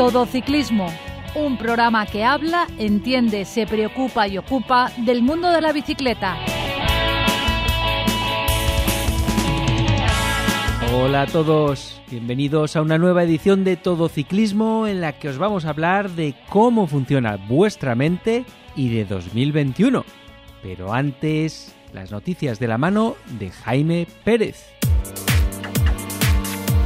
Todo 0.00 0.24
Ciclismo, 0.24 0.86
un 1.34 1.58
programa 1.58 2.06
que 2.06 2.24
habla, 2.24 2.66
entiende, 2.78 3.44
se 3.44 3.66
preocupa 3.66 4.26
y 4.26 4.38
ocupa 4.38 4.90
del 4.96 5.20
mundo 5.20 5.50
de 5.50 5.60
la 5.60 5.74
bicicleta. 5.74 6.38
Hola 10.94 11.20
a 11.20 11.26
todos, 11.26 12.00
bienvenidos 12.10 12.76
a 12.76 12.80
una 12.80 12.96
nueva 12.96 13.24
edición 13.24 13.62
de 13.62 13.76
Todo 13.76 14.08
Ciclismo 14.08 14.86
en 14.86 15.02
la 15.02 15.18
que 15.18 15.28
os 15.28 15.36
vamos 15.36 15.66
a 15.66 15.68
hablar 15.68 16.08
de 16.08 16.34
cómo 16.48 16.86
funciona 16.86 17.36
vuestra 17.36 17.94
mente 17.94 18.46
y 18.74 18.88
de 18.88 19.04
2021. 19.04 20.06
Pero 20.62 20.94
antes, 20.94 21.74
las 21.92 22.10
noticias 22.10 22.58
de 22.58 22.68
la 22.68 22.78
mano 22.78 23.16
de 23.38 23.50
Jaime 23.50 24.06
Pérez. 24.24 24.64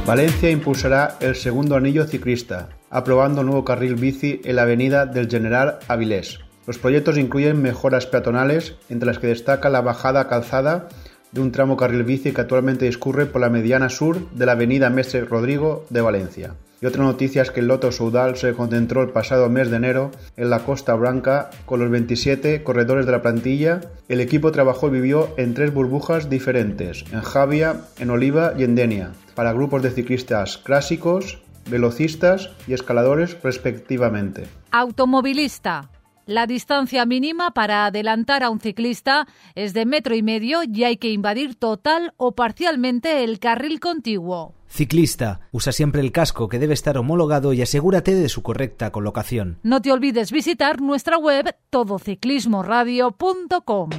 Valencia 0.05 0.51
impulsará 0.51 1.17
el 1.19 1.33
segundo 1.35 1.75
anillo 1.75 2.05
ciclista, 2.05 2.69
aprobando 2.91 3.41
nuevo 3.41 3.65
carril 3.65 3.95
bici 3.95 4.39
en 4.43 4.57
la 4.57 4.61
avenida 4.61 5.07
del 5.07 5.27
General 5.27 5.79
Avilés. 5.87 6.41
Los 6.67 6.77
proyectos 6.77 7.17
incluyen 7.17 7.59
mejoras 7.59 8.05
peatonales, 8.05 8.75
entre 8.89 9.07
las 9.07 9.17
que 9.17 9.25
destaca 9.25 9.67
la 9.69 9.81
bajada 9.81 10.27
calzada 10.27 10.89
de 11.35 11.41
un 11.41 11.51
tramo 11.51 11.75
carril 11.75 12.05
bici 12.05 12.31
que 12.31 12.39
actualmente 12.39 12.85
discurre 12.85 13.25
por 13.25 13.41
la 13.41 13.49
mediana 13.49 13.89
sur 13.89 14.31
de 14.31 14.45
la 14.45 14.53
avenida 14.53 14.89
Mestre 14.89 15.25
Rodrigo 15.25 15.85
de 15.89 15.99
Valencia. 15.99 16.55
Y 16.81 16.85
otra 16.85 17.03
noticia 17.03 17.41
es 17.41 17.51
que 17.51 17.59
el 17.59 17.67
Loto 17.67 17.91
Soudal 17.91 18.37
se 18.37 18.53
concentró 18.53 19.01
el 19.01 19.09
pasado 19.09 19.49
mes 19.49 19.69
de 19.69 19.75
enero 19.75 20.11
en 20.37 20.49
la 20.49 20.59
Costa 20.59 20.93
Blanca 20.93 21.49
con 21.65 21.81
los 21.81 21.89
27 21.89 22.63
corredores 22.63 23.05
de 23.05 23.11
la 23.11 23.21
plantilla. 23.21 23.81
El 24.07 24.21
equipo 24.21 24.53
trabajó 24.53 24.87
y 24.87 24.91
vivió 24.91 25.27
en 25.35 25.53
tres 25.53 25.73
burbujas 25.73 26.29
diferentes, 26.29 27.03
en 27.11 27.19
Javia, 27.19 27.81
en 27.99 28.11
Oliva 28.11 28.53
y 28.57 28.63
en 28.63 28.75
Denia, 28.75 29.11
para 29.35 29.51
grupos 29.51 29.83
de 29.83 29.91
ciclistas 29.91 30.57
clásicos, 30.57 31.39
velocistas 31.69 32.51
y 32.65 32.73
escaladores 32.73 33.37
respectivamente. 33.43 34.45
Automovilista. 34.71 35.89
La 36.25 36.47
distancia 36.47 37.05
mínima 37.05 37.51
para 37.51 37.85
adelantar 37.85 38.43
a 38.43 38.49
un 38.49 38.59
ciclista 38.59 39.27
es 39.53 39.75
de 39.75 39.85
metro 39.85 40.15
y 40.15 40.23
medio 40.23 40.61
y 40.63 40.83
hay 40.83 40.97
que 40.97 41.09
invadir 41.09 41.53
total 41.53 42.15
o 42.17 42.31
parcialmente 42.31 43.23
el 43.23 43.37
carril 43.37 43.79
contiguo. 43.79 44.55
Ciclista, 44.67 45.41
usa 45.51 45.71
siempre 45.71 46.01
el 46.01 46.11
casco 46.11 46.49
que 46.49 46.57
debe 46.57 46.73
estar 46.73 46.97
homologado 46.97 47.53
y 47.53 47.61
asegúrate 47.61 48.15
de 48.15 48.27
su 48.27 48.41
correcta 48.41 48.91
colocación. 48.91 49.59
No 49.61 49.83
te 49.83 49.91
olvides 49.91 50.31
visitar 50.31 50.81
nuestra 50.81 51.19
web 51.19 51.55
todociclismoradio.com. 51.69 53.89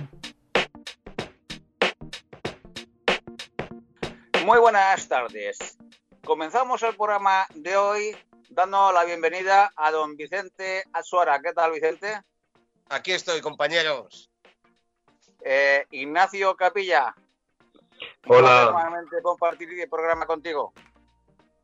Muy 4.44 4.58
buenas 4.58 5.06
tardes. 5.06 5.78
Comenzamos 6.24 6.82
el 6.82 6.96
programa 6.96 7.46
de 7.54 7.76
hoy 7.76 8.16
dando 8.50 8.92
la 8.92 9.04
bienvenida 9.04 9.72
a 9.76 9.90
don 9.90 10.16
Vicente 10.16 10.84
Azuara. 10.92 11.40
¿Qué 11.40 11.52
tal, 11.52 11.72
Vicente? 11.72 12.20
Aquí 12.88 13.12
estoy, 13.12 13.40
compañeros. 13.40 14.30
Eh, 15.40 15.86
Ignacio 15.90 16.56
Capilla. 16.56 17.14
Hola. 18.26 18.70
Nuevamente 18.72 19.22
compartir 19.22 19.68
el 19.80 19.88
programa 19.88 20.26
contigo. 20.26 20.72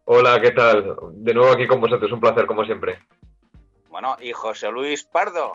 Hola, 0.04 0.40
¿qué 0.40 0.50
tal? 0.50 0.96
De 1.12 1.34
nuevo 1.34 1.52
aquí 1.52 1.66
con 1.66 1.80
vosotros, 1.80 2.10
un 2.10 2.20
placer 2.20 2.46
como 2.46 2.64
siempre. 2.64 3.00
Bueno, 3.88 4.16
y 4.20 4.32
José 4.32 4.70
Luis 4.70 5.04
Pardo. 5.04 5.54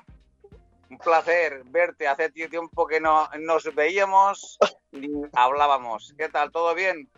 Un 0.90 0.98
placer 0.98 1.64
verte. 1.66 2.08
Hace 2.08 2.30
tiempo 2.30 2.88
que 2.88 3.02
no 3.02 3.30
nos 3.40 3.74
veíamos 3.76 4.58
ni 4.92 5.10
hablábamos. 5.34 6.14
¿Qué 6.18 6.30
tal? 6.30 6.52
¿Todo 6.52 6.74
bien? 6.74 7.10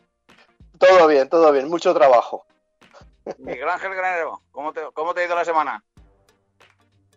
Todo 0.79 1.07
bien, 1.07 1.29
todo 1.29 1.51
bien. 1.51 1.67
Mucho 1.69 1.93
trabajo. 1.93 2.45
Miguel 3.37 3.69
Ángel 3.69 3.93
Granero, 3.93 4.41
¿cómo 4.51 4.73
te, 4.73 4.81
¿cómo 4.93 5.13
te 5.13 5.21
ha 5.21 5.25
ido 5.25 5.35
la 5.35 5.45
semana? 5.45 5.83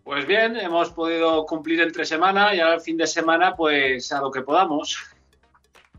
Pues 0.04 0.26
bien, 0.26 0.56
hemos 0.56 0.90
podido 0.90 1.46
cumplir 1.46 1.80
entre 1.80 2.04
semana 2.04 2.54
y 2.54 2.60
ahora 2.60 2.74
el 2.74 2.80
fin 2.80 2.96
de 2.96 3.06
semana, 3.06 3.54
pues 3.54 4.12
a 4.12 4.20
lo 4.20 4.30
que 4.30 4.42
podamos. 4.42 4.98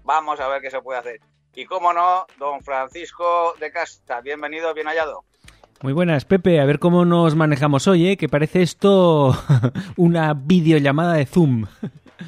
Vamos 0.04 0.40
a 0.40 0.48
ver 0.50 0.62
qué 0.62 0.70
se 0.70 0.82
puede 0.82 1.00
hacer. 1.00 1.22
Y 1.56 1.66
cómo 1.66 1.94
no, 1.94 2.26
don 2.38 2.62
Francisco 2.62 3.54
de 3.60 3.72
Casta, 3.72 4.20
bienvenido, 4.22 4.74
bien 4.74 4.88
hallado. 4.88 5.24
Muy 5.82 5.94
buenas, 5.94 6.26
Pepe. 6.26 6.60
A 6.60 6.66
ver 6.66 6.80
cómo 6.80 7.06
nos 7.06 7.36
manejamos 7.36 7.88
hoy, 7.88 8.08
¿eh? 8.10 8.18
que 8.18 8.30
parece 8.30 8.62
esto 8.62 9.36
una 9.98 10.34
videollamada 10.34 11.14
de 11.14 11.26
Zoom. 11.26 11.66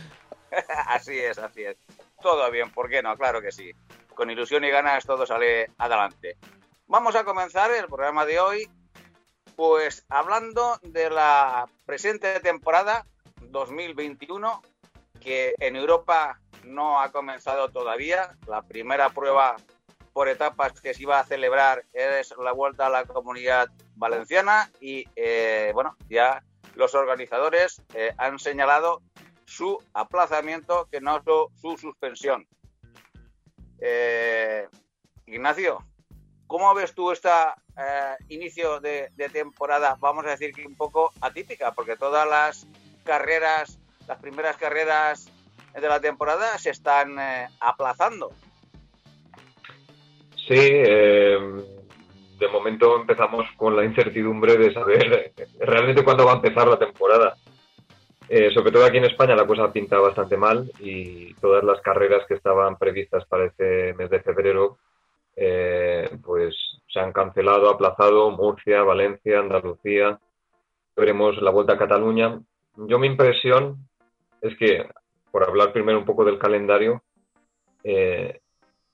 así 0.88 1.18
es, 1.18 1.38
así 1.38 1.64
es. 1.64 1.78
Todo 2.22 2.50
bien, 2.52 2.70
¿por 2.72 2.90
qué 2.90 3.02
no? 3.02 3.16
Claro 3.16 3.42
que 3.42 3.52
sí. 3.52 3.72
Con 4.14 4.30
ilusión 4.30 4.64
y 4.64 4.70
ganas 4.70 5.06
todo 5.06 5.26
sale 5.26 5.72
adelante. 5.78 6.38
Vamos 6.88 7.16
a 7.16 7.24
comenzar 7.24 7.72
el 7.72 7.88
programa 7.88 8.28
de 8.28 8.40
hoy, 8.40 8.70
pues 9.56 10.06
hablando 10.08 10.78
de 10.84 11.10
la 11.10 11.68
presente 11.84 12.40
temporada 12.42 13.08
2021, 13.42 14.62
que 15.20 15.56
en 15.60 15.78
Europa 15.78 16.40
no 16.64 17.02
ha 17.02 17.12
comenzado 17.12 17.70
todavía. 17.70 18.38
La 18.48 18.62
primera 18.62 19.10
prueba 19.10 19.56
por 20.14 20.30
etapas 20.30 20.80
que 20.80 20.94
se 20.94 21.02
iba 21.02 21.20
a 21.20 21.26
celebrar 21.26 21.86
es 21.92 22.36
la 22.38 22.52
vuelta 22.52 22.86
a 22.86 22.92
la 22.92 23.06
comunidad 23.06 23.68
valenciana 23.96 24.70
y 24.80 25.06
eh, 25.16 25.72
bueno, 25.74 25.98
ya 26.08 26.44
los 26.76 26.94
organizadores 26.94 27.82
eh, 27.96 28.14
han 28.20 28.38
señalado 28.38 29.02
su 29.46 29.82
aplazamiento, 29.94 30.88
que 30.92 31.02
no 31.02 31.20
su, 31.24 31.50
su 31.60 31.78
suspensión. 31.78 32.48
Eh, 33.80 34.68
Ignacio, 35.26 35.84
¿cómo 36.48 36.74
ves 36.74 36.94
tú 36.94 37.12
este 37.12 37.30
inicio 38.30 38.80
de, 38.80 39.10
temporada, 39.32 39.98
vamos 40.00 40.26
a 40.26 40.32
decir 40.32 40.54
que 40.54 40.66
un 40.66 40.76
poco 40.76 41.12
atípica? 41.22 41.74
Porque 41.74 41.96
todas 41.96 42.28
las 42.28 42.68
carreras, 43.04 43.80
las 44.08 44.20
primeras 44.20 44.58
carreras 44.58 45.32
de 45.74 45.88
la 45.88 46.00
temporada 46.00 46.58
se 46.58 46.70
están 46.70 47.20
eh, 47.20 47.48
aplazando. 47.60 48.32
Sí, 50.48 50.56
eh, 50.58 51.38
de 52.40 52.48
momento 52.50 53.00
empezamos 53.00 53.46
con 53.58 53.76
la 53.76 53.84
incertidumbre 53.84 54.58
de 54.58 54.74
saber 54.74 55.34
realmente 55.60 56.04
cuándo 56.04 56.26
va 56.26 56.34
a 56.34 56.36
empezar 56.36 56.68
la 56.68 56.78
temporada. 56.78 57.36
Eh, 58.28 58.52
sobre 58.54 58.72
todo 58.72 58.86
aquí 58.86 58.98
en 58.98 59.06
España 59.06 59.36
la 59.36 59.46
cosa 59.46 59.72
pinta 59.72 60.00
bastante 60.00 60.36
mal 60.36 60.72
y 60.80 61.34
todas 61.36 61.64
las 61.64 61.80
carreras 61.82 62.26
que 62.28 62.34
estaban 62.34 62.76
previstas 62.76 63.24
para 63.26 63.46
este 63.46 63.94
mes 63.94 64.10
de 64.10 64.20
febrero 64.20 64.78
eh, 65.36 66.10
pues 66.24 66.56
se 66.88 67.00
han 67.00 67.12
cancelado, 67.12 67.70
aplazado, 67.70 68.32
Murcia, 68.32 68.84
Valencia, 68.84 69.40
Andalucía, 69.40 70.20
veremos 70.96 71.42
la 71.42 71.52
vuelta 71.52 71.74
a 71.74 71.78
Cataluña. 71.78 72.40
Yo 72.78 73.00
mi 73.00 73.08
impresión 73.08 73.88
es 74.42 74.58
que, 74.58 74.88
por 75.32 75.44
hablar 75.44 75.74
primero 75.74 76.00
un 76.00 76.06
poco 76.06 76.24
del 76.24 76.40
calendario, 76.40 77.04
eh, 77.84 78.40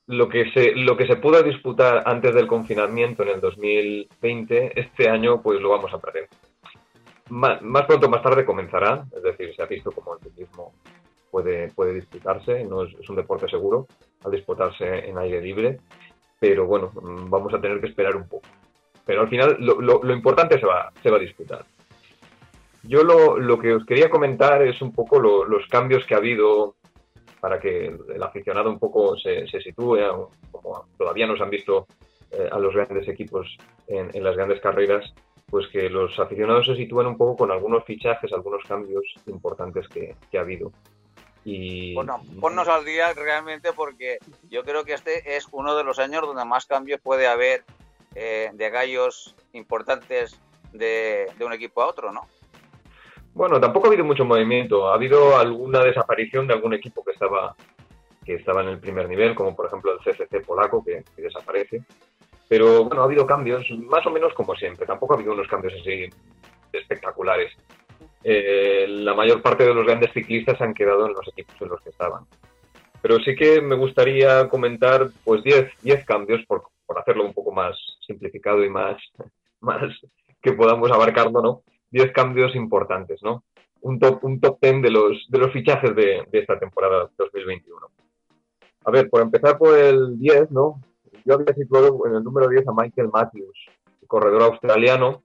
lo, 0.07 0.27
que 0.27 0.51
se, 0.51 0.75
lo 0.75 0.97
que 0.97 1.07
se 1.07 1.17
pudo 1.17 1.41
disputar 1.43 2.03
antes 2.05 2.33
del 2.33 2.47
confinamiento 2.47 3.23
en 3.23 3.29
el 3.29 3.41
2020, 3.41 4.79
este 4.79 5.09
año 5.09 5.41
pues 5.41 5.61
lo 5.61 5.69
vamos 5.69 5.93
a 5.93 5.99
perder. 5.99 6.27
Más, 7.29 7.85
pronto 7.85 8.09
más 8.09 8.21
tarde 8.21 8.43
comenzará, 8.43 9.05
es 9.15 9.23
decir, 9.23 9.55
se 9.55 9.61
ha 9.61 9.65
visto 9.65 9.91
como 9.91 10.15
el 10.15 10.19
ciclismo 10.19 10.73
puede, 11.29 11.69
puede 11.69 11.93
disputarse, 11.93 12.65
no 12.65 12.83
es 12.83 13.09
un 13.09 13.15
deporte 13.15 13.47
seguro 13.47 13.87
al 14.25 14.31
disputarse 14.31 15.07
en 15.07 15.17
aire 15.17 15.41
libre, 15.41 15.79
pero 16.41 16.65
bueno, 16.65 16.91
vamos 17.29 17.53
a 17.53 17.61
tener 17.61 17.79
que 17.79 17.85
esperar 17.85 18.15
un 18.15 18.27
poco. 18.27 18.47
Pero 19.05 19.21
al 19.21 19.29
final 19.29 19.57
lo, 19.59 19.79
lo, 19.79 20.01
lo 20.01 20.11
importante 20.11 20.59
se 20.59 20.65
va, 20.65 20.91
se 21.03 21.11
va 21.11 21.17
a 21.17 21.19
disputar. 21.19 21.63
Yo 22.81 23.03
lo, 23.03 23.37
lo, 23.37 23.59
que 23.59 23.75
os 23.75 23.85
quería 23.85 24.09
comentar 24.09 24.59
es 24.63 24.81
un 24.81 24.91
poco 24.91 25.19
lo, 25.19 25.45
los 25.45 25.67
cambios 25.67 26.03
que 26.03 26.15
ha 26.15 26.17
habido 26.17 26.77
para 27.39 27.59
que 27.59 27.95
el 28.15 28.23
aficionado 28.23 28.71
un 28.71 28.79
poco 28.79 29.15
se, 29.17 29.45
se 29.45 29.61
sitúe, 29.61 29.99
como 30.51 30.87
todavía 30.97 31.27
nos 31.27 31.39
han 31.41 31.51
visto 31.51 31.85
eh, 32.31 32.49
a 32.51 32.57
los 32.57 32.73
grandes 32.73 33.07
equipos 33.07 33.55
en, 33.87 34.09
en, 34.11 34.23
las 34.23 34.35
grandes 34.35 34.59
carreras, 34.61 35.13
pues 35.45 35.67
que 35.67 35.91
los 35.91 36.19
aficionados 36.19 36.65
se 36.65 36.75
sitúen 36.75 37.05
un 37.05 37.17
poco 37.17 37.35
con 37.35 37.51
algunos 37.51 37.83
fichajes, 37.85 38.33
algunos 38.33 38.63
cambios 38.63 39.03
importantes 39.27 39.87
que, 39.87 40.15
que 40.31 40.39
ha 40.39 40.41
habido. 40.41 40.71
Y... 41.43 41.93
Bueno, 41.95 42.21
ponnos 42.39 42.67
al 42.67 42.85
día 42.85 43.13
realmente 43.13 43.73
porque 43.73 44.19
yo 44.49 44.63
creo 44.63 44.83
que 44.83 44.93
este 44.93 45.35
es 45.35 45.47
uno 45.51 45.75
de 45.75 45.83
los 45.83 45.99
años 45.99 46.21
donde 46.21 46.45
más 46.45 46.65
cambios 46.65 47.01
puede 47.01 47.27
haber 47.27 47.63
eh, 48.13 48.51
de 48.53 48.69
gallos 48.69 49.35
importantes 49.53 50.39
de, 50.71 51.27
de 51.37 51.45
un 51.45 51.53
equipo 51.53 51.81
a 51.81 51.87
otro, 51.87 52.11
¿no? 52.11 52.27
Bueno, 53.33 53.59
tampoco 53.59 53.87
ha 53.87 53.89
habido 53.89 54.03
mucho 54.03 54.25
movimiento. 54.25 54.89
Ha 54.89 54.95
habido 54.95 55.37
alguna 55.37 55.83
desaparición 55.83 56.47
de 56.47 56.53
algún 56.53 56.73
equipo 56.73 57.03
que 57.03 57.11
estaba 57.11 57.55
que 58.25 58.35
estaba 58.35 58.61
en 58.61 58.69
el 58.69 58.79
primer 58.79 59.09
nivel, 59.09 59.33
como 59.33 59.55
por 59.55 59.65
ejemplo 59.65 59.93
el 59.93 59.99
CFC 59.99 60.45
polaco, 60.45 60.83
que, 60.83 61.03
que, 61.15 61.23
desaparece. 61.23 61.81
Pero 62.47 62.83
bueno, 62.83 63.01
ha 63.01 63.05
habido 63.05 63.25
cambios, 63.25 63.65
más 63.71 64.05
o 64.05 64.11
menos 64.11 64.33
como 64.33 64.55
siempre. 64.55 64.85
Tampoco 64.85 65.13
ha 65.13 65.17
habido 65.17 65.33
unos 65.33 65.47
cambios 65.47 65.73
así 65.79 66.07
espectaculares. 66.71 67.51
Eh, 68.23 68.85
la 68.87 69.13
mayor 69.13 69.41
parte 69.41 69.63
de 69.63 69.73
los 69.73 69.85
grandes 69.85 70.11
ciclistas 70.13 70.59
han 70.61 70.73
quedado 70.73 71.07
en 71.07 71.13
los 71.13 71.27
equipos 71.27 71.55
en 71.61 71.69
los 71.69 71.81
que 71.81 71.89
estaban. 71.89 72.25
Pero 73.01 73.17
sí 73.19 73.35
que 73.35 73.61
me 73.61 73.75
gustaría 73.75 74.47
comentar 74.47 75.09
pues 75.23 75.41
10 75.43 76.05
cambios 76.05 76.45
por, 76.45 76.63
por 76.85 76.99
hacerlo 76.99 77.25
un 77.25 77.33
poco 77.33 77.51
más 77.51 77.75
simplificado 78.05 78.63
y 78.63 78.69
más, 78.69 79.01
más 79.61 79.81
que 80.41 80.53
podamos 80.53 80.91
abarcarlo, 80.91 81.41
¿no? 81.41 81.63
10 81.91 82.11
cambios 82.11 82.55
importantes, 82.55 83.21
¿no? 83.23 83.43
Un 83.81 83.99
top, 83.99 84.23
un 84.23 84.39
top 84.39 84.59
10 84.61 84.81
de 84.83 84.91
los, 84.91 85.25
de 85.29 85.39
los 85.39 85.51
fichajes 85.51 85.95
de, 85.95 86.23
de 86.31 86.39
esta 86.39 86.59
temporada 86.59 87.09
2021. 87.17 87.87
A 88.85 88.91
ver, 88.91 89.09
por 89.09 89.21
empezar 89.21 89.57
por 89.57 89.77
el 89.77 90.19
10, 90.19 90.51
¿no? 90.51 90.79
Yo 91.25 91.35
había 91.35 91.53
situado 91.53 91.99
en 92.07 92.15
el 92.15 92.23
número 92.23 92.47
10 92.47 92.67
a 92.67 92.73
Michael 92.73 93.09
Matthews, 93.11 93.57
corredor 94.07 94.43
australiano, 94.43 95.23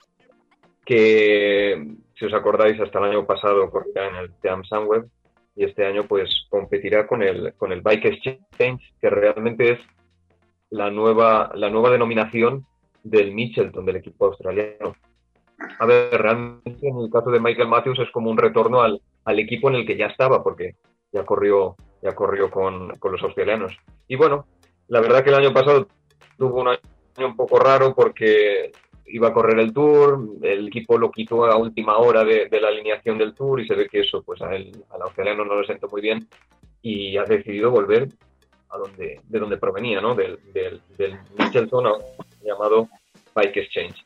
que, 0.84 1.96
si 2.18 2.24
os 2.24 2.34
acordáis, 2.34 2.80
hasta 2.80 2.98
el 2.98 3.04
año 3.06 3.26
pasado 3.26 3.70
corría 3.70 4.08
en 4.08 4.16
el 4.16 4.34
Team 4.40 4.64
Sunweb 4.64 5.06
y 5.54 5.64
este 5.64 5.86
año 5.86 6.04
pues 6.04 6.46
competirá 6.48 7.06
con 7.06 7.22
el, 7.22 7.54
con 7.54 7.72
el 7.72 7.82
Bike 7.82 8.06
Exchange, 8.06 8.94
que 9.00 9.10
realmente 9.10 9.72
es 9.72 9.80
la 10.70 10.90
nueva, 10.90 11.50
la 11.54 11.70
nueva 11.70 11.90
denominación 11.90 12.66
del 13.02 13.32
Mitchelton, 13.32 13.84
del 13.84 13.96
equipo 13.96 14.26
australiano. 14.26 14.96
A 15.78 15.86
ver, 15.86 16.10
realmente 16.10 16.88
en 16.88 16.98
el 16.98 17.10
caso 17.10 17.30
de 17.30 17.40
Michael 17.40 17.68
Matthews 17.68 18.00
es 18.00 18.10
como 18.10 18.30
un 18.30 18.36
retorno 18.36 18.82
al, 18.82 19.00
al 19.24 19.38
equipo 19.38 19.68
en 19.68 19.76
el 19.76 19.86
que 19.86 19.96
ya 19.96 20.06
estaba, 20.06 20.42
porque 20.42 20.76
ya 21.12 21.24
corrió, 21.24 21.76
ya 22.02 22.14
corrió 22.14 22.50
con, 22.50 22.90
con 22.98 23.12
los 23.12 23.22
australianos. 23.22 23.76
Y 24.08 24.16
bueno, 24.16 24.46
la 24.88 25.00
verdad 25.00 25.22
que 25.22 25.30
el 25.30 25.36
año 25.36 25.52
pasado 25.52 25.86
tuvo 26.36 26.60
un 26.60 26.68
año 26.68 26.78
un 27.18 27.36
poco 27.36 27.58
raro 27.58 27.94
porque 27.94 28.72
iba 29.08 29.28
a 29.28 29.32
correr 29.32 29.58
el 29.58 29.72
Tour, 29.72 30.38
el 30.42 30.68
equipo 30.68 30.98
lo 30.98 31.10
quitó 31.10 31.46
a 31.46 31.56
última 31.56 31.96
hora 31.98 32.24
de, 32.24 32.48
la 32.60 32.68
alineación 32.68 33.18
del 33.18 33.34
Tour 33.34 33.60
y 33.60 33.66
se 33.66 33.74
ve 33.74 33.88
que 33.88 34.00
eso 34.00 34.22
pues 34.22 34.40
a 34.42 34.54
él, 34.54 34.72
al 34.90 35.02
australiano 35.02 35.44
no 35.44 35.54
lo 35.54 35.64
sentó 35.64 35.88
muy 35.88 36.00
bien 36.00 36.26
y 36.82 37.16
ha 37.16 37.24
decidido 37.24 37.70
volver 37.70 38.08
a 38.70 38.78
donde, 38.78 39.20
de 39.24 39.38
donde 39.38 39.56
provenía, 39.56 40.00
¿no? 40.00 40.14
Del, 40.14 40.38
del, 40.52 40.80
del 40.98 41.18
Michelson 41.38 41.84
llamado 42.42 42.88
Bike 43.34 43.56
Exchange. 43.56 44.04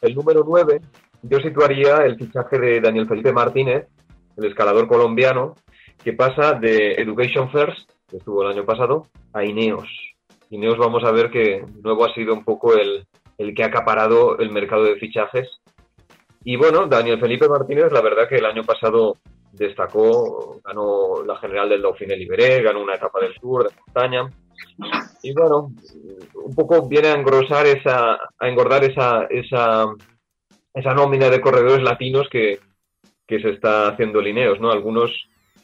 El 0.00 0.14
número 0.14 0.44
9, 0.46 0.80
yo 1.22 1.38
situaría 1.40 2.04
el 2.04 2.16
fichaje 2.16 2.58
de 2.58 2.80
Daniel 2.80 3.08
Felipe 3.08 3.32
Martínez, 3.32 3.86
el 4.36 4.44
escalador 4.44 4.86
colombiano, 4.86 5.54
que 6.02 6.12
pasa 6.12 6.54
de 6.54 6.92
Education 6.92 7.50
First, 7.50 7.90
que 8.08 8.18
estuvo 8.18 8.42
el 8.42 8.52
año 8.52 8.64
pasado, 8.64 9.08
a 9.32 9.44
Ineos. 9.44 9.88
Ineos 10.50 10.78
vamos 10.78 11.04
a 11.04 11.10
ver 11.10 11.30
que 11.30 11.62
de 11.66 11.82
nuevo 11.82 12.04
ha 12.04 12.14
sido 12.14 12.32
un 12.34 12.44
poco 12.44 12.74
el, 12.74 13.06
el 13.38 13.54
que 13.54 13.62
ha 13.62 13.66
acaparado 13.66 14.38
el 14.38 14.50
mercado 14.50 14.84
de 14.84 14.96
fichajes. 14.96 15.48
Y 16.44 16.56
bueno, 16.56 16.86
Daniel 16.86 17.20
Felipe 17.20 17.48
Martínez, 17.48 17.92
la 17.92 18.00
verdad 18.00 18.28
que 18.28 18.36
el 18.36 18.44
año 18.44 18.64
pasado 18.64 19.16
destacó, 19.52 20.60
ganó 20.64 21.24
la 21.24 21.36
general 21.36 21.68
del 21.68 21.82
Dauphiné 21.82 22.16
Liberé, 22.16 22.62
ganó 22.62 22.82
una 22.82 22.94
etapa 22.94 23.20
del 23.20 23.34
Tour 23.34 23.68
de 23.68 23.76
montaña. 23.86 24.30
Y 25.22 25.32
bueno, 25.32 25.72
un 26.34 26.54
poco 26.54 26.88
viene 26.88 27.08
a 27.08 27.14
engrosar 27.14 27.66
esa, 27.66 28.14
a 28.38 28.48
engordar 28.48 28.84
esa, 28.84 29.24
esa, 29.30 29.86
esa 30.74 30.94
nómina 30.94 31.28
de 31.30 31.40
corredores 31.40 31.82
latinos 31.82 32.28
que, 32.30 32.60
que 33.26 33.40
se 33.40 33.50
está 33.50 33.88
haciendo 33.88 34.20
Lineos, 34.20 34.60
¿no? 34.60 34.70
Algunos 34.70 35.10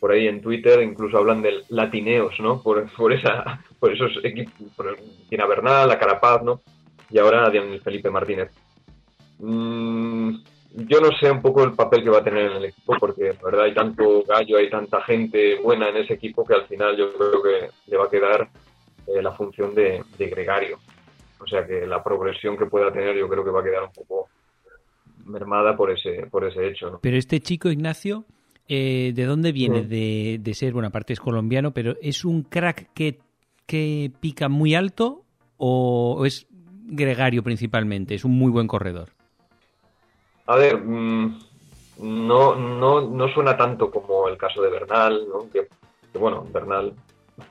por 0.00 0.12
ahí 0.12 0.28
en 0.28 0.42
Twitter 0.42 0.82
incluso 0.82 1.16
hablan 1.16 1.40
del 1.40 1.64
latineos, 1.70 2.38
¿no? 2.40 2.62
Por, 2.62 2.92
por 2.94 3.12
esa, 3.12 3.64
por 3.80 3.92
esos 3.92 4.22
equipos, 4.22 4.70
por 4.76 4.96
Tina 5.30 5.46
Bernal, 5.46 5.88
la 5.88 5.98
Carapaz, 5.98 6.42
¿no? 6.42 6.60
Y 7.14 7.18
ahora 7.20 7.48
Daniel 7.48 7.80
Felipe 7.80 8.10
Martínez. 8.10 8.50
Mm, 9.38 10.34
yo 10.88 11.00
no 11.00 11.10
sé 11.20 11.30
un 11.30 11.40
poco 11.40 11.62
el 11.62 11.72
papel 11.72 12.02
que 12.02 12.10
va 12.10 12.18
a 12.18 12.24
tener 12.24 12.50
en 12.50 12.56
el 12.56 12.64
equipo 12.64 12.96
porque 12.98 13.32
la 13.34 13.44
verdad 13.44 13.64
hay 13.66 13.74
tanto 13.74 14.24
gallo, 14.24 14.56
hay 14.56 14.68
tanta 14.68 15.00
gente 15.02 15.60
buena 15.60 15.90
en 15.90 15.98
ese 15.98 16.14
equipo 16.14 16.44
que 16.44 16.54
al 16.54 16.66
final 16.66 16.96
yo 16.96 17.12
creo 17.14 17.40
que 17.40 17.70
le 17.86 17.96
va 17.96 18.06
a 18.06 18.10
quedar 18.10 18.48
eh, 19.06 19.22
la 19.22 19.30
función 19.30 19.76
de, 19.76 20.02
gregario. 20.18 20.80
O 21.38 21.46
sea 21.46 21.64
que 21.64 21.86
la 21.86 22.02
progresión 22.02 22.56
que 22.56 22.66
pueda 22.66 22.92
tener 22.92 23.16
yo 23.16 23.28
creo 23.28 23.44
que 23.44 23.50
va 23.50 23.60
a 23.60 23.64
quedar 23.64 23.84
un 23.84 23.92
poco 23.92 24.28
mermada 25.24 25.76
por 25.76 25.92
ese, 25.92 26.26
por 26.28 26.44
ese 26.44 26.66
hecho. 26.66 26.98
Pero 27.00 27.16
este 27.16 27.38
chico, 27.38 27.70
Ignacio, 27.70 28.24
eh, 28.66 29.12
¿de 29.14 29.24
dónde 29.24 29.52
viene? 29.52 29.82
De, 29.82 30.40
de, 30.40 30.54
ser, 30.54 30.72
bueno, 30.72 30.88
aparte 30.88 31.12
es 31.12 31.20
colombiano, 31.20 31.70
pero 31.72 31.94
¿es 32.02 32.24
un 32.24 32.42
crack 32.42 32.92
que, 32.92 33.20
que 33.66 34.10
pica 34.20 34.48
muy 34.48 34.74
alto 34.74 35.22
o 35.58 36.26
es 36.26 36.48
gregario 36.84 37.42
principalmente, 37.42 38.14
es 38.14 38.24
un 38.24 38.38
muy 38.38 38.50
buen 38.50 38.66
corredor. 38.66 39.08
A 40.46 40.56
ver, 40.56 40.76
mm, 40.78 41.38
no, 41.98 42.54
no, 42.56 43.00
no 43.00 43.28
suena 43.28 43.56
tanto 43.56 43.90
como 43.90 44.28
el 44.28 44.36
caso 44.36 44.60
de 44.62 44.70
Bernal, 44.70 45.26
¿no? 45.28 45.50
que, 45.50 45.68
bueno, 46.18 46.46
Bernal 46.52 46.92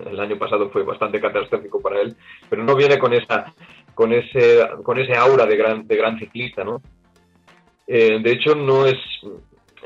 el 0.05 0.19
año 0.19 0.37
pasado 0.37 0.69
fue 0.69 0.83
bastante 0.83 1.19
catastrófico 1.19 1.81
para 1.81 1.99
él, 1.99 2.15
pero 2.49 2.63
no 2.63 2.75
viene 2.75 2.97
con 2.97 3.13
esa 3.13 3.53
con 3.93 4.11
ese 4.13 4.65
con 4.81 4.97
ese 4.97 5.15
aura 5.15 5.45
de 5.45 5.57
gran 5.57 5.85
de 5.85 5.95
gran 5.97 6.17
ciclista, 6.17 6.63
¿no? 6.63 6.81
Eh, 7.85 8.19
de 8.23 8.31
hecho, 8.31 8.55
no 8.55 8.85
es 8.85 8.97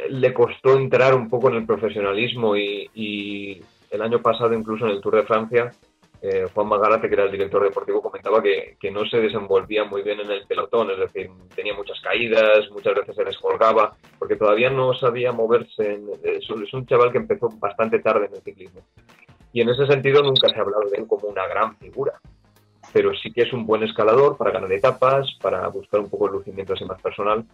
le 0.09 0.33
costó 0.33 0.77
entrar 0.77 1.15
un 1.15 1.29
poco 1.29 1.49
en 1.49 1.55
el 1.55 1.65
profesionalismo 1.65 2.55
y, 2.55 2.87
y 2.93 3.59
el 3.89 4.01
año 4.01 4.21
pasado 4.21 4.53
incluso 4.53 4.85
en 4.85 4.91
el 4.91 5.01
Tour 5.01 5.15
de 5.15 5.23
Francia 5.23 5.71
eh, 6.21 6.47
Juan 6.53 6.67
Magarate, 6.67 7.07
que 7.07 7.13
era 7.13 7.25
el 7.25 7.31
director 7.31 7.63
deportivo, 7.63 8.01
comentaba 8.01 8.41
que, 8.41 8.77
no 8.91 9.05
se 9.05 9.17
desenvolvía 9.17 9.83
muy 9.83 10.01
bien 10.01 10.19
en 10.19 10.31
el 10.31 10.47
pelotón, 10.47 10.89
es 10.91 10.97
decir, 10.97 11.29
tenía 11.55 11.73
muchas 11.75 11.99
caídas, 12.01 12.69
muchas 12.71 12.95
veces 12.95 13.15
se 13.15 13.23
descolgaba, 13.23 13.95
porque 14.17 14.35
todavía 14.35 14.69
no 14.69 14.93
sabía 14.93 15.31
moverse. 15.31 15.99
es, 16.23 16.73
un 16.73 16.85
chaval 16.85 17.11
que 17.11 17.19
empezó 17.19 17.49
bastante 17.59 17.99
tarde 17.99 18.25
en 18.25 18.35
el 18.35 18.41
ciclismo. 18.41 18.81
Y 19.53 19.61
en 19.61 19.69
ese 19.69 19.85
sentido 19.85 20.23
nunca 20.23 20.49
se 20.49 20.55
ha 20.55 20.61
hablado 20.61 20.89
de 20.89 20.97
él 20.97 21.07
como 21.07 21.27
una 21.27 21.47
gran 21.47 21.77
figura, 21.77 22.19
pero 22.93 23.13
sí 23.15 23.31
que 23.31 23.43
es 23.43 23.53
un 23.53 23.65
buen 23.65 23.83
escalador 23.83 24.37
para 24.37 24.51
ganar 24.51 24.71
etapas, 24.71 25.27
para 25.41 25.67
buscar 25.67 25.99
un 25.99 26.09
poco 26.09 26.27
el 26.27 26.33
lucimiento 26.33 26.73
así 26.73 26.85
más 26.85 27.01
personal 27.01 27.45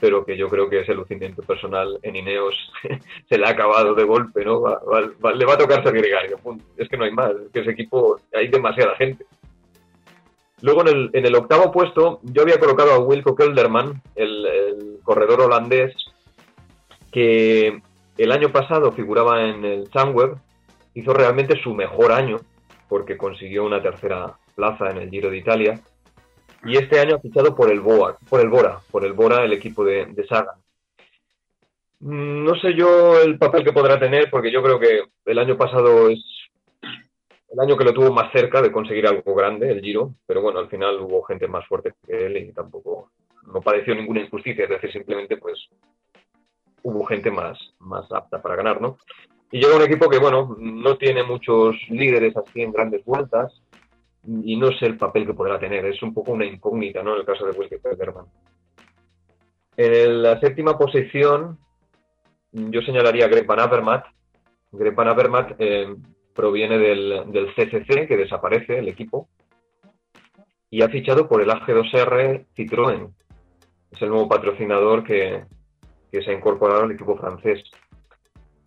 pero 0.00 0.24
que 0.24 0.36
yo 0.36 0.48
creo 0.48 0.68
que 0.68 0.80
ese 0.80 0.94
lucimiento 0.94 1.42
personal 1.42 1.98
en 2.02 2.16
Ineos 2.16 2.54
se 3.28 3.38
le 3.38 3.46
ha 3.46 3.50
acabado 3.50 3.94
de 3.94 4.04
golpe, 4.04 4.44
¿no? 4.44 4.64
le 5.34 5.46
va 5.46 5.54
a 5.54 5.58
tocar 5.58 5.82
ser 5.82 5.92
gregario, 5.92 6.38
es 6.76 6.88
que 6.88 6.96
no 6.96 7.04
hay 7.04 7.12
más, 7.12 7.32
es 7.32 7.52
que 7.52 7.60
ese 7.60 7.72
equipo 7.72 8.18
hay 8.34 8.48
demasiada 8.48 8.96
gente. 8.96 9.24
Luego 10.62 10.82
en 10.82 11.10
el, 11.12 11.26
el 11.26 11.36
octavo 11.36 11.72
puesto 11.72 12.20
yo 12.22 12.42
había 12.42 12.58
colocado 12.58 12.92
a 12.92 12.98
Wilco 12.98 13.34
Kelderman, 13.34 14.02
el, 14.14 14.98
corredor 15.02 15.40
holandés, 15.40 15.94
que 17.10 17.80
el 18.16 18.32
año 18.32 18.52
pasado 18.52 18.92
figuraba 18.92 19.48
en 19.48 19.64
el 19.64 19.88
Sunweb, 19.88 20.36
hizo 20.94 21.12
realmente 21.12 21.60
su 21.62 21.74
mejor 21.74 22.12
año, 22.12 22.36
porque 22.88 23.16
consiguió 23.16 23.64
una 23.64 23.82
tercera 23.82 24.36
plaza 24.54 24.90
en 24.90 24.98
el 24.98 25.10
Giro 25.10 25.30
de 25.30 25.38
Italia, 25.38 25.80
y 26.64 26.76
este 26.76 27.00
año 27.00 27.16
ha 27.16 27.20
fichado 27.20 27.54
por 27.54 27.70
el 27.70 27.80
Boa, 27.80 28.18
por 28.28 28.40
el 28.40 28.48
Bora, 28.48 28.80
por 28.90 29.04
el 29.04 29.12
Bora, 29.12 29.44
el 29.44 29.52
equipo 29.52 29.84
de, 29.84 30.06
de 30.06 30.26
Saga. 30.26 30.54
Mm, 32.00 32.44
no 32.44 32.54
sé 32.56 32.74
yo 32.74 33.20
el 33.20 33.38
papel 33.38 33.64
que 33.64 33.72
podrá 33.72 33.98
tener, 33.98 34.30
porque 34.30 34.50
yo 34.50 34.62
creo 34.62 34.78
que 34.78 35.02
el 35.26 35.38
año 35.38 35.56
pasado 35.56 36.08
es 36.08 36.22
el 37.50 37.58
año 37.58 37.76
que 37.76 37.84
lo 37.84 37.92
tuvo 37.92 38.12
más 38.12 38.30
cerca 38.32 38.62
de 38.62 38.70
conseguir 38.70 39.06
algo 39.06 39.34
grande, 39.34 39.70
el 39.70 39.80
Giro, 39.80 40.14
pero 40.26 40.40
bueno, 40.40 40.60
al 40.60 40.68
final 40.68 41.00
hubo 41.00 41.22
gente 41.22 41.48
más 41.48 41.66
fuerte 41.66 41.94
que 42.06 42.26
él 42.26 42.36
y 42.36 42.52
tampoco 42.52 43.10
no 43.52 43.60
padeció 43.60 43.94
ninguna 43.94 44.20
injusticia, 44.20 44.64
es 44.64 44.70
decir, 44.70 44.92
simplemente 44.92 45.36
pues 45.36 45.58
hubo 46.82 47.04
gente 47.06 47.30
más, 47.30 47.58
más 47.80 48.10
apta 48.12 48.40
para 48.40 48.56
ganar, 48.56 48.80
¿no? 48.80 48.98
Y 49.50 49.58
llega 49.58 49.76
un 49.76 49.82
equipo 49.82 50.08
que, 50.08 50.18
bueno, 50.18 50.56
no 50.58 50.96
tiene 50.96 51.24
muchos 51.24 51.74
líderes 51.88 52.36
así 52.36 52.62
en 52.62 52.72
grandes 52.72 53.04
vueltas, 53.04 53.60
y 54.26 54.56
no 54.56 54.70
sé 54.72 54.86
el 54.86 54.98
papel 54.98 55.26
que 55.26 55.34
podrá 55.34 55.58
tener. 55.58 55.84
Es 55.86 56.02
un 56.02 56.12
poco 56.12 56.32
una 56.32 56.44
incógnita, 56.44 57.02
¿no? 57.02 57.14
En 57.14 57.20
el 57.20 57.26
caso 57.26 57.46
de 57.46 57.58
Wilke 57.58 57.78
Pederman. 57.78 58.26
En 59.76 60.22
la 60.22 60.38
séptima 60.40 60.76
posición, 60.76 61.58
yo 62.52 62.82
señalaría 62.82 63.24
a 63.24 63.28
Greg 63.28 63.46
Van 63.46 63.60
Avermaet. 63.60 64.04
Greg 64.72 64.94
eh, 65.58 65.94
proviene 66.34 66.78
del, 66.78 67.32
del, 67.32 67.54
CCC, 67.54 68.06
que 68.06 68.16
desaparece 68.16 68.78
el 68.78 68.88
equipo, 68.88 69.28
y 70.68 70.82
ha 70.82 70.88
fichado 70.88 71.28
por 71.28 71.42
el 71.42 71.50
AG2R 71.50 72.46
Citroën. 72.56 73.12
Es 73.90 74.02
el 74.02 74.10
nuevo 74.10 74.28
patrocinador 74.28 75.02
que, 75.02 75.44
que 76.12 76.22
se 76.22 76.30
ha 76.30 76.34
incorporado 76.34 76.82
al 76.82 76.92
equipo 76.92 77.16
francés. 77.16 77.62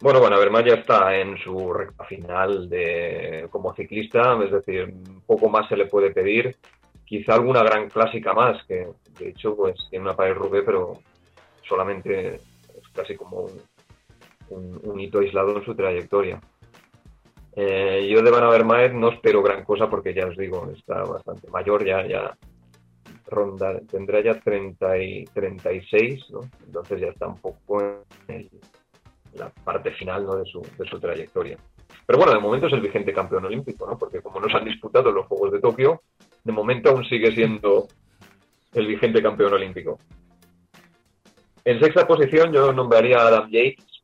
Bueno, 0.03 0.19
bueno, 0.19 0.37
Verma 0.37 0.61
ya 0.65 0.73
está 0.73 1.15
en 1.15 1.37
su 1.37 1.71
recta 1.71 2.03
final 2.03 2.67
de, 2.67 3.47
como 3.49 3.73
ciclista, 3.73 4.37
es 4.43 4.51
decir, 4.51 4.93
poco 5.25 5.47
más 5.47 5.69
se 5.69 5.77
le 5.77 5.85
puede 5.85 6.11
pedir. 6.11 6.57
Quizá 7.05 7.35
alguna 7.35 7.63
gran 7.63 7.89
clásica 7.89 8.33
más, 8.33 8.61
que 8.65 8.85
de 9.17 9.29
hecho 9.29 9.55
pues 9.55 9.77
tiene 9.89 10.03
una 10.03 10.13
pared 10.13 10.33
rubé, 10.33 10.61
pero 10.63 10.99
solamente 11.65 12.35
es 12.35 12.89
casi 12.93 13.15
como 13.15 13.47
un, 14.49 14.99
hito 14.99 15.19
aislado 15.19 15.55
en 15.55 15.63
su 15.63 15.73
trayectoria. 15.73 16.41
Eh, 17.55 18.05
yo 18.13 18.21
de 18.21 18.29
Van 18.29 18.43
Avermaet 18.43 18.91
no 18.91 19.07
espero 19.07 19.41
gran 19.41 19.63
cosa 19.63 19.89
porque 19.89 20.13
ya 20.13 20.27
os 20.27 20.35
digo, 20.35 20.69
está 20.69 21.01
bastante 21.05 21.49
mayor, 21.49 21.85
ya, 21.85 22.05
ya 22.05 22.37
ronda, 23.27 23.79
tendrá 23.89 24.21
ya 24.21 24.37
30 24.37 24.97
y 24.97 25.23
36, 25.33 26.29
¿no? 26.31 26.41
entonces 26.65 26.99
ya 26.99 27.07
está 27.07 27.25
un 27.27 27.37
poco 27.37 27.81
en 27.81 28.35
el, 28.35 28.49
la 29.35 29.49
parte 29.49 29.91
final 29.91 30.25
¿no? 30.25 30.35
de, 30.35 30.45
su, 30.45 30.61
de 30.77 30.85
su 30.85 30.99
trayectoria. 30.99 31.57
Pero 32.05 32.17
bueno, 32.17 32.33
de 32.33 32.39
momento 32.39 32.67
es 32.67 32.73
el 32.73 32.81
vigente 32.81 33.13
campeón 33.13 33.45
olímpico, 33.45 33.87
¿no? 33.87 33.97
porque 33.97 34.21
como 34.21 34.39
no 34.39 34.49
se 34.49 34.57
han 34.57 34.65
disputado 34.65 35.11
los 35.11 35.25
Juegos 35.27 35.51
de 35.51 35.59
Tokio, 35.59 36.01
de 36.43 36.51
momento 36.51 36.89
aún 36.89 37.05
sigue 37.05 37.31
siendo 37.31 37.87
el 38.73 38.87
vigente 38.87 39.21
campeón 39.21 39.53
olímpico. 39.53 39.99
En 41.65 41.79
sexta 41.79 42.05
posición 42.05 42.51
yo 42.51 42.73
nombraría 42.73 43.17
a 43.17 43.27
Adam 43.27 43.49
Yates, 43.49 44.03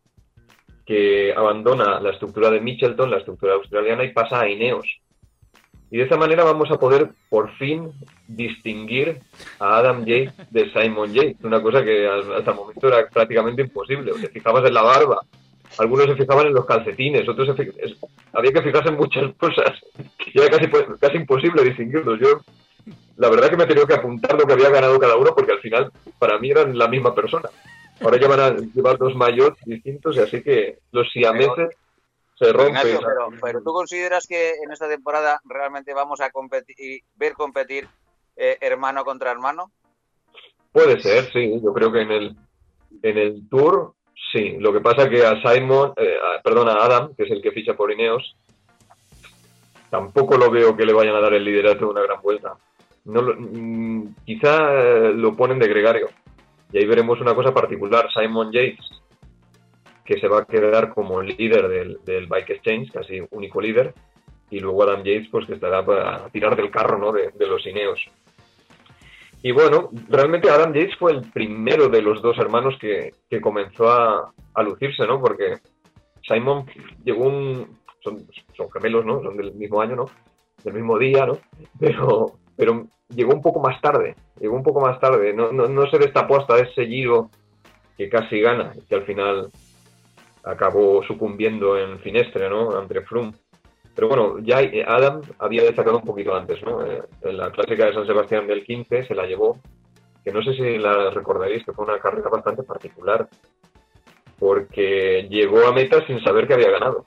que 0.86 1.34
abandona 1.36 2.00
la 2.00 2.12
estructura 2.12 2.50
de 2.50 2.62
Mitchelton, 2.62 3.12
la 3.12 3.18
estructura 3.18 3.54
australiana, 3.54 4.04
y 4.04 4.14
pasa 4.14 4.42
a 4.42 4.50
Ineos. 4.50 4.88
Y 5.92 5.98
de 5.98 6.04
esa 6.04 6.18
manera 6.18 6.44
vamos 6.44 6.70
a 6.72 6.78
poder 6.78 7.10
por 7.30 7.52
fin 7.58 7.92
distinguir 8.28 9.20
a 9.60 9.78
Adam 9.78 10.06
Yates 10.06 10.34
de 10.52 10.72
Simon 10.72 11.12
Yates, 11.14 11.38
una 11.44 11.62
cosa 11.62 11.84
que 11.84 12.08
hasta 12.08 12.52
el 12.52 12.58
momento 12.58 12.88
era 12.88 13.08
prácticamente 13.08 13.64
imposible. 13.64 14.14
Te 14.14 14.30
fijabas 14.30 14.66
en 14.66 14.74
la 14.76 14.84
barba, 14.84 15.22
algunos 15.78 16.06
se 16.06 16.16
fijaban 16.16 16.48
en 16.48 16.54
los 16.54 16.66
calcetines, 16.66 17.28
otros 17.28 17.50
había 18.34 18.52
que 18.52 18.62
fijarse 18.62 18.90
en 18.90 18.98
muchas 18.98 19.34
cosas 19.38 19.80
y 20.34 20.40
era 20.40 20.50
casi, 20.50 20.70
casi 21.00 21.18
imposible 21.18 21.64
distinguirlos. 21.64 22.20
Yo, 22.20 22.42
la 23.18 23.30
verdad 23.30 23.50
que 23.50 23.58
me 23.58 23.64
he 23.64 23.68
tenido 23.68 23.88
que 23.88 23.96
apuntar 23.96 24.40
lo 24.40 24.46
que 24.46 24.54
había 24.54 24.70
ganado 24.70 25.00
cada 25.00 25.16
uno 25.16 25.34
porque 25.36 25.54
al 25.54 25.60
final 25.60 25.92
para 26.20 26.38
mí 26.38 26.52
eran 26.52 26.78
la 26.78 26.88
misma 26.88 27.16
persona. 27.16 27.50
Ahora 28.02 28.18
ya 28.18 28.28
van 28.28 28.40
a 28.40 28.56
llevar 28.74 28.98
dos 28.98 29.16
mayots 29.16 29.60
distintos 29.66 30.16
y 30.16 30.20
así 30.20 30.42
que 30.42 30.78
los 30.92 31.12
siameses 31.12 31.76
se 32.40 32.54
rompen. 32.54 33.00
pero, 33.42 33.62
tú 33.62 33.74
consideras 33.74 34.26
que 34.26 34.56
en 34.64 34.72
esta 34.72 34.88
temporada 34.88 35.42
realmente 35.46 35.94
vamos 35.94 36.22
a 36.22 36.32
competir, 36.32 37.02
ver 37.16 37.34
competir 37.34 37.88
eh, 38.36 38.58
hermano 38.62 39.04
contra 39.04 39.32
hermano? 39.32 39.72
Puede 40.72 41.00
ser, 41.02 41.32
sí. 41.32 41.60
Yo 41.62 41.74
creo 41.74 41.92
que 41.92 42.02
en 42.02 42.12
el, 42.12 42.38
en 43.04 43.18
el 43.18 43.50
Tour 43.50 43.94
Sí, 44.32 44.58
lo 44.60 44.72
que 44.72 44.82
pasa 44.82 45.10
que 45.10 45.26
a 45.26 45.42
Simon, 45.42 45.94
eh, 45.98 46.18
perdón, 46.44 46.70
a 46.70 46.74
Adam, 46.74 47.16
que 47.16 47.24
es 47.24 47.32
el 47.32 47.42
que 47.42 47.52
ficha 47.52 47.74
por 47.74 47.92
Ineos, 47.92 48.36
tampoco 49.90 50.38
lo 50.38 50.52
veo 50.52 50.76
que 50.78 50.86
le 50.86 50.94
vayan 50.94 51.16
a 51.16 51.22
dar 51.22 51.34
el 51.34 51.44
liderato 51.44 51.86
de 51.86 51.92
una 51.92 52.02
gran 52.02 52.22
vuelta. 52.22 52.56
No 53.06 53.24
mm, 53.24 54.16
quizá 54.26 54.74
eh, 54.74 55.14
lo 55.16 55.36
ponen 55.36 55.58
de 55.58 55.68
gregario. 55.68 56.10
Y 56.72 56.78
ahí 56.78 56.86
veremos 56.86 57.20
una 57.22 57.34
cosa 57.34 57.52
particular. 57.52 58.08
Simon 58.14 58.52
Yates, 58.52 59.02
que 60.10 60.20
se 60.20 60.28
va 60.28 60.40
a 60.40 60.46
quedar 60.46 60.92
como 60.92 61.22
líder 61.22 61.68
del, 61.68 62.26
Bike 62.26 62.50
Exchange, 62.50 62.92
casi 62.92 63.22
único 63.30 63.62
líder. 63.62 63.94
Y 64.50 64.60
luego 64.60 64.82
Adam 64.82 65.04
Yates, 65.04 65.28
pues 65.30 65.46
que 65.46 65.54
estará 65.54 65.86
para 65.86 66.28
tirar 66.30 66.56
del 66.56 66.72
carro 66.72 66.98
¿no? 66.98 67.12
de, 67.12 67.30
de 67.30 67.46
los 67.46 67.64
Ineos. 67.68 68.04
Y 69.44 69.52
bueno, 69.52 69.92
realmente 70.08 70.50
Adam 70.50 70.74
Yates 70.74 70.98
fue 70.98 71.12
el 71.12 71.22
primero 71.30 71.90
de 71.90 72.02
los 72.02 72.24
dos 72.24 72.40
hermanos 72.40 72.76
que, 72.82 73.14
comenzó 73.40 73.92
a, 73.92 74.34
lucirse, 74.64 75.06
¿no? 75.06 75.22
Porque 75.22 75.60
Simon 76.28 76.66
llegó 77.04 77.26
un... 77.26 77.78
Son, 78.04 78.18
son, 78.58 78.72
gemelos, 78.72 79.06
¿no? 79.06 79.22
Son 79.22 79.38
del 79.38 79.54
mismo 79.54 79.80
año, 79.80 79.96
¿no? 79.96 80.06
Del 80.64 80.74
mismo 80.74 80.98
día, 80.98 81.28
¿no? 81.28 81.38
Pero, 81.80 82.32
pero 82.58 82.88
llegó 83.10 83.36
un 83.36 83.44
poco 83.44 83.60
más 83.60 83.80
tarde, 83.80 84.16
llegó 84.40 84.56
un 84.56 84.64
poco 84.64 84.82
más 84.82 85.00
tarde. 85.00 85.34
No, 85.34 85.52
no, 85.52 85.68
no 85.68 85.88
se 85.92 86.00
destapó 86.00 86.38
hasta 86.38 86.58
ese 86.58 86.88
giro 86.88 87.30
que 87.96 88.10
casi 88.10 88.40
gana 88.40 88.74
que 88.88 88.96
al 88.96 89.06
final 89.06 89.52
acabó 90.44 91.04
sucumbiendo 91.04 91.78
en 91.78 92.00
Finestre, 92.00 92.50
¿no? 92.50 92.80
Entre 92.82 93.02
Froome. 93.02 93.34
Pero 93.96 94.08
bueno, 94.08 94.40
ya 94.40 94.60
Adam 94.88 95.22
había 95.40 95.64
destacado 95.64 95.98
un 95.98 96.06
poquito 96.06 96.34
antes, 96.34 96.62
¿no? 96.64 96.86
Eh, 96.86 97.02
en 97.24 97.38
la 97.38 97.52
clásica 97.52 97.86
de 97.86 97.94
San 97.94 98.08
Sebastián 98.08 98.48
del 98.48 98.64
15 98.64 99.04
se 99.04 99.16
la 99.16 99.26
llevó, 99.26 99.60
que 100.24 100.32
no 100.32 100.42
sé 100.42 100.54
si 100.54 100.78
la 100.78 101.10
recordaréis, 101.10 101.66
que 101.66 101.74
fue 101.74 101.86
una 101.86 102.00
carrera 102.00 102.30
bastante 102.30 102.64
particular, 102.64 103.28
porque 104.38 105.28
llegó 105.30 105.68
a 105.68 105.74
meta 105.74 106.06
sin 106.08 106.24
saber 106.24 106.48
que 106.48 106.54
había 106.54 106.72
ganado. 106.72 107.06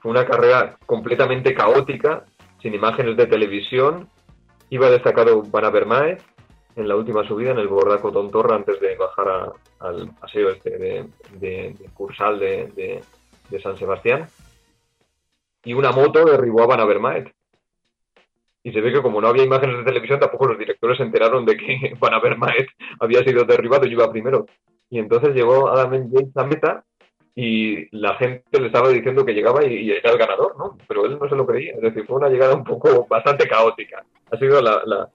Fue 0.00 0.10
una 0.10 0.24
carrera 0.24 0.78
completamente 0.86 1.54
caótica, 1.54 2.24
sin 2.62 2.74
imágenes 2.74 3.16
de 3.16 3.26
televisión. 3.26 4.08
Iba 4.70 4.88
destacado 4.88 5.42
Van 5.42 5.64
Avermaet 5.66 6.22
en 6.76 6.88
la 6.88 6.96
última 6.96 7.26
subida, 7.26 7.50
en 7.50 7.58
el 7.58 7.68
Bordaco 7.68 8.12
Tontorra, 8.12 8.56
antes 8.56 8.80
de 8.80 8.96
bajar 8.96 9.52
al 9.80 10.10
paseo 10.20 10.50
este 10.50 10.78
de, 10.78 11.06
de, 11.38 11.76
Cursal 11.94 12.38
de 12.38 13.02
San 13.62 13.76
Sebastián 13.76 14.28
y 15.64 15.74
una 15.74 15.92
moto 15.92 16.24
derribó 16.24 16.62
a 16.62 16.66
Van 16.66 16.80
Avermaet. 16.80 17.32
Y 18.62 18.72
se 18.72 18.80
ve 18.80 18.92
que 18.92 19.02
como 19.02 19.20
no 19.20 19.28
había 19.28 19.44
imágenes 19.44 19.78
de 19.78 19.84
televisión, 19.84 20.20
tampoco 20.20 20.46
los 20.46 20.58
directores 20.58 20.98
se 20.98 21.02
enteraron 21.02 21.44
de 21.46 21.56
que 21.56 21.94
Van 22.00 22.14
Avermaet 22.14 22.68
había 22.98 23.22
sido 23.24 23.44
derribado 23.44 23.86
y 23.86 23.92
iba 23.92 24.10
primero. 24.10 24.46
Y 24.90 24.98
entonces 24.98 25.34
llegó 25.34 25.68
Adam 25.68 26.10
Yates 26.10 26.36
a 26.36 26.44
meta 26.44 26.84
y 27.34 27.96
la 27.96 28.16
gente 28.16 28.60
le 28.60 28.66
estaba 28.66 28.88
diciendo 28.88 29.24
que 29.24 29.32
llegaba 29.32 29.64
y, 29.64 29.90
era 29.90 30.10
el 30.10 30.18
ganador, 30.18 30.58
¿no? 30.58 30.76
Pero 30.88 31.06
él 31.06 31.18
no 31.18 31.28
se 31.28 31.36
lo 31.36 31.46
creía. 31.46 31.74
Es 31.74 31.80
decir, 31.80 32.04
fue 32.06 32.16
una 32.16 32.28
llegada 32.28 32.54
un 32.54 32.64
poco 32.64 33.06
bastante 33.08 33.48
caótica. 33.48 34.04
Ha 34.30 34.36
sido 34.36 34.60
la 34.60 35.08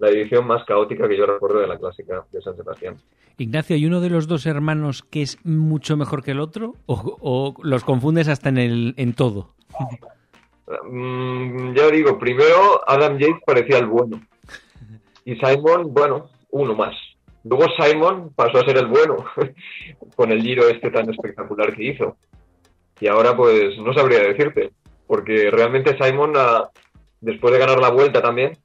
edición 0.00 0.46
más 0.46 0.64
caótica 0.64 1.08
que 1.08 1.16
yo 1.16 1.26
recuerdo 1.26 1.58
de 1.60 1.66
la 1.66 1.76
clásica 1.76 2.24
de 2.30 2.40
San 2.40 2.56
Sebastián. 2.56 2.96
Ignacio, 3.36 3.76
¿hay 3.76 3.86
uno 3.86 4.00
de 4.00 4.10
los 4.10 4.28
dos 4.28 4.46
hermanos 4.46 5.02
que 5.02 5.22
es 5.22 5.38
mucho 5.44 5.96
mejor 5.96 6.22
que 6.22 6.32
el 6.32 6.40
otro? 6.40 6.74
¿O, 6.86 7.54
los 7.62 7.84
confundes 7.84 8.28
hasta 8.28 8.48
en, 8.48 8.58
el, 8.58 8.94
en 8.96 9.14
todo? 9.14 9.54
Mm, 10.90 11.74
ya 11.74 11.88
digo, 11.88 12.18
primero 12.18 12.80
Adam 12.86 13.18
Yates 13.18 13.42
parecía 13.44 13.78
el 13.78 13.86
bueno. 13.86 14.20
Y 15.24 15.36
Simon, 15.36 15.92
bueno, 15.92 16.30
uno 16.50 16.74
más. 16.74 16.94
Luego 17.44 17.66
Simon 17.78 18.32
pasó 18.34 18.58
a 18.58 18.64
ser 18.64 18.78
el 18.78 18.86
bueno 18.86 19.16
con 20.16 20.32
el 20.32 20.42
giro 20.42 20.68
este 20.68 20.90
tan 20.90 21.08
espectacular 21.10 21.74
que 21.74 21.84
hizo. 21.84 22.16
Y 23.00 23.06
ahora 23.06 23.36
pues 23.36 23.78
no 23.78 23.92
sabría 23.92 24.20
decirte, 24.20 24.70
porque 25.06 25.50
realmente 25.50 25.96
Simon, 26.00 26.32
ah, 26.36 26.68
después 27.20 27.52
de 27.52 27.60
ganar 27.60 27.78
la 27.78 27.90
vuelta 27.90 28.20
también, 28.20 28.58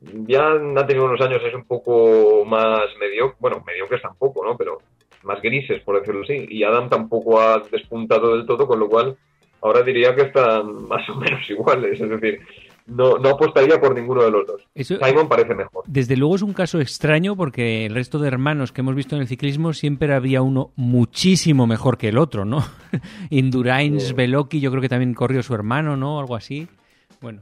ya 0.00 0.48
ha 0.48 0.86
tenido 0.86 1.06
unos 1.06 1.20
años, 1.20 1.42
es 1.44 1.54
un 1.54 1.64
poco 1.64 2.44
más 2.44 2.84
medio, 3.00 3.34
bueno, 3.38 3.62
mediocres 3.66 4.02
tampoco, 4.02 4.44
¿no? 4.44 4.56
Pero 4.56 4.78
más 5.22 5.42
grises, 5.42 5.82
por 5.82 5.98
decirlo 5.98 6.22
así. 6.22 6.46
Y 6.48 6.62
Adam 6.62 6.88
tampoco 6.88 7.40
ha 7.40 7.62
despuntado 7.70 8.36
del 8.36 8.46
todo, 8.46 8.66
con 8.66 8.78
lo 8.78 8.88
cual 8.88 9.16
ahora 9.60 9.82
diría 9.82 10.14
que 10.14 10.22
están 10.22 10.86
más 10.88 11.08
o 11.10 11.16
menos 11.16 11.48
iguales. 11.50 12.00
Es 12.00 12.08
decir, 12.08 12.40
no, 12.86 13.18
no 13.18 13.30
apostaría 13.30 13.80
por 13.80 13.94
ninguno 13.94 14.22
de 14.22 14.30
los 14.30 14.46
dos. 14.46 14.62
Simon 14.76 15.28
parece 15.28 15.54
mejor. 15.54 15.84
Desde 15.86 16.16
luego 16.16 16.36
es 16.36 16.42
un 16.42 16.52
caso 16.52 16.80
extraño 16.80 17.36
porque 17.36 17.84
el 17.84 17.94
resto 17.94 18.18
de 18.18 18.28
hermanos 18.28 18.72
que 18.72 18.80
hemos 18.80 18.94
visto 18.94 19.16
en 19.16 19.22
el 19.22 19.28
ciclismo 19.28 19.72
siempre 19.72 20.14
había 20.14 20.42
uno 20.42 20.70
muchísimo 20.76 21.66
mejor 21.66 21.98
que 21.98 22.08
el 22.08 22.18
otro, 22.18 22.44
¿no? 22.44 22.64
Indurain, 23.30 23.98
Veloki, 24.14 24.60
yo 24.60 24.70
creo 24.70 24.80
que 24.80 24.88
también 24.88 25.14
corrió 25.14 25.42
su 25.42 25.54
hermano, 25.54 25.96
¿no? 25.96 26.20
Algo 26.20 26.36
así. 26.36 26.68
Bueno. 27.20 27.40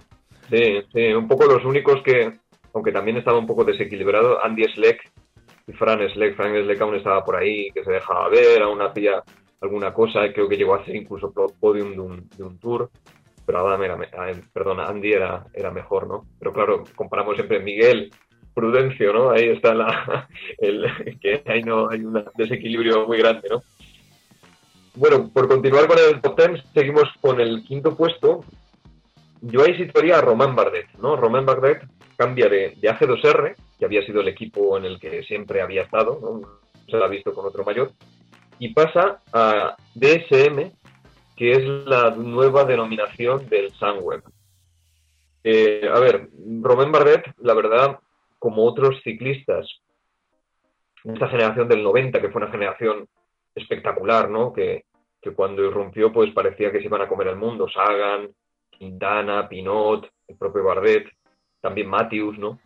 Sí, 0.51 0.83
sí, 0.93 1.13
un 1.13 1.27
poco 1.27 1.47
los 1.47 1.65
únicos 1.65 2.03
que, 2.03 2.39
aunque 2.75 2.93
también 2.93 3.17
estaba 3.17 3.39
un 3.39 3.47
poco 3.47 3.65
desequilibrado, 3.65 4.45
Andy 4.45 4.65
Sleck 4.65 5.11
y 5.67 5.73
Fran 5.73 6.01
Sleck. 6.11 6.37
Fran 6.37 6.53
Sleck 6.53 6.81
aún 6.81 6.97
estaba 6.97 7.25
por 7.25 7.37
ahí, 7.37 7.71
que 7.71 7.85
se 7.85 7.93
dejaba 7.93 8.29
ver, 8.29 8.63
aún 8.63 8.83
hacía 8.83 9.23
alguna 9.61 9.95
cosa, 9.95 10.31
creo 10.33 10.49
que 10.49 10.57
llegó 10.57 10.75
a 10.75 10.81
hacer 10.81 10.97
incluso 10.97 11.33
podium 11.59 11.93
de 12.37 12.43
un, 12.43 12.59
tour, 12.59 12.91
pero 13.47 13.67
Adam 13.67 13.83
era, 13.83 13.97
perdona, 14.53 14.87
Andy 14.87 15.13
era, 15.13 15.47
era 15.55 15.71
mejor, 15.71 16.07
¿no? 16.07 16.27
Pero 16.39 16.53
claro, 16.53 16.85
comparamos 16.95 17.37
siempre 17.37 17.61
Miguel, 17.61 18.11
Prudencio, 18.53 19.13
¿no? 19.13 19.31
Ahí 19.31 19.49
está 19.49 19.73
la, 19.73 20.29
el, 20.59 20.87
que 21.21 21.43
ahí 21.47 21.63
no 21.63 21.89
hay 21.89 22.05
un 22.05 22.25
desequilibrio 22.37 23.07
muy 23.07 23.19
grande, 23.19 23.49
¿no? 23.51 23.63
Bueno, 24.97 25.31
por 25.33 25.49
continuar 25.49 25.87
con 25.87 25.99
el 25.99 26.21
top 26.21 26.39
10, 26.39 26.65
seguimos 26.73 27.09
con 27.21 27.41
el 27.41 27.65
quinto 27.65 27.97
puesto. 27.97 28.45
Yo 29.41 29.65
ahí 29.65 29.77
situaría 29.77 30.19
a 30.19 30.21
Román 30.21 30.55
Bardet, 30.55 30.87
¿no? 30.99 31.17
Román 31.17 31.47
Bardet 31.47 31.83
cambia 32.17 32.49
de, 32.49 32.75
de 32.77 32.91
AG2R, 32.91 33.57
que 33.79 33.85
había 33.85 34.05
sido 34.05 34.21
el 34.21 34.29
equipo 34.29 34.77
en 34.77 34.85
el 34.85 34.99
que 34.99 35.23
siempre 35.25 35.61
había 35.61 35.83
estado, 35.83 36.43
se 36.89 36.97
la 36.97 37.07
ha 37.07 37.09
visto 37.09 37.35
con 37.35 37.47
otro 37.47 37.65
mayor, 37.65 37.93
y 38.59 38.73
pasa 38.73 39.21
a 39.33 39.77
DSM, 39.95 40.71
que 41.37 41.53
es 41.53 41.65
la 41.87 42.11
nueva 42.11 42.65
denominación 42.65 43.49
del 43.49 43.73
Sunweb. 43.73 44.23
Eh, 45.43 45.89
a 45.93 45.99
ver, 45.99 46.29
Román 46.63 46.93
Bardet, 46.93 47.25
la 47.39 47.55
verdad, 47.55 47.99
como 48.39 48.65
otros 48.65 49.01
ciclistas 49.03 49.69
de 51.03 51.13
esta 51.13 51.29
generación 51.29 51.69
del 51.69 51.83
90, 51.83 52.21
que 52.21 52.31
fue 52.31 52.43
una 52.43 52.51
generación 52.51 53.07
espectacular, 53.55 54.31
¿no? 54.31 54.53
Que, 54.53 54.85
que 55.21 55.33
cuando 55.33 55.63
irrumpió, 55.65 56.13
pues 56.13 56.33
parecía 56.33 56.71
que 56.73 56.79
se 56.79 56.85
iban 56.85 57.03
a 57.03 57.09
comer 57.09 57.29
el 57.29 57.37
mundo. 57.37 57.69
Sagan, 57.69 58.31
Quintana, 58.71 59.49
Pinot, 59.49 60.09
el 60.29 60.37
propio 60.37 60.65
Bardet, 60.65 61.07
también 61.65 61.89
Matthews, 61.89 62.39
¿no? 62.39 62.59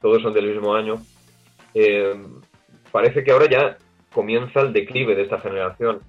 Todos 0.00 0.22
son 0.22 0.32
del 0.32 0.46
mismo 0.46 0.72
año. 0.72 1.02
Eh, 1.74 2.14
parece 2.92 3.24
que 3.24 3.32
ahora 3.32 3.50
ya 3.50 3.76
comienza 4.14 4.60
el 4.60 4.72
declive 4.72 5.16
de 5.16 5.22
esta 5.22 5.40
generación 5.40 6.00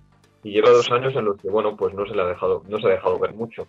y 0.44 0.52
lleva 0.52 0.70
dos 0.70 0.92
años 0.92 1.16
en 1.16 1.26
los 1.26 1.42
que, 1.42 1.50
bueno, 1.50 1.76
pues 1.76 1.96
no 1.96 2.06
se 2.06 2.14
le 2.14 2.22
ha 2.22 2.26
dejado, 2.26 2.62
no 2.70 2.80
se 2.80 2.86
ha 2.86 2.92
dejado 2.92 3.18
ver 3.18 3.34
mucho. 3.34 3.68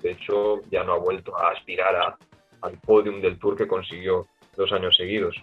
De 0.00 0.12
hecho, 0.12 0.60
ya 0.70 0.84
no 0.84 0.92
ha 0.92 0.98
vuelto 0.98 1.36
a 1.36 1.50
aspirar 1.50 2.16
al 2.60 2.78
podium 2.78 3.20
del 3.20 3.40
Tour 3.40 3.56
que 3.56 3.66
consiguió 3.66 4.28
dos 4.56 4.70
años 4.70 4.96
seguidos. 4.96 5.34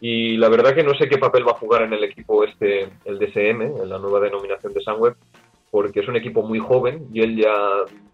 Y 0.00 0.38
la 0.38 0.48
verdad 0.48 0.74
que 0.74 0.82
no 0.82 0.94
sé 0.94 1.10
qué 1.10 1.18
papel 1.18 1.46
va 1.46 1.52
a 1.52 1.58
jugar 1.58 1.82
en 1.82 1.92
el 1.92 2.04
equipo 2.04 2.42
este, 2.42 2.88
el 3.04 3.18
DSM, 3.18 3.82
en 3.82 3.88
la 3.90 3.98
nueva 3.98 4.20
denominación 4.20 4.72
de 4.72 4.80
Sunweb, 4.80 5.14
porque 5.72 6.00
es 6.00 6.08
un 6.08 6.16
equipo 6.16 6.42
muy 6.42 6.58
joven 6.58 7.08
y 7.14 7.22
él 7.22 7.34
ya 7.34 7.54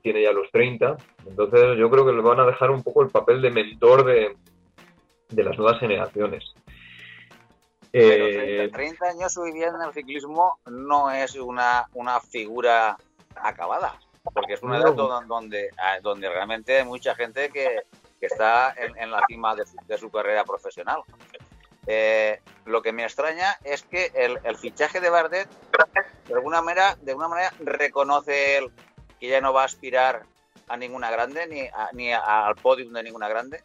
tiene 0.00 0.22
ya 0.22 0.30
los 0.30 0.48
30. 0.52 0.96
Entonces 1.26 1.76
yo 1.76 1.90
creo 1.90 2.06
que 2.06 2.12
le 2.12 2.22
van 2.22 2.38
a 2.38 2.46
dejar 2.46 2.70
un 2.70 2.84
poco 2.84 3.02
el 3.02 3.08
papel 3.08 3.42
de 3.42 3.50
mentor 3.50 4.04
de, 4.04 4.36
de 5.28 5.42
las 5.42 5.58
nuevas 5.58 5.80
generaciones. 5.80 6.54
Pero 7.90 8.70
30, 8.70 9.06
eh, 9.06 9.10
años 9.10 9.36
hoy 9.38 9.52
día 9.52 9.68
en 9.74 9.82
el 9.84 9.92
ciclismo 9.92 10.60
no 10.66 11.10
es 11.10 11.34
una, 11.34 11.88
una 11.94 12.20
figura 12.20 12.96
acabada, 13.34 13.98
porque 14.22 14.52
es 14.52 14.62
una 14.62 14.78
edad 14.78 14.94
donde, 14.94 15.70
ah, 15.78 15.98
donde 16.00 16.28
realmente 16.28 16.78
hay 16.78 16.84
mucha 16.84 17.16
gente 17.16 17.48
que, 17.50 17.80
que 18.20 18.26
está 18.26 18.72
en, 18.76 19.10
la 19.10 19.24
cima 19.26 19.56
de 19.56 19.98
su, 19.98 20.10
carrera 20.10 20.44
profesional. 20.44 21.02
Eh, 21.90 22.38
lo 22.66 22.82
que 22.82 22.92
me 22.92 23.02
extraña 23.02 23.56
es 23.64 23.82
que 23.82 24.12
el, 24.14 24.38
el, 24.44 24.56
fichaje 24.56 25.00
de 25.00 25.08
Bardet 25.08 25.48
de 26.26 26.34
alguna 26.34 26.60
manera, 26.60 26.96
de 27.00 27.12
alguna 27.12 27.28
manera 27.28 27.50
reconoce 27.60 28.58
él 28.58 28.70
que 29.18 29.28
ya 29.28 29.40
no 29.40 29.54
va 29.54 29.62
a 29.62 29.64
aspirar 29.64 30.24
a 30.68 30.76
ninguna 30.76 31.10
grande 31.10 31.46
ni, 31.46 31.62
ni 31.94 32.12
al 32.12 32.54
podium 32.56 32.92
de 32.92 33.02
ninguna 33.02 33.28
grande. 33.28 33.60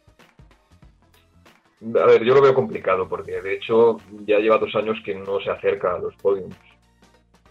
A 1.82 2.06
ver, 2.06 2.24
yo 2.24 2.34
lo 2.34 2.40
veo 2.40 2.54
complicado 2.54 3.06
porque 3.06 3.42
de 3.42 3.56
hecho 3.56 3.98
ya 4.24 4.38
lleva 4.38 4.56
dos 4.56 4.74
años 4.74 4.96
que 5.04 5.14
no 5.14 5.38
se 5.40 5.50
acerca 5.50 5.94
a 5.94 5.98
los 5.98 6.16
podiums. 6.16 6.56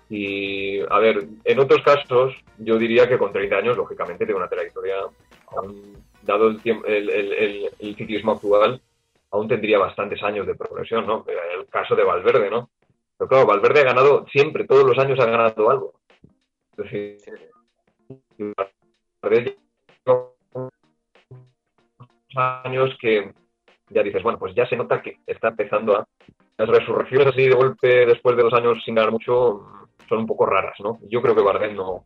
Y 0.10 0.80
a 0.89 0.98
ver, 0.98 1.27
en 1.44 1.60
otros 1.60 1.84
casos 1.84 2.34
yo 2.58 2.77
diría 2.77 3.08
que 3.08 3.20
con 3.20 3.32
30 3.32 3.56
años, 3.56 3.77
lógicamente, 3.77 4.25
tiene 4.25 4.39
una 4.39 4.50
trayectoria, 4.50 4.96
dado 6.24 6.50
el, 6.50 6.62
el, 6.65 7.70
el, 7.80 7.96
ciclismo 7.96 8.34
actual, 8.34 8.82
aún 9.34 9.48
tendría 9.48 9.80
bastantes 9.80 10.22
años 10.24 10.46
de 10.46 10.56
progresión, 10.56 11.08
¿no? 11.08 11.25
El 11.28 11.68
caso 11.68 11.96
de 11.96 12.04
Valverde, 12.04 12.52
¿no? 12.52 12.70
Pero 13.18 13.28
claro, 13.28 13.48
Valverde 13.48 13.82
ha 13.82 13.86
ganado 13.86 14.25
siempre, 14.32 14.66
todos 14.66 14.86
los 14.86 14.98
años 15.00 15.20
ha 15.20 15.25
ganado 15.25 15.70
algo. 15.70 15.94
Es 16.78 17.18
decir, 17.18 17.18
Valverde 19.22 19.58
años 22.36 22.96
que 23.00 23.34
ya 23.90 24.04
dices, 24.04 24.22
bueno, 24.24 24.38
pues 24.38 24.54
ya 24.56 24.68
se 24.68 24.75
nota 24.75 25.02
que 25.02 25.18
está 25.25 25.50
empezando 25.50 25.98
a... 25.98 26.08
Las 26.56 26.70
resurrecciones 26.70 27.28
así 27.28 27.48
de 27.48 27.56
golpe 27.56 28.06
después 28.06 28.38
de 28.38 28.44
dos 28.44 28.54
años 28.54 28.78
sin 28.86 28.94
ganar 28.94 29.12
mucho 29.12 29.66
son 30.08 30.20
un 30.20 30.28
poco 30.28 30.46
raras, 30.46 30.75
¿no? 30.80 31.00
Yo 31.10 31.20
creo 31.24 31.36
que 31.36 31.42
Bardet 31.42 31.74
no, 31.74 32.06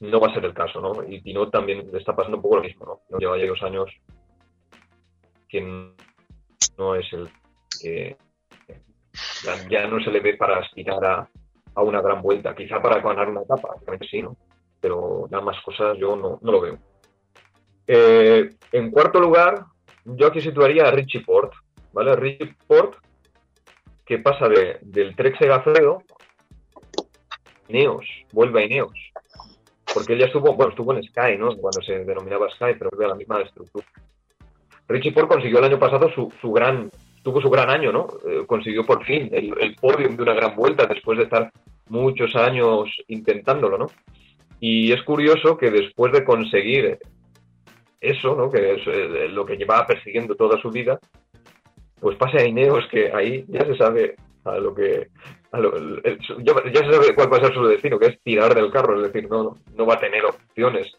no 0.00 0.20
va 0.20 0.28
a 0.28 0.34
ser 0.34 0.46
el 0.46 0.54
caso, 0.54 0.80
¿no? 0.80 1.04
Y 1.06 1.20
Pinot 1.20 1.50
también 1.50 1.90
le 1.92 1.98
está 1.98 2.16
pasando 2.16 2.38
un 2.38 2.42
poco 2.42 2.56
lo 2.56 2.62
mismo, 2.62 3.02
¿no? 3.10 3.18
Lleva 3.18 3.36
ya 3.36 3.46
dos 3.46 3.62
años 3.62 3.90
que 5.48 5.92
no 6.76 6.94
es 6.94 7.06
el 7.12 7.28
que 7.80 8.16
ya 9.68 9.86
no 9.86 10.00
se 10.00 10.10
le 10.10 10.20
ve 10.20 10.34
para 10.34 10.58
aspirar 10.58 11.04
a, 11.04 11.28
a 11.74 11.82
una 11.82 12.00
gran 12.00 12.22
vuelta, 12.22 12.54
quizá 12.54 12.80
para 12.80 13.00
ganar 13.00 13.28
una 13.28 13.42
etapa, 13.42 13.76
sí, 14.10 14.22
¿no? 14.22 14.36
Pero 14.80 15.26
nada 15.30 15.44
más 15.44 15.60
cosas 15.62 15.96
yo 15.98 16.16
no, 16.16 16.38
no 16.42 16.52
lo 16.52 16.60
veo. 16.60 16.78
Eh, 17.86 18.50
en 18.72 18.90
cuarto 18.90 19.20
lugar, 19.20 19.64
yo 20.04 20.26
aquí 20.26 20.40
situaría 20.40 20.86
a 20.86 20.90
Richie 20.90 21.24
Port, 21.24 21.52
¿vale? 21.92 22.14
Richie 22.16 22.54
Port, 22.66 22.96
que 24.04 24.18
pasa 24.18 24.48
de, 24.48 24.78
del 24.82 25.16
Trek 25.16 25.38
Segafredo 25.38 26.02
Neos, 27.68 28.06
vuelve 28.32 28.62
a 28.62 28.64
Ineos. 28.64 28.98
Porque 29.92 30.14
él 30.14 30.20
ya 30.20 30.26
estuvo, 30.26 30.54
bueno, 30.54 30.70
estuvo 30.70 30.92
en 30.94 31.02
Sky, 31.02 31.36
¿no? 31.38 31.56
Cuando 31.56 31.80
se 31.82 32.04
denominaba 32.04 32.50
Sky, 32.50 32.74
pero 32.78 32.90
era 32.98 33.08
la 33.08 33.14
misma 33.14 33.40
estructura. 33.40 33.86
Richie 34.88 35.12
Port 35.12 35.28
consiguió 35.28 35.58
el 35.58 35.64
año 35.66 35.78
pasado 35.78 36.10
su, 36.10 36.52
gran, 36.52 36.90
tuvo 37.22 37.40
su 37.40 37.50
gran 37.50 37.70
año, 37.70 37.92
¿no? 37.92 38.06
Eh, 38.26 38.44
consiguió 38.46 38.84
por 38.84 39.04
fin 39.04 39.28
el, 39.32 39.54
el 39.60 39.74
podium 39.76 40.16
de 40.16 40.22
una 40.22 40.34
gran 40.34 40.56
vuelta 40.56 40.86
después 40.86 41.18
de 41.18 41.24
estar 41.24 41.52
muchos 41.88 42.34
años 42.36 42.88
intentándolo, 43.08 43.78
¿no? 43.78 43.86
Y 44.60 44.92
es 44.92 45.02
curioso 45.02 45.56
que 45.56 45.70
después 45.70 46.12
de 46.12 46.24
conseguir 46.24 46.98
eso, 48.00 48.34
¿no? 48.34 48.50
que 48.50 48.74
es 48.74 48.86
eh, 48.86 49.28
lo 49.28 49.44
que 49.44 49.56
llevaba 49.56 49.86
persiguiendo 49.86 50.34
toda 50.34 50.60
su 50.60 50.70
vida, 50.70 50.98
pues 52.00 52.16
pase 52.16 52.38
a 52.38 52.46
Ineos 52.46 52.86
que 52.90 53.12
ahí 53.12 53.44
ya 53.48 53.64
se 53.64 53.76
sabe 53.76 54.16
a 54.44 54.58
lo 54.58 54.74
que 54.74 55.08
ya, 55.52 56.80
se 56.84 56.92
sabe 56.92 57.14
cuál 57.14 57.32
va 57.32 57.38
a 57.38 57.40
ser 57.40 57.54
su 57.54 57.66
destino, 57.66 57.98
que 57.98 58.06
es 58.06 58.20
tirar 58.22 58.54
del 58.54 58.70
carro, 58.70 58.96
es 58.96 59.12
decir, 59.12 59.28
no, 59.30 59.56
no 59.74 59.86
va 59.86 59.94
a 59.94 60.00
tener 60.00 60.24
opciones. 60.24 60.92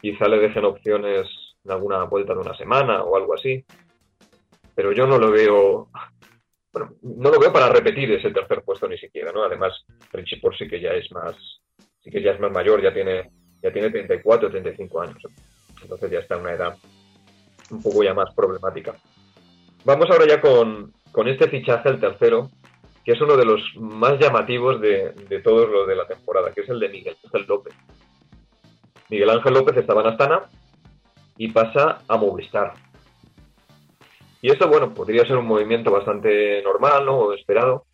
Quizá 0.00 0.28
le 0.28 0.38
dejen 0.38 0.64
opciones 0.64 1.26
en 1.64 1.70
alguna 1.70 2.04
vuelta 2.04 2.34
de 2.34 2.40
una 2.40 2.56
semana 2.56 3.02
o 3.02 3.16
algo 3.16 3.34
así. 3.34 3.64
Pero 4.74 4.92
yo 4.92 5.06
no 5.06 5.18
lo 5.18 5.30
veo, 5.30 5.88
bueno, 6.72 6.94
no 7.02 7.30
lo 7.30 7.38
veo 7.38 7.52
para 7.52 7.68
repetir 7.68 8.10
ese 8.12 8.30
tercer 8.30 8.62
puesto 8.62 8.88
ni 8.88 8.98
siquiera, 8.98 9.32
¿no? 9.32 9.44
Además, 9.44 9.84
Richie 10.12 10.40
por 10.40 10.56
sí 10.56 10.66
que 10.66 10.80
ya 10.80 10.90
es 10.90 11.10
más, 11.12 11.36
sí 12.00 12.10
que 12.10 12.22
ya 12.22 12.32
es 12.32 12.40
más 12.40 12.50
mayor, 12.52 12.82
ya 12.82 12.92
tiene, 12.92 13.30
ya 13.62 13.72
tiene 13.72 13.90
34 13.90 14.48
o 14.48 14.50
35 14.50 15.00
años. 15.00 15.22
Entonces 15.82 16.10
ya 16.10 16.20
está 16.20 16.36
en 16.36 16.40
una 16.42 16.52
edad 16.52 16.76
un 17.70 17.82
poco 17.82 18.02
ya 18.02 18.14
más 18.14 18.34
problemática. 18.34 18.94
Vamos 19.84 20.08
ahora 20.10 20.26
ya 20.26 20.40
con, 20.40 20.92
este 21.26 21.48
fichaje, 21.48 21.88
el 21.88 22.00
tercero, 22.00 22.50
que 23.04 23.12
es 23.12 23.20
uno 23.20 23.36
de 23.36 23.44
los 23.44 23.60
más 23.76 24.18
llamativos 24.18 24.80
de, 24.80 25.12
de 25.12 25.40
todos 25.40 25.68
los 25.68 25.86
de 25.88 25.96
la 25.96 26.06
temporada, 26.06 26.52
que 26.52 26.62
es 26.62 26.68
el 26.68 26.78
de 26.78 26.88
Miguel 26.88 27.16
Ángel 27.24 27.46
López. 27.46 27.74
Miguel 29.10 29.30
Ángel 29.30 29.54
López 29.54 29.76
estaba 29.76 30.02
en 30.02 30.06
Astana 30.08 30.48
y 31.36 31.48
pasa 31.48 32.02
a 32.06 32.16
Movistar. 32.16 32.74
Y 34.40 34.50
esto, 34.50 34.68
bueno, 34.68 34.92
podría 34.92 35.24
ser 35.24 35.36
un 35.36 35.46
movimiento 35.46 35.90
bastante 35.90 36.60
normal, 36.62 37.06
¿no? 37.06 37.18
O 37.18 37.32
esperado. 37.32 37.86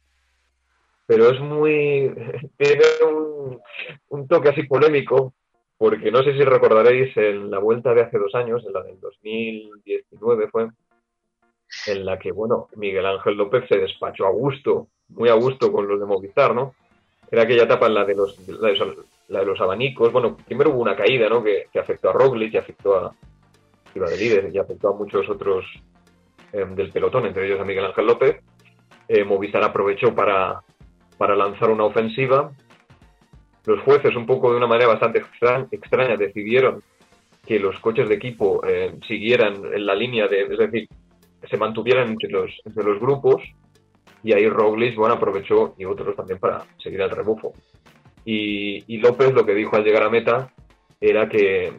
Pero 1.06 1.30
es 1.30 1.40
muy. 1.40 2.10
tiene 2.56 2.84
un, 3.06 3.60
un 4.08 4.28
toque 4.28 4.48
así 4.48 4.62
polémico, 4.64 5.34
porque 5.76 6.10
no 6.10 6.22
sé 6.22 6.32
si 6.32 6.44
recordaréis 6.44 7.16
en 7.16 7.50
la 7.50 7.58
vuelta 7.58 7.94
de 7.94 8.02
hace 8.02 8.18
dos 8.18 8.34
años, 8.34 8.64
en 8.66 8.72
la 8.72 8.82
del 8.82 8.98
2019 8.98 10.48
fue, 10.48 10.68
en 11.86 12.04
la 12.04 12.18
que, 12.18 12.32
bueno, 12.32 12.68
Miguel 12.76 13.06
Ángel 13.06 13.36
López 13.36 13.64
se 13.68 13.78
despachó 13.78 14.26
a 14.26 14.30
gusto, 14.30 14.88
muy 15.08 15.28
a 15.28 15.34
gusto 15.34 15.70
con 15.70 15.86
los 15.86 16.00
de 16.00 16.06
Movistar, 16.06 16.54
¿no? 16.54 16.74
Era 17.30 17.42
aquella 17.42 17.64
etapa 17.64 17.88
la 17.88 18.04
de 18.04 18.14
los, 18.14 18.38
la 18.48 19.40
de, 19.40 19.46
los 19.46 19.60
abanicos. 19.60 20.12
Bueno, 20.12 20.36
primero 20.36 20.70
hubo 20.70 20.80
una 20.80 20.96
caída, 20.96 21.28
¿no? 21.28 21.42
Que, 21.42 21.66
afectó 21.78 22.10
a 22.10 22.12
Roglic, 22.12 22.52
que 22.52 22.58
afectó 22.58 22.96
a 22.96 23.14
iba 23.94 24.08
de 24.08 24.16
líder, 24.16 24.50
y 24.54 24.58
afectó 24.58 24.90
a 24.90 24.96
muchos 24.96 25.28
otros 25.28 25.64
em, 26.52 26.74
del 26.74 26.90
pelotón, 26.90 27.26
entre 27.26 27.46
ellos 27.46 27.60
a 27.60 27.64
Miguel 27.64 27.86
Ángel 27.86 28.06
López. 28.06 28.36
Eh, 29.08 29.24
Movistar 29.24 29.64
aprovechó 29.64 30.14
para, 30.14 30.62
para 31.16 31.34
lanzar 31.34 31.70
una 31.70 31.84
ofensiva 31.84 32.52
los 33.68 33.80
jueces, 33.80 34.16
un 34.16 34.26
poco 34.26 34.50
de 34.50 34.56
una 34.56 34.66
manera 34.66 34.88
bastante 34.88 35.22
extraña, 35.70 36.16
decidieron 36.16 36.82
que 37.46 37.58
los 37.58 37.78
coches 37.80 38.08
de 38.08 38.14
equipo 38.14 38.62
eh, 38.66 38.94
siguieran 39.06 39.62
en 39.74 39.86
la 39.86 39.94
línea 39.94 40.26
de, 40.26 40.42
es 40.42 40.58
decir, 40.58 40.88
se 41.48 41.56
mantuvieran 41.56 42.08
entre 42.08 42.30
los, 42.30 42.50
entre 42.64 42.84
los 42.84 42.98
grupos 42.98 43.42
y 44.22 44.32
ahí 44.32 44.48
Roglic, 44.48 44.96
bueno, 44.96 45.14
aprovechó 45.14 45.74
y 45.78 45.84
otros 45.84 46.16
también 46.16 46.38
para 46.38 46.64
seguir 46.82 47.02
al 47.02 47.10
rebufo. 47.10 47.52
Y, 48.24 48.98
López 48.98 49.32
lo 49.32 49.46
que 49.46 49.54
dijo 49.54 49.76
al 49.76 49.84
llegar 49.84 50.02
a 50.02 50.10
meta 50.10 50.52
era 51.00 51.28
que, 51.28 51.72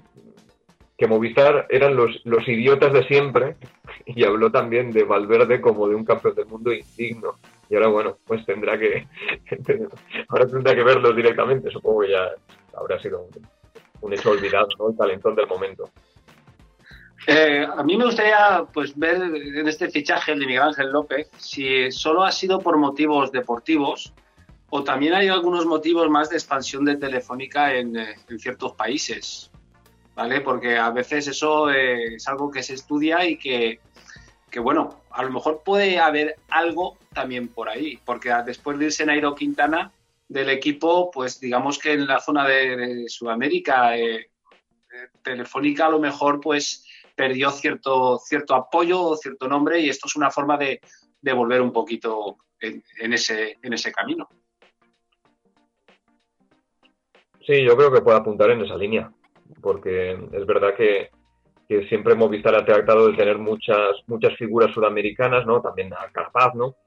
que 0.98 1.08
Movistar 1.08 1.68
eran 1.70 1.96
los, 1.96 2.22
los 2.24 2.48
idiotas 2.48 2.92
de 2.92 3.04
siempre 3.04 3.56
y 4.06 4.24
habló 4.24 4.52
también 4.52 4.92
de 4.92 5.04
Valverde 5.04 5.62
como 5.62 5.88
de 5.88 5.96
un 5.96 6.06
campeón 6.06 6.36
del 6.36 6.48
mundo 6.48 6.74
indigno 6.74 7.36
y 7.70 7.76
ahora 7.76 7.88
bueno, 7.88 8.18
pues 8.26 8.46
tendrá 8.46 8.78
que 8.80 9.08
ahora 10.30 10.48
tendrá 10.48 10.74
que 10.74 10.84
verlos 10.84 11.16
directamente, 11.16 11.70
supongo 11.70 12.02
que 12.02 12.12
ya 12.12 12.30
habrá 12.74 13.00
sido 13.00 13.28
un, 14.02 14.14
hecho 14.14 14.32
olvidado, 14.32 14.68
¿no? 14.80 14.90
El 14.90 14.98
talentón 14.98 15.36
del 15.36 15.48
momento. 15.48 15.90
Eh, 17.28 17.66
a 17.66 17.84
mí 17.84 17.98
me 17.98 18.06
gustaría 18.06 18.66
pues 18.74 18.98
ver 18.98 19.22
en 19.22 19.68
este 19.68 19.90
fichaje 19.90 20.32
de 20.32 20.46
Miguel 20.46 20.62
Ángel 20.62 20.92
López 20.92 21.30
si 21.38 21.92
solo 21.92 22.24
ha 22.24 22.32
sido 22.32 22.60
por 22.60 22.78
motivos 22.78 23.32
deportivos 23.32 24.14
o 24.70 24.84
también 24.84 25.14
hay 25.14 25.28
algunos 25.28 25.66
motivos 25.66 26.10
más 26.10 26.30
de 26.30 26.38
expansión 26.38 26.86
de 26.86 26.96
Telefónica 26.96 27.74
en, 27.74 27.98
eh, 27.98 28.16
ciertos 28.38 28.74
países, 28.74 29.52
¿vale? 30.16 30.42
Porque 30.42 30.78
a 30.78 30.92
veces 30.92 31.28
eso 31.28 31.70
eh, 31.70 32.16
es 32.16 32.28
algo 32.28 32.52
que 32.52 32.64
se 32.64 32.76
estudia 32.76 33.26
y 33.26 33.38
que, 33.38 33.80
que, 34.50 34.60
bueno, 34.60 35.02
a 35.12 35.24
lo 35.24 35.32
mejor 35.32 35.64
puede 35.66 36.00
haber 36.00 36.36
algo 36.50 36.98
también 37.14 37.48
por 37.48 37.68
ahí, 37.68 38.00
porque 38.06 38.32
después 38.46 38.78
de 38.78 38.86
irse 38.86 39.06
Nairo 39.06 39.34
Quintana 39.34 39.92
del 40.28 40.50
equipo, 40.50 41.10
pues 41.10 41.40
digamos 41.40 41.80
que 41.80 41.94
en 41.94 42.06
la 42.06 42.20
zona 42.20 42.48
de, 42.48 43.06
Sudamérica, 43.08 43.98
eh, 43.98 44.30
Telefónica 45.24 45.88
a 45.88 45.90
lo 45.90 46.00
mejor 46.00 46.40
pues 46.40 46.86
perdió 47.20 47.52
cierto, 47.52 48.18
cierto 48.18 48.56
apoyo 48.56 49.02
o 49.02 49.18
cierto 49.18 49.50
nombre 49.50 49.78
y 49.82 49.90
esto 49.90 50.08
es 50.08 50.16
una 50.16 50.32
forma 50.32 50.58
de, 50.58 50.80
de 51.20 51.34
volver 51.34 51.62
un 51.62 51.74
poquito 51.74 52.38
en, 52.62 53.12
ese, 53.12 53.58
en 53.62 53.74
ese 53.74 53.92
camino. 53.92 54.30
Sí, 57.46 57.62
yo 57.62 57.76
creo 57.76 57.92
que 57.92 58.00
puede 58.00 58.20
apuntar 58.20 58.52
en 58.52 58.62
esa 58.62 58.78
línea, 58.78 59.12
porque 59.62 60.14
es 60.32 60.46
verdad 60.46 60.74
que 60.78 61.10
que 61.68 61.88
siempre 61.88 62.16
Movistar 62.16 62.56
ha 62.56 62.66
tratado 62.66 63.10
de 63.10 63.18
tener 63.18 63.38
muchas, 63.38 63.98
muchas 64.08 64.36
figuras 64.38 64.74
sudamericanas, 64.74 65.46
¿no? 65.46 65.62
También 65.62 65.94
a 65.94 66.10
Carapaz, 66.12 66.56
¿no? 66.56 66.78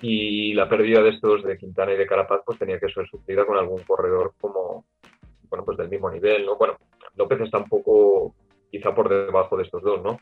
Y 0.00 0.52
la 0.54 0.68
pérdida 0.68 1.00
de 1.00 1.10
estos 1.10 1.44
de 1.44 1.56
Quintana 1.56 1.92
y 1.92 1.96
de 1.96 2.08
Carapaz 2.08 2.40
pues 2.44 2.58
tenía 2.58 2.80
que 2.80 2.88
ser 2.88 3.06
suplida 3.08 3.46
con 3.46 3.56
algún 3.56 3.84
corredor 3.84 4.34
como, 4.40 4.84
bueno, 5.48 5.64
pues 5.64 5.78
del 5.78 5.90
mismo 5.90 6.10
nivel, 6.10 6.44
¿no? 6.44 6.56
Bueno, 6.56 6.76
López 7.14 7.40
está 7.42 7.58
un 7.58 7.68
poco 7.68 8.34
quizá 8.72 8.92
por 8.92 9.08
debajo 9.08 9.56
de 9.56 9.62
estos 9.62 9.82
dos, 9.82 10.02
¿no? 10.02 10.18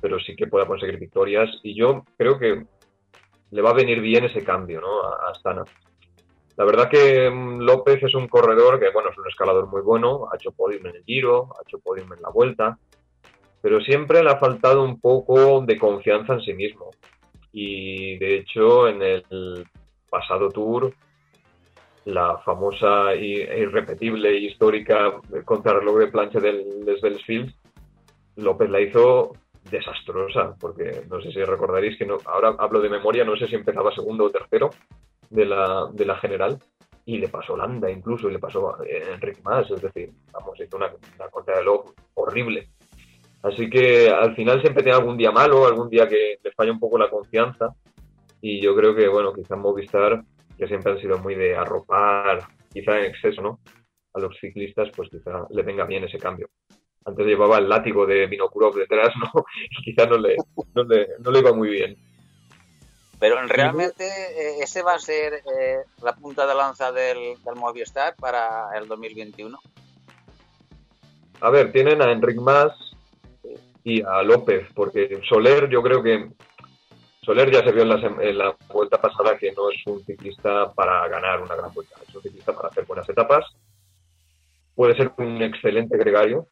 pero 0.00 0.18
sí 0.20 0.36
que 0.36 0.46
pueda 0.46 0.66
conseguir 0.66 0.98
victorias. 0.98 1.50
Y 1.62 1.74
yo 1.74 2.04
creo 2.16 2.38
que 2.38 2.64
le 3.50 3.62
va 3.62 3.70
a 3.70 3.74
venir 3.74 4.00
bien 4.00 4.24
ese 4.24 4.44
cambio 4.44 4.80
¿no? 4.80 5.02
a 5.02 5.30
Astana. 5.30 5.64
La 6.56 6.64
verdad 6.64 6.88
que 6.88 7.30
mm, 7.30 7.60
López 7.60 8.02
es 8.02 8.14
un 8.14 8.28
corredor 8.28 8.80
que, 8.80 8.90
bueno, 8.90 9.10
es 9.10 9.18
un 9.18 9.28
escalador 9.28 9.68
muy 9.68 9.82
bueno, 9.82 10.28
ha 10.30 10.36
hecho 10.36 10.52
podium 10.52 10.86
en 10.86 10.96
el 10.96 11.04
Giro, 11.04 11.50
ha 11.56 11.62
hecho 11.66 11.78
podium 11.78 12.12
en 12.12 12.22
la 12.22 12.30
Vuelta, 12.30 12.78
pero 13.60 13.80
siempre 13.80 14.22
le 14.22 14.30
ha 14.30 14.38
faltado 14.38 14.82
un 14.82 15.00
poco 15.00 15.60
de 15.62 15.78
confianza 15.78 16.34
en 16.34 16.40
sí 16.40 16.54
mismo. 16.54 16.90
Y 17.52 18.18
de 18.18 18.36
hecho, 18.36 18.88
en 18.88 19.02
el 19.02 19.66
pasado 20.10 20.48
Tour, 20.50 20.92
la 22.04 22.38
famosa 22.38 23.12
e 23.12 23.60
irrepetible 23.60 24.30
e 24.30 24.38
histórica 24.38 25.20
contrarreloj 25.44 25.98
de 25.98 26.06
plancha 26.08 26.40
del 26.40 26.96
Svensfield, 26.98 27.52
López 28.38 28.70
la 28.70 28.80
hizo 28.80 29.32
desastrosa, 29.70 30.54
porque 30.58 31.02
no 31.10 31.20
sé 31.20 31.30
si 31.30 31.42
recordaréis 31.42 31.98
que 31.98 32.08
ahora 32.24 32.54
hablo 32.58 32.80
de 32.80 32.88
memoria, 32.88 33.24
no 33.24 33.36
sé 33.36 33.46
si 33.46 33.54
empezaba 33.54 33.94
segundo 33.94 34.24
o 34.24 34.30
tercero, 34.30 34.70
de 35.30 35.44
la, 35.44 35.88
de 35.92 36.06
la 36.06 36.16
general 36.16 36.58
y 37.04 37.18
le 37.18 37.28
pasó 37.28 37.56
Landa 37.56 37.90
incluso 37.90 38.28
y 38.28 38.32
le 38.32 38.38
pasó 38.38 38.74
a 38.74 38.78
Enrique 38.84 39.40
Más, 39.42 39.70
es 39.70 39.80
decir, 39.80 40.10
vamos, 40.32 40.58
hizo 40.60 40.76
una, 40.76 40.92
una 41.16 41.28
contra 41.28 41.58
de 41.58 41.64
log 41.64 41.94
horrible. 42.14 42.68
Así 43.42 43.70
que 43.70 44.10
al 44.10 44.34
final 44.34 44.60
siempre 44.60 44.82
tiene 44.82 44.98
algún 44.98 45.16
día 45.16 45.30
malo, 45.30 45.66
algún 45.66 45.88
día 45.88 46.06
que 46.08 46.38
le 46.42 46.52
falla 46.52 46.72
un 46.72 46.80
poco 46.80 46.98
la 46.98 47.08
confianza 47.08 47.74
y 48.40 48.60
yo 48.60 48.74
creo 48.76 48.94
que, 48.94 49.08
bueno, 49.08 49.32
quizá 49.32 49.56
Movistar, 49.56 50.22
que 50.56 50.66
siempre 50.66 50.92
han 50.92 51.00
sido 51.00 51.18
muy 51.18 51.34
de 51.34 51.56
arropar, 51.56 52.40
quizá 52.72 52.98
en 52.98 53.06
exceso, 53.06 53.42
¿no? 53.42 53.60
A 54.14 54.20
los 54.20 54.36
ciclistas, 54.38 54.90
pues 54.94 55.08
quizá 55.08 55.46
le 55.50 55.62
venga 55.62 55.84
bien 55.84 56.04
ese 56.04 56.18
cambio. 56.18 56.48
Antes 57.08 57.26
llevaba 57.26 57.58
el 57.58 57.68
látigo 57.68 58.06
de 58.06 58.26
Vinokurov 58.26 58.74
detrás, 58.74 59.14
¿no? 59.16 59.44
Y 59.70 59.82
quizá 59.82 60.06
no 60.06 60.18
le, 60.18 60.36
no 60.74 60.82
le, 60.84 61.08
no 61.18 61.30
le 61.30 61.38
iba 61.38 61.52
muy 61.52 61.70
bien. 61.70 61.96
Pero 63.18 63.44
realmente 63.46 64.04
eh, 64.06 64.58
ese 64.60 64.82
va 64.82 64.94
a 64.94 64.98
ser 64.98 65.34
eh, 65.34 65.78
la 66.02 66.14
punta 66.14 66.46
de 66.46 66.54
lanza 66.54 66.92
del, 66.92 67.34
Movistar 67.56 68.14
para 68.14 68.68
el 68.78 68.86
2021. 68.86 69.58
A 71.40 71.50
ver, 71.50 71.72
tienen 71.72 72.00
a 72.00 72.12
Enric 72.12 72.40
Mas 72.40 72.72
y 73.82 74.02
a 74.02 74.22
López, 74.22 74.68
porque 74.74 75.20
Soler 75.28 75.68
yo 75.68 75.82
creo 75.82 76.02
que 76.02 76.30
Soler 77.22 77.50
ya 77.50 77.64
se 77.64 77.72
vio 77.72 77.82
en 77.82 78.38
la, 78.38 78.56
vuelta 78.72 79.00
pasada 79.00 79.36
que 79.36 79.52
no 79.52 79.70
es 79.70 79.84
un 79.86 80.04
ciclista 80.04 80.72
para 80.72 81.08
ganar 81.08 81.40
una 81.40 81.56
gran 81.56 81.72
vuelta, 81.72 81.96
es 82.06 82.14
un 82.14 82.22
ciclista 82.22 82.52
para 82.54 82.68
hacer 82.68 82.84
buenas 82.86 83.08
etapas. 83.08 83.44
Puede 84.74 84.96
ser 84.96 85.12
un 85.16 85.42
excelente 85.42 85.96
gregario, 85.96 86.46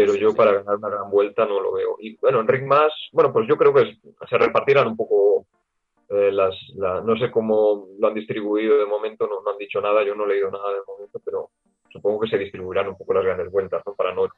pero 0.00 0.14
yo 0.14 0.34
para 0.34 0.54
ganar 0.54 0.76
una 0.76 0.88
gran 0.88 1.10
vuelta 1.10 1.44
no 1.44 1.60
lo 1.60 1.72
veo. 1.72 1.96
Y 2.00 2.16
bueno, 2.16 2.40
Enric 2.40 2.64
Mas, 2.64 2.92
bueno, 3.12 3.32
pues 3.32 3.46
yo 3.46 3.56
creo 3.56 3.74
que 3.74 3.98
se 4.28 4.38
repartirán 4.38 4.88
un 4.88 4.96
poco 4.96 5.46
eh, 6.08 6.32
las, 6.32 6.54
no 6.74 7.16
sé 7.18 7.30
cómo 7.30 7.88
lo 7.98 8.08
han 8.08 8.14
distribuido 8.14 8.78
de 8.78 8.86
momento, 8.86 9.26
no, 9.26 9.48
han 9.50 9.58
dicho 9.58 9.80
nada, 9.80 10.02
yo 10.02 10.14
no 10.14 10.24
he 10.24 10.28
leído 10.28 10.50
nada 10.50 10.72
de 10.72 10.80
momento, 10.86 11.20
pero 11.22 11.50
supongo 11.92 12.20
que 12.20 12.30
se 12.30 12.38
distribuirán 12.38 12.88
un 12.88 12.96
poco 12.96 13.14
las 13.14 13.24
grandes 13.24 13.50
vueltas, 13.50 13.82
¿no? 13.84 13.94
Para 13.94 14.14
no... 14.14 14.28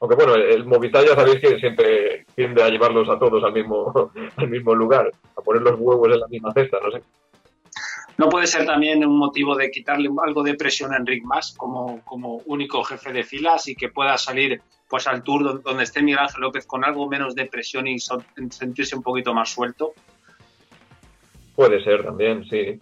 Aunque 0.00 0.16
bueno, 0.16 0.34
el, 0.34 0.66
Movistar 0.66 1.06
ya 1.06 1.14
sabéis 1.14 1.40
que 1.40 1.58
siempre 1.58 2.26
tiende 2.34 2.62
a 2.62 2.68
llevarlos 2.68 3.08
a 3.08 3.18
todos 3.18 3.42
al 3.44 3.52
mismo, 3.52 4.10
al 4.36 4.48
mismo 4.48 4.74
lugar, 4.74 5.10
a 5.36 5.40
poner 5.40 5.62
los 5.62 5.78
huevos 5.78 6.12
en 6.12 6.20
la 6.20 6.28
misma 6.28 6.52
cesta, 6.52 6.78
no 6.82 6.90
sé. 6.90 7.02
¿No 8.18 8.30
puede 8.30 8.46
ser 8.46 8.64
también 8.64 9.04
un 9.04 9.18
motivo 9.18 9.54
de 9.54 9.70
quitarle 9.70 10.08
algo 10.24 10.42
de 10.42 10.54
presión 10.54 10.92
a 10.92 10.96
Enric 10.96 11.22
Mas 11.24 11.54
como, 11.56 12.02
como 12.04 12.36
único 12.46 12.82
jefe 12.82 13.12
de 13.12 13.22
filas 13.22 13.68
y 13.68 13.76
que 13.76 13.90
pueda 13.90 14.16
salir 14.16 14.62
pues 14.88 15.06
al 15.06 15.22
Tour 15.22 15.62
donde 15.62 15.82
esté 15.82 16.02
Miguel 16.02 16.20
Ángel 16.20 16.40
López 16.40 16.66
con 16.66 16.84
algo 16.84 17.08
menos 17.08 17.34
de 17.34 17.46
presión 17.46 17.86
y 17.86 17.98
sentirse 17.98 18.96
un 18.96 19.02
poquito 19.02 19.34
más 19.34 19.50
suelto? 19.50 19.92
Puede 21.54 21.82
ser 21.82 22.04
también, 22.04 22.44
sí. 22.48 22.78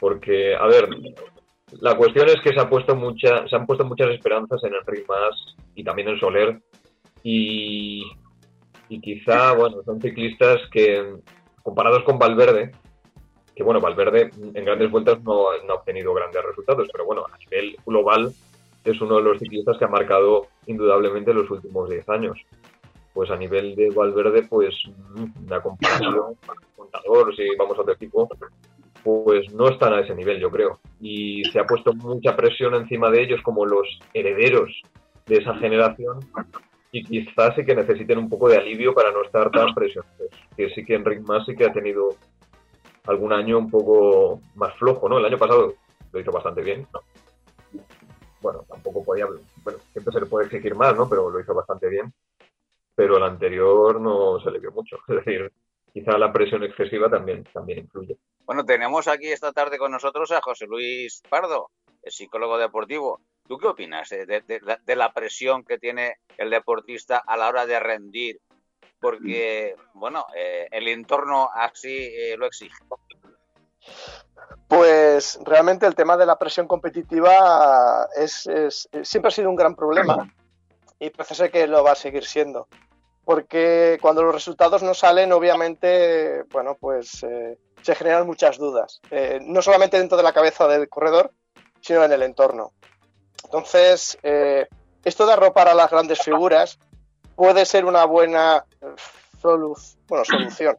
Porque, 0.00 0.56
a 0.56 0.66
ver, 0.66 0.88
la 1.80 1.96
cuestión 1.96 2.28
es 2.28 2.40
que 2.42 2.52
se, 2.52 2.60
ha 2.60 2.68
puesto 2.68 2.96
mucha, 2.96 3.46
se 3.48 3.54
han 3.54 3.66
puesto 3.66 3.84
muchas 3.84 4.10
esperanzas 4.10 4.64
en 4.64 4.74
Enrique 4.74 5.06
Mas 5.08 5.56
y 5.74 5.84
también 5.84 6.08
en 6.08 6.18
Soler. 6.18 6.60
Y, 7.22 8.02
y 8.88 9.00
quizá, 9.00 9.52
bueno, 9.52 9.82
son 9.84 10.00
ciclistas 10.00 10.60
que, 10.72 11.16
comparados 11.62 12.02
con 12.04 12.18
Valverde, 12.18 12.72
que 13.54 13.62
bueno, 13.62 13.80
Valverde 13.80 14.30
en 14.54 14.64
grandes 14.64 14.90
vueltas 14.90 15.22
no, 15.22 15.46
no, 15.64 15.72
ha 15.72 15.76
obtenido 15.76 16.14
grandes 16.14 16.42
resultados, 16.44 16.88
pero 16.90 17.04
bueno, 17.04 17.24
a 17.32 17.38
nivel 17.38 17.76
global 17.86 18.32
es 18.84 19.00
uno 19.00 19.16
de 19.16 19.22
los 19.22 19.38
ciclistas 19.38 19.78
que 19.78 19.84
ha 19.84 19.88
marcado 19.88 20.48
indudablemente 20.66 21.34
los 21.34 21.50
últimos 21.50 21.88
10 21.88 22.08
años 22.08 22.38
pues 23.12 23.30
a 23.30 23.36
nivel 23.36 23.74
de 23.74 23.90
Valverde, 23.90 24.42
pues 24.44 24.74
la 25.48 25.60
comparación 25.60 26.36
contador, 26.76 27.34
si 27.36 27.44
vamos 27.56 27.78
a 27.78 27.82
otro 27.82 27.94
tipo, 27.96 28.28
pues 29.02 29.52
no 29.52 29.68
están 29.68 29.92
a 29.92 30.00
ese 30.00 30.14
nivel, 30.14 30.40
yo 30.40 30.50
creo. 30.50 30.80
Y 31.00 31.42
se 31.52 31.58
ha 31.58 31.66
puesto 31.66 31.92
mucha 31.92 32.36
presión 32.36 32.74
encima 32.74 33.10
de 33.10 33.22
ellos 33.22 33.40
como 33.42 33.66
los 33.66 33.86
herederos 34.14 34.70
de 35.26 35.36
esa 35.36 35.54
generación 35.56 36.20
y 36.90 37.04
quizás 37.04 37.54
sí 37.54 37.64
que 37.64 37.74
necesiten 37.74 38.18
un 38.18 38.28
poco 38.28 38.48
de 38.48 38.56
alivio 38.56 38.94
para 38.94 39.10
no 39.12 39.22
estar 39.22 39.50
tan 39.50 39.74
presionados. 39.74 40.28
Que 40.56 40.70
sí 40.70 40.84
que 40.84 40.94
Enric 40.94 41.20
Mas 41.26 41.44
sí 41.46 41.54
que 41.54 41.64
ha 41.64 41.72
tenido 41.72 42.16
algún 43.06 43.32
año 43.32 43.58
un 43.58 43.70
poco 43.70 44.40
más 44.54 44.74
flojo, 44.76 45.08
¿no? 45.08 45.18
El 45.18 45.24
año 45.24 45.38
pasado 45.38 45.74
lo 46.12 46.20
hizo 46.20 46.32
bastante 46.32 46.62
bien, 46.62 46.86
¿no? 46.92 47.00
Bueno, 48.40 48.64
tampoco 48.68 49.04
podía, 49.04 49.26
bueno, 49.62 49.78
siempre 49.92 50.12
se 50.12 50.20
le 50.20 50.26
puede 50.26 50.46
exigir 50.46 50.74
más, 50.74 50.96
¿no? 50.96 51.08
Pero 51.08 51.30
lo 51.30 51.40
hizo 51.40 51.54
bastante 51.54 51.88
bien 51.88 52.12
pero 52.94 53.16
el 53.16 53.22
anterior 53.22 54.00
no 54.00 54.40
se 54.40 54.50
le 54.50 54.58
vio 54.58 54.72
mucho. 54.72 54.98
Es 55.08 55.24
decir, 55.24 55.52
quizá 55.92 56.18
la 56.18 56.32
presión 56.32 56.62
excesiva 56.62 57.08
también, 57.08 57.44
también 57.52 57.80
influye. 57.80 58.16
Bueno, 58.44 58.64
tenemos 58.64 59.08
aquí 59.08 59.28
esta 59.28 59.52
tarde 59.52 59.78
con 59.78 59.92
nosotros 59.92 60.30
a 60.32 60.40
José 60.40 60.66
Luis 60.66 61.22
Pardo, 61.28 61.70
el 62.02 62.12
psicólogo 62.12 62.58
deportivo. 62.58 63.20
¿Tú 63.46 63.58
qué 63.58 63.68
opinas 63.68 64.08
de, 64.08 64.96
la 64.96 65.12
presión 65.12 65.64
que 65.64 65.78
tiene 65.78 66.16
el 66.38 66.50
deportista 66.50 67.18
a 67.18 67.36
la 67.36 67.48
hora 67.48 67.66
de 67.66 67.78
rendir? 67.80 68.40
Porque, 69.02 69.76
bueno, 69.92 70.24
eh, 70.34 70.68
el 70.70 70.88
entorno 70.88 71.50
así 71.52 71.90
eh, 71.90 72.36
lo 72.38 72.46
exige. 72.46 72.74
Pues 74.68 75.38
realmente 75.44 75.86
el 75.86 75.94
tema 75.94 76.16
de 76.16 76.24
la 76.24 76.38
presión 76.38 76.66
competitiva 76.66 78.08
es, 78.16 78.48
siempre 79.02 79.28
ha 79.28 79.30
sido 79.30 79.50
un 79.50 79.56
gran 79.56 79.74
problema 79.74 80.32
y 80.98 81.10
parece 81.10 81.50
que 81.50 81.66
lo 81.66 81.82
va 81.82 81.92
a 81.92 81.96
seguir 81.96 82.24
siendo. 82.24 82.68
Porque 83.24 83.98
cuando 84.00 84.22
los 84.22 84.34
resultados 84.34 84.82
no 84.82 84.94
salen, 84.94 85.32
obviamente, 85.32 86.44
bueno, 86.50 86.76
pues 86.78 87.24
eh, 87.24 87.58
se 87.82 87.94
generan 87.94 88.26
muchas 88.26 88.56
dudas. 88.56 89.00
Eh, 89.10 89.40
no 89.42 89.62
solamente 89.62 89.98
dentro 89.98 90.16
de 90.16 90.22
la 90.22 90.32
cabeza 90.32 90.66
del 90.68 90.88
corredor, 90.88 91.32
sino 91.80 92.04
en 92.04 92.12
el 92.12 92.22
entorno. 92.22 92.72
Entonces, 93.44 94.16
eh, 94.22 94.68
esto 95.04 95.26
de 95.26 95.32
arropar 95.32 95.68
a 95.68 95.74
las 95.74 95.90
grandes 95.90 96.20
figuras 96.22 96.78
puede 97.34 97.64
ser 97.64 97.84
una 97.84 98.04
buena 98.04 98.64
solución. 99.40 100.76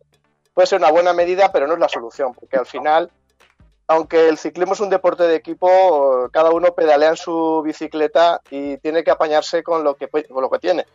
Puede 0.54 0.68
ser 0.68 0.80
una 0.80 0.92
buena 0.92 1.14
medida, 1.14 1.52
pero 1.52 1.68
no 1.68 1.74
es 1.74 1.80
la 1.80 1.90
solución, 1.90 2.34
porque 2.34 2.58
al 2.58 2.66
final 2.66 3.12
aunque 3.88 4.30
el 4.30 4.38
ciclismo 4.38 4.74
es 4.74 4.80
un 4.80 4.90
deporte 4.90 5.24
de 5.24 5.36
equipo, 5.36 6.30
cada 6.32 6.52
uno 6.52 6.74
pedalea 6.74 7.10
en 7.10 7.18
su 7.18 7.62
bicicleta 7.64 8.42
y 8.50 8.78
tiene 8.78 9.04
que 9.04 9.12
apañarse 9.12 9.62
con 9.64 9.84
lo 9.84 9.96
que, 9.96 10.08
con 10.08 10.42
lo 10.42 10.50
que 10.50 10.60
tiene. 10.60 10.86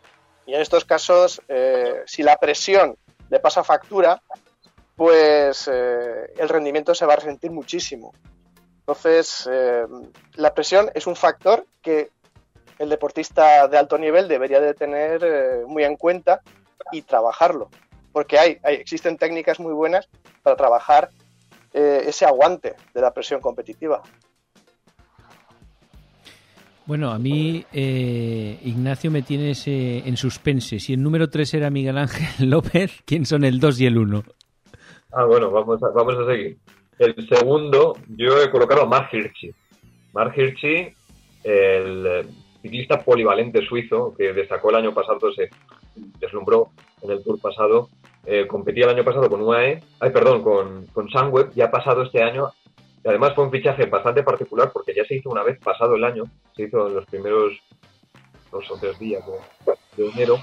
Y 0.45 0.55
en 0.55 0.61
estos 0.61 0.85
casos, 0.85 1.41
eh, 1.47 2.01
si 2.05 2.23
la 2.23 2.37
presión 2.37 2.97
le 3.29 3.39
pasa 3.39 3.63
factura, 3.63 4.21
pues 4.95 5.69
eh, 5.71 6.33
el 6.37 6.49
rendimiento 6.49 6.95
se 6.95 7.05
va 7.05 7.13
a 7.13 7.17
resentir 7.17 7.51
muchísimo. 7.51 8.13
Entonces, 8.79 9.47
eh, 9.51 9.85
la 10.33 10.53
presión 10.53 10.89
es 10.95 11.05
un 11.05 11.15
factor 11.15 11.65
que 11.81 12.09
el 12.79 12.89
deportista 12.89 13.67
de 13.67 13.77
alto 13.77 13.97
nivel 13.97 14.27
debería 14.27 14.59
de 14.59 14.73
tener 14.73 15.65
muy 15.67 15.83
en 15.83 15.97
cuenta 15.97 16.41
y 16.91 17.03
trabajarlo. 17.03 17.69
Porque 18.11 18.39
hay, 18.39 18.57
hay, 18.63 18.75
existen 18.75 19.17
técnicas 19.17 19.59
muy 19.59 19.73
buenas 19.73 20.09
para 20.41 20.55
trabajar 20.55 21.09
eh, 21.73 22.03
ese 22.07 22.25
aguante 22.25 22.75
de 22.93 23.01
la 23.01 23.13
presión 23.13 23.41
competitiva. 23.41 24.01
Bueno, 26.85 27.11
a 27.11 27.19
mí 27.19 27.63
eh, 27.71 28.59
Ignacio 28.63 29.11
me 29.11 29.21
tiene 29.21 29.51
ese 29.51 29.99
en 29.99 30.17
suspense. 30.17 30.79
Si 30.79 30.93
el 30.93 31.03
número 31.03 31.29
3 31.29 31.53
era 31.53 31.69
Miguel 31.69 31.99
Ángel 31.99 32.49
López, 32.49 33.03
¿quién 33.05 33.27
son 33.27 33.43
el 33.43 33.59
2 33.59 33.81
y 33.81 33.85
el 33.85 33.97
1? 33.99 34.23
Ah, 35.11 35.25
bueno, 35.25 35.51
vamos 35.51 35.83
a, 35.83 35.89
vamos 35.89 36.15
a 36.17 36.25
seguir. 36.25 36.57
El 36.97 37.27
segundo, 37.29 37.95
yo 38.07 38.41
he 38.41 38.49
colocado 38.49 38.83
a 38.83 38.85
Mark 38.85 39.09
Hirschi. 39.11 39.53
Mark 40.13 40.33
Hirschi, 40.35 40.91
el 41.43 42.27
ciclista 42.61 43.01
polivalente 43.01 43.65
suizo 43.65 44.13
que 44.17 44.33
destacó 44.33 44.69
el 44.69 44.77
año 44.77 44.93
pasado, 44.93 45.31
se 45.33 45.49
deslumbró 46.19 46.69
en 47.01 47.11
el 47.11 47.23
Tour 47.23 47.39
pasado 47.39 47.89
eh, 48.25 48.45
competía 48.47 48.85
el 48.85 48.91
año 48.91 49.03
pasado 49.03 49.29
con 49.29 49.41
UAE, 49.41 49.81
ay, 49.99 50.11
perdón, 50.11 50.43
con, 50.43 50.85
con 50.87 51.09
Sunweb, 51.09 51.51
ya 51.53 51.65
ha 51.65 51.71
pasado 51.71 52.03
este 52.03 52.21
año. 52.21 52.49
Y 53.03 53.07
además 53.07 53.33
fue 53.33 53.45
un 53.45 53.51
fichaje 53.51 53.85
bastante 53.85 54.23
particular 54.23 54.71
porque 54.71 54.93
ya 54.93 55.05
se 55.05 55.15
hizo 55.15 55.29
una 55.29 55.43
vez 55.43 55.57
pasado 55.59 55.95
el 55.95 56.03
año, 56.03 56.25
se 56.55 56.63
hizo 56.63 56.87
en 56.87 56.95
los 56.95 57.05
primeros 57.05 57.53
dos 58.51 58.69
o 58.69 58.77
tres 58.77 58.99
días 58.99 59.23
de, 59.95 60.09
enero. 60.09 60.35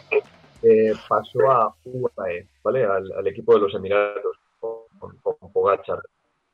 eh, 0.63 0.95
pasó 1.09 1.51
a 1.51 1.75
UAE, 1.85 2.49
¿vale? 2.65 2.85
Al, 2.85 3.27
equipo 3.27 3.55
de 3.55 3.61
los 3.61 3.75
Emiratos 3.75 4.37
con, 4.59 5.17
con, 5.23 5.53
Pogachar. 5.53 6.01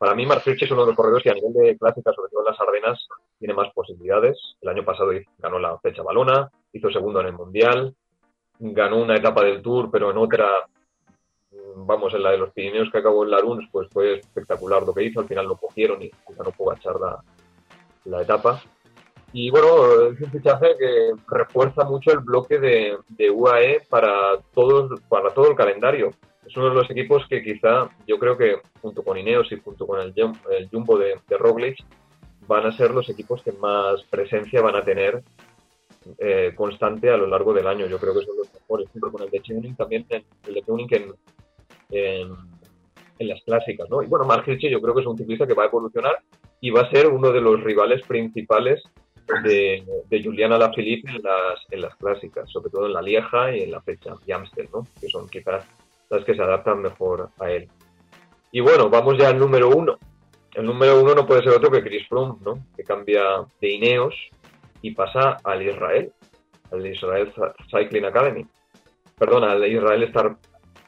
Para 0.03 0.17
mí, 0.17 0.27
Mark 0.27 0.43
es 0.45 0.71
uno 0.73 0.81
de 0.81 0.89
los 0.89 0.97
corredores 0.97 1.23
que 1.23 1.31
a 1.31 1.35
nivel 1.35 1.53
de 1.53 1.79
clásica, 1.79 2.13
sobre 2.13 2.29
todo 2.29 2.41
en 2.41 2.47
las 2.47 2.61
Ardenas, 2.61 3.07
tiene 3.39 3.55
más 3.55 3.73
posibilidades. 3.73 4.37
El 4.61 4.71
año 4.71 4.85
pasado 4.85 5.13
ganó 5.39 5.61
la 5.61 5.79
fecha 5.79 6.03
balona, 6.03 6.51
hizo 6.73 6.91
segundo 6.91 7.21
en 7.21 7.29
el 7.29 7.35
Mundial, 7.35 7.95
ganó 8.59 9.01
una 9.01 9.15
etapa 9.15 9.45
del 9.45 9.63
Tour, 9.63 9.93
pero 9.93 10.11
en 10.11 10.17
otra, 10.17 10.49
vamos, 11.77 12.13
en 12.15 12.25
la 12.25 12.33
de 12.33 12.39
los 12.39 12.51
Pirineos 12.51 12.91
que 12.91 12.99
acabó 12.99 13.23
en 13.23 13.31
Laruns, 13.31 13.69
pues 13.71 13.89
fue 13.93 14.15
espectacular 14.15 14.83
lo 14.83 14.93
que 14.93 15.05
hizo. 15.05 15.21
Al 15.21 15.29
final 15.29 15.47
lo 15.47 15.57
cogieron 15.57 16.03
y 16.03 16.11
ganó 16.37 16.51
Pogachar 16.51 16.97
la, 16.99 17.23
la 18.07 18.23
etapa. 18.23 18.61
Y 19.33 19.51
bueno, 19.51 20.11
es 20.11 20.21
un 20.21 20.33
fichaje 20.33 20.75
que 20.81 21.13
refuerza 21.29 21.85
mucho 21.85 22.11
el 22.11 22.19
bloque 22.19 22.59
de, 22.59 22.99
de 23.09 23.31
UAE 23.31 23.83
para, 23.89 24.37
todos, 24.53 25.01
para 25.03 25.33
todo 25.33 25.49
el 25.49 25.55
calendario. 25.55 26.11
Es 26.47 26.57
uno 26.57 26.71
de 26.71 26.75
los 26.75 26.91
equipos 26.91 27.27
que 27.29 27.43
quizá 27.43 27.89
yo 28.07 28.19
creo 28.19 28.37
que 28.37 28.57
junto 28.81 29.03
con 29.03 29.17
Ineos 29.17 29.51
y 29.53 29.61
junto 29.61 29.87
con 29.87 30.01
el, 30.01 30.13
el 30.17 30.69
Jumbo 30.69 30.99
de, 30.99 31.15
de 31.29 31.39
Roglic 31.39 31.79
van 32.47 32.67
a 32.67 32.77
ser 32.77 32.91
los 32.91 33.09
equipos 33.09 33.43
que 33.43 33.53
más 33.53 34.03
presencia 34.11 34.61
van 34.61 34.77
a 34.77 34.83
tener 34.83 35.23
eh, 36.19 36.53
constante 36.57 37.11
a 37.11 37.17
lo 37.17 37.27
largo 37.27 37.55
del 37.55 37.67
año. 37.67 37.87
Yo 37.87 37.99
creo 37.99 38.15
que 38.15 38.25
son 38.25 38.37
los 38.37 38.53
mejores, 38.53 38.89
junto 38.91 39.13
con 39.13 39.23
el 39.23 39.31
de 39.31 39.41
Tuning 39.41 39.77
también, 39.77 40.05
el 40.11 40.55
de 40.55 40.63
Tuning 40.63 40.89
en, 40.91 41.13
en, 41.91 43.29
las 43.29 43.41
clásicas. 43.43 43.89
¿no? 43.89 44.03
Y 44.03 44.07
bueno, 44.07 44.25
Mark 44.25 44.45
yo 44.47 44.81
creo 44.81 44.95
que 44.95 45.01
es 45.01 45.07
un 45.07 45.17
ciclista 45.17 45.47
que 45.47 45.55
va 45.55 45.65
a 45.65 45.67
evolucionar 45.67 46.19
y 46.61 46.71
va 46.71 46.83
a 46.83 46.91
ser 46.91 47.07
uno 47.07 47.31
de 47.31 47.41
los 47.41 47.63
rivales 47.63 48.03
principales 48.07 48.83
de, 49.45 49.85
de 50.11 50.23
Juliana 50.23 50.59
Lafilippe 50.59 51.09
en 51.09 51.23
las, 51.23 51.61
en 51.71 51.81
las 51.83 51.95
clásicas, 51.97 52.51
sobre 52.51 52.71
todo 52.71 52.87
en 52.87 52.95
la 52.95 53.03
Lieja 53.03 53.57
y 53.57 53.63
en 53.63 53.71
la 53.71 53.81
fecha 53.81 54.15
de 54.27 54.33
Amstel, 54.33 54.69
¿no? 54.73 54.87
que 55.01 55.09
son 55.09 55.29
quizás 55.29 55.65
las 56.13 56.25
que 56.25 56.35
se 56.35 56.43
adaptan 56.43 56.83
mejor 56.83 57.31
a 57.39 57.51
él. 57.51 57.69
Y 58.51 58.61
bueno, 58.61 58.89
vamos 58.91 59.17
ya 59.19 59.29
al 59.29 59.39
número 59.39 59.71
uno. 59.71 59.99
El 60.55 60.67
número 60.67 61.01
uno 61.01 61.15
no 61.15 61.27
puede 61.27 61.43
ser 61.43 61.55
otro 61.55 61.71
que 61.71 61.83
Chris 61.83 62.07
Froome, 62.09 62.39
¿no? 62.45 62.67
que 62.77 62.85
cambia 62.85 63.23
de 63.61 63.69
Ineos 63.69 64.15
y 64.83 64.91
pasa 64.91 65.39
al 65.43 65.63
Israel, 65.63 66.13
al 66.71 66.87
Israel 66.87 67.33
Cycling 67.71 68.05
Academy. 68.05 68.47
Perdón, 69.19 69.45
al 69.45 69.67
Israel 69.67 70.03
Star, 70.05 70.37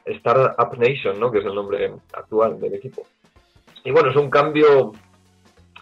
Startup 0.05 0.77
Nation, 0.77 1.19
¿no? 1.19 1.31
que 1.31 1.39
es 1.39 1.45
el 1.45 1.55
nombre 1.55 1.91
actual 2.13 2.59
del 2.59 2.75
equipo. 2.75 3.03
Y 3.83 3.91
bueno, 3.91 4.11
es 4.11 4.15
un 4.15 4.29
cambio 4.29 4.93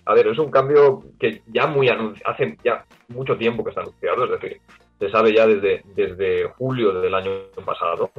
a 0.06 0.14
ver, 0.14 0.28
es 0.28 0.38
un 0.38 0.52
cambio 0.52 1.02
que 1.20 1.42
ya 1.48 1.68
muy 1.68 1.90
hace 1.90 2.58
ya 2.64 2.86
mucho 3.08 3.38
tiempo 3.38 3.64
que 3.64 3.70
está 3.70 3.82
anunciado, 3.82 4.26
es 4.26 4.32
decir, 4.32 4.62
se 5.00 5.10
sabe 5.10 5.34
ya 5.34 5.48
desde, 5.48 5.84
desde 5.96 6.46
julio 6.58 6.94
del 6.94 7.14
año 7.14 7.32
pasado. 7.66 8.12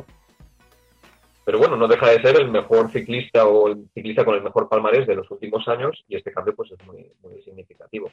Pero 1.44 1.58
bueno, 1.58 1.76
no 1.76 1.86
deja 1.86 2.10
de 2.10 2.22
ser 2.22 2.40
el 2.40 2.50
mejor 2.50 2.90
ciclista 2.90 3.46
o 3.46 3.68
el 3.68 3.86
ciclista 3.92 4.24
con 4.24 4.34
el 4.34 4.42
mejor 4.42 4.68
palmarés 4.68 5.06
de 5.06 5.16
los 5.16 5.30
últimos 5.30 5.66
años 5.68 6.02
y 6.08 6.16
este 6.16 6.32
cambio 6.32 6.54
pues 6.54 6.72
es 6.72 6.86
muy, 6.86 7.42
significativo. 7.42 8.10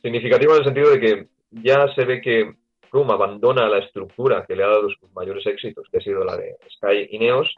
Significativo 0.00 0.52
en 0.52 0.58
el 0.58 0.64
sentido 0.64 0.90
de 0.90 1.00
que 1.00 1.26
ya 1.50 1.86
se 1.94 2.04
ve 2.04 2.20
que 2.20 2.54
Froome 2.90 3.12
abandona 3.12 3.68
la 3.68 3.78
estructura 3.78 4.44
que 4.46 4.56
le 4.56 4.64
ha 4.64 4.68
dado 4.68 4.88
sus 4.90 5.12
mayores 5.12 5.46
éxitos, 5.46 5.86
que 5.90 5.98
ha 5.98 6.00
sido 6.00 6.24
la 6.24 6.36
de 6.36 6.56
Sky 6.76 7.08
Ineos, 7.10 7.54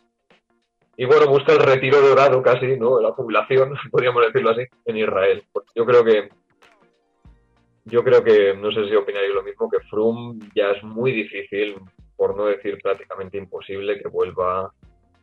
y 0.97 1.07
bueno, 1.07 1.27
busca 1.27 1.53
el 1.53 1.59
retiro 1.59 2.01
dorado 2.01 2.41
casi, 2.43 2.77
¿no? 2.77 3.01
La 3.01 3.13
jubilación, 3.13 3.75
podríamos 3.91 4.25
decirlo 4.27 4.51
así, 4.51 4.63
en 4.85 4.97
Israel. 4.97 5.43
Yo 5.75 5.85
creo 5.85 6.05
que 6.05 6.29
yo 7.87 8.03
creo 8.03 8.25
que, 8.25 8.55
no 8.55 8.73
sé 8.73 8.89
si 8.89 8.95
opináis 8.95 9.35
lo 9.35 9.43
mismo, 9.43 9.69
que 9.69 9.81
Froome 9.91 10.39
ya 10.55 10.71
es 10.71 10.83
muy 10.83 11.13
difícil, 11.13 11.77
por 12.17 12.37
no 12.37 12.47
decir 12.47 12.79
prácticamente 12.83 13.39
imposible, 13.39 14.01
que 14.01 14.09
vuelva 14.09 14.73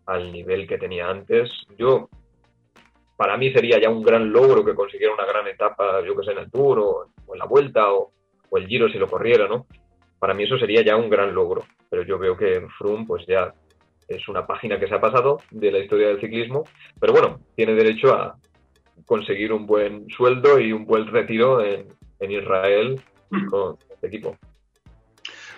al 0.05 0.31
nivel 0.31 0.67
que 0.67 0.77
tenía 0.77 1.09
antes. 1.09 1.49
Yo, 1.77 2.09
para 3.15 3.37
mí 3.37 3.51
sería 3.51 3.79
ya 3.79 3.89
un 3.89 4.01
gran 4.01 4.31
logro 4.31 4.65
que 4.65 4.75
consiguiera 4.75 5.13
una 5.13 5.25
gran 5.25 5.47
etapa, 5.47 6.01
yo 6.05 6.15
que 6.15 6.25
sé, 6.25 6.31
en 6.31 6.39
el 6.39 6.51
Tour 6.51 6.79
o, 6.79 7.05
en 7.31 7.39
la 7.39 7.45
Vuelta 7.45 7.93
o, 7.93 8.11
el 8.53 8.67
Giro 8.67 8.89
si 8.89 8.97
lo 8.97 9.07
corriera, 9.07 9.47
¿no? 9.47 9.65
Para 10.19 10.33
mí 10.33 10.43
eso 10.43 10.57
sería 10.57 10.81
ya 10.81 10.97
un 10.97 11.09
gran 11.09 11.33
logro, 11.33 11.63
pero 11.89 12.03
yo 12.03 12.19
veo 12.19 12.35
que 12.35 12.67
Froome 12.77 13.05
pues 13.05 13.25
ya 13.25 13.53
es 14.07 14.27
una 14.27 14.45
página 14.45 14.77
que 14.77 14.87
se 14.87 14.95
ha 14.95 14.99
pasado 14.99 15.37
de 15.51 15.71
la 15.71 15.79
historia 15.79 16.09
del 16.09 16.19
ciclismo, 16.19 16.65
pero 16.99 17.13
bueno, 17.13 17.39
tiene 17.55 17.73
derecho 17.73 18.13
a 18.13 18.35
conseguir 19.05 19.53
un 19.53 19.65
buen 19.65 20.09
sueldo 20.09 20.59
y 20.59 20.71
un 20.71 20.85
buen 20.85 21.07
retiro 21.07 21.63
en, 21.63 21.87
Israel 22.19 23.01
con 23.49 23.77
este 23.89 24.07
equipo. 24.07 24.37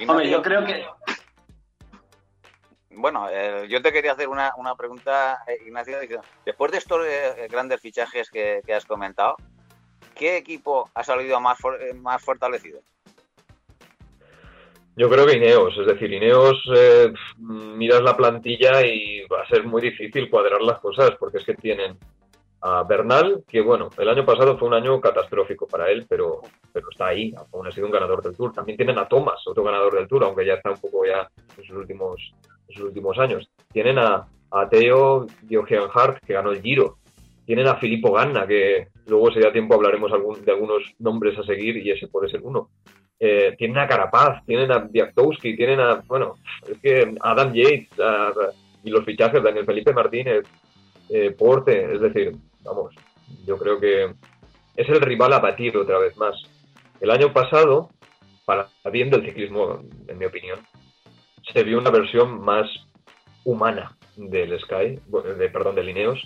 Hombre, 0.08 0.30
yo 0.30 0.42
creo 0.42 0.64
que... 0.66 0.86
Bueno, 2.96 3.28
eh, 3.30 3.68
yo 3.70 3.82
te 3.82 3.92
quería 3.92 4.14
hacer 4.14 4.28
una, 4.28 4.52
pregunta, 4.78 5.44
eh, 5.48 5.58
Ignacio. 5.66 5.98
Después 6.46 6.72
de 6.72 6.78
estos 6.78 7.06
eh, 7.06 7.48
grandes 7.50 7.82
fichajes 7.82 8.30
que, 8.30 8.62
has 8.74 8.86
comentado, 8.86 9.36
¿qué 10.16 10.38
equipo 10.38 10.90
ha 10.94 11.04
salido 11.04 11.40
más, 11.40 11.58
más 11.96 12.24
fortalecido? 12.24 12.82
Yo 14.96 15.10
creo 15.10 15.26
que 15.26 15.38
Ineos, 15.38 15.76
es 15.80 15.88
decir, 15.88 16.14
Ineos 16.14 16.62
eh, 16.76 17.12
miras 17.40 18.02
la 18.02 18.16
plantilla 18.16 18.86
y 18.86 19.26
va 19.26 19.42
a 19.42 19.48
ser 19.48 19.64
muy 19.64 19.82
difícil 19.82 20.30
cuadrar 20.30 20.62
las 20.62 20.80
cosas 20.80 21.12
porque 21.20 21.40
es 21.40 21.46
que 21.46 21.56
tienen 21.56 21.98
a 22.62 22.84
Bernal, 22.84 23.44
que 23.48 23.60
bueno, 23.62 23.90
el 23.98 24.08
año 24.08 24.24
pasado 24.24 24.56
fue 24.58 24.68
un 24.68 24.76
año 24.76 25.02
catastrófico 25.02 25.68
para 25.68 25.90
él, 25.90 26.06
pero, 26.08 26.42
pero 26.72 26.88
está 26.92 27.08
ahí, 27.08 27.34
aún 27.52 27.68
ha 27.68 27.72
sido 27.72 27.88
un 27.88 27.92
ganador 27.92 28.22
del 28.22 28.38
Tour. 28.38 28.54
También 28.54 28.78
tienen 28.78 29.00
a 29.00 29.08
Thomas, 29.08 29.42
otro 29.48 29.64
ganador 29.64 29.96
del 29.96 30.08
Tour, 30.08 30.24
aunque 30.26 30.46
ya 30.46 30.54
está 30.54 30.70
un 30.70 30.80
poco 30.80 31.06
ya 31.06 31.28
en 31.58 31.66
sus 31.66 31.76
últimos, 31.76 32.34
sus 32.74 32.84
últimos 32.84 33.18
años. 33.20 33.50
Tienen 33.72 34.00
a, 34.00 34.28
a 34.52 34.70
Theo 34.70 35.28
Hart, 35.94 36.20
que 36.26 36.34
ganó 36.34 36.52
el 36.52 36.62
Giro. 36.62 36.98
Tienen 37.46 37.68
a 37.68 37.76
Filippo 37.76 38.14
Ganna, 38.14 38.48
que 38.48 38.88
luego 39.08 39.32
si 39.32 39.40
da 39.40 39.52
tiempo 39.52 39.76
hablaremos 39.76 40.12
de 40.46 40.52
algunos 40.52 40.84
nombres 41.00 41.38
a 41.38 41.44
seguir 41.44 41.78
y 41.78 41.92
ese 41.92 42.08
puede 42.08 42.30
ser 42.30 42.42
uno 42.42 42.70
eh, 43.26 43.56
tienen 43.58 43.78
a 43.78 43.88
Carapaz, 43.88 44.46
tienen 44.46 44.70
a 44.70 44.80
Biaktowski, 44.80 45.56
tienen 45.56 45.80
a, 45.80 46.04
bueno, 46.06 46.36
es 46.68 46.78
que 46.80 47.16
Adam 47.22 47.54
Yates 47.54 47.88
y 48.84 48.90
los 48.90 49.06
fichajes, 49.06 49.42
Daniel 49.42 49.66
Felipe 49.66 49.94
Martínez, 49.94 50.44
eh, 51.10 51.32
Porte, 51.32 51.94
es 51.94 52.02
decir, 52.02 52.36
vamos, 52.64 52.94
yo 53.46 53.58
creo 53.58 53.80
que 53.80 54.14
es 54.76 54.90
el 54.90 55.00
rival 55.00 55.32
a 55.32 55.40
batir 55.40 55.78
otra 55.78 56.00
vez 56.00 56.18
más. 56.18 56.36
El 57.00 57.12
año 57.12 57.32
pasado, 57.32 57.92
para 58.44 58.68
bien 58.92 59.10
del 59.10 59.24
ciclismo, 59.24 59.80
en 60.06 60.18
mi 60.18 60.26
opinión, 60.26 60.60
se 61.52 61.64
vio 61.64 61.78
una 61.78 61.92
versión 61.92 62.42
más 62.42 62.70
humana 63.44 63.98
del 64.16 64.60
Sky, 64.60 65.00
de, 65.38 65.50
perdón, 65.50 65.76
de 65.76 65.84
Lineos, 65.84 66.22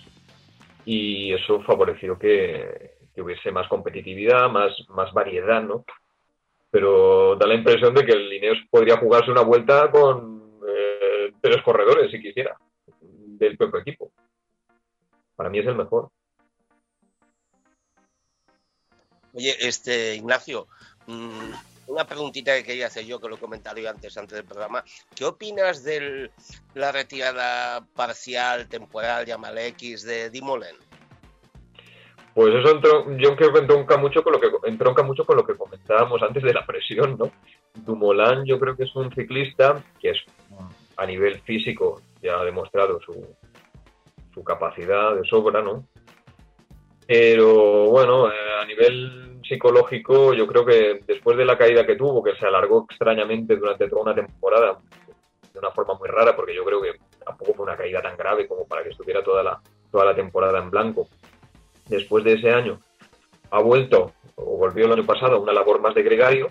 y 0.85 1.33
eso 1.33 1.61
favoreció 1.63 2.17
que, 2.17 2.91
que 3.13 3.21
hubiese 3.21 3.51
más 3.51 3.67
competitividad, 3.67 4.49
más, 4.49 4.71
más 4.89 5.11
variedad, 5.13 5.61
¿no? 5.61 5.85
pero 6.69 7.35
da 7.35 7.47
la 7.47 7.55
impresión 7.55 7.93
de 7.93 8.05
que 8.05 8.11
el 8.11 8.29
Lineos 8.29 8.57
podría 8.69 8.97
jugarse 8.97 9.31
una 9.31 9.41
vuelta 9.41 9.89
con 9.89 10.59
eh, 10.67 11.33
tres 11.41 11.61
corredores 11.63 12.11
si 12.11 12.21
quisiera, 12.21 12.57
del 13.01 13.57
propio 13.57 13.81
equipo. 13.81 14.11
Para 15.35 15.49
mí 15.49 15.59
es 15.59 15.67
el 15.67 15.75
mejor. 15.75 16.09
Oye, 19.33 19.55
este 19.59 20.15
Ignacio, 20.15 20.67
mm, 21.05 21.51
una 21.87 22.05
preguntita 22.05 22.55
que 22.55 22.63
quería 22.63 22.87
hacer 22.87 23.05
yo, 23.05 23.19
que 23.19 23.27
lo 23.27 23.35
he 23.35 23.39
comentado 23.39 23.77
antes, 23.89 24.17
antes 24.17 24.37
del 24.37 24.45
programa. 24.45 24.83
¿Qué 25.15 25.25
opinas 25.25 25.83
de 25.83 26.29
la 26.75 26.91
retirada 26.91 27.85
parcial, 27.95 28.67
temporal, 28.67 29.25
llámale 29.25 29.67
X, 29.67 30.03
de 30.03 30.29
Dimolen? 30.29 30.75
Pues 32.33 32.53
eso 32.53 32.79
yo 33.17 33.35
creo 33.35 33.51
que 33.51 33.59
entronca 33.59 33.97
mucho 33.97 34.23
con 34.23 34.33
lo 34.33 34.39
que 34.39 34.47
entronca 34.65 35.01
mucho 35.01 35.25
con 35.25 35.37
lo 35.37 35.43
que 35.43 35.55
comentábamos 35.55 36.21
antes 36.21 36.43
de 36.43 36.53
la 36.53 36.63
presión, 36.67 37.17
¿no? 37.17 37.31
Dumoulin 37.73 38.45
yo 38.45 38.59
creo 38.59 38.75
que 38.75 38.83
es 38.83 38.95
un 38.95 39.11
ciclista 39.11 39.83
que 39.99 40.11
es 40.11 40.17
a 40.97 41.05
nivel 41.07 41.41
físico 41.41 42.01
ya 42.21 42.39
ha 42.39 42.45
demostrado 42.45 42.99
su, 43.01 43.25
su 44.33 44.43
capacidad 44.43 45.15
de 45.15 45.27
sobra, 45.27 45.63
¿no? 45.63 45.87
Pero 47.07 47.85
bueno, 47.89 48.29
eh, 48.29 48.35
a 48.61 48.65
nivel 48.65 49.36
psicológico 49.47 50.33
yo 50.33 50.45
creo 50.47 50.65
que 50.65 51.01
después 51.05 51.37
de 51.37 51.45
la 51.45 51.57
caída 51.57 51.85
que 51.85 51.95
tuvo, 51.95 52.23
que 52.23 52.35
se 52.35 52.45
alargó 52.45 52.85
extrañamente 52.89 53.55
durante 53.55 53.89
toda 53.89 54.03
una 54.03 54.15
temporada, 54.15 54.77
de 55.53 55.59
una 55.59 55.71
forma 55.71 55.95
muy 55.95 56.07
rara, 56.09 56.35
porque 56.35 56.55
yo 56.55 56.63
creo 56.65 56.81
que 56.81 56.91
tampoco 57.25 57.53
fue 57.53 57.65
una 57.65 57.75
caída 57.75 58.01
tan 58.01 58.17
grave 58.17 58.47
como 58.47 58.67
para 58.67 58.83
que 58.83 58.89
estuviera 58.89 59.23
toda 59.23 59.43
la, 59.43 59.61
toda 59.91 60.05
la 60.05 60.15
temporada 60.15 60.59
en 60.59 60.69
blanco 60.69 61.07
después 61.89 62.23
de 62.23 62.33
ese 62.33 62.51
año, 62.51 62.79
ha 63.51 63.61
vuelto, 63.61 64.13
o 64.35 64.57
volvió 64.57 64.85
el 64.85 64.93
año 64.93 65.05
pasado, 65.05 65.37
a 65.37 65.39
una 65.39 65.53
labor 65.53 65.81
más 65.81 65.95
de 65.95 66.03
gregario, 66.03 66.49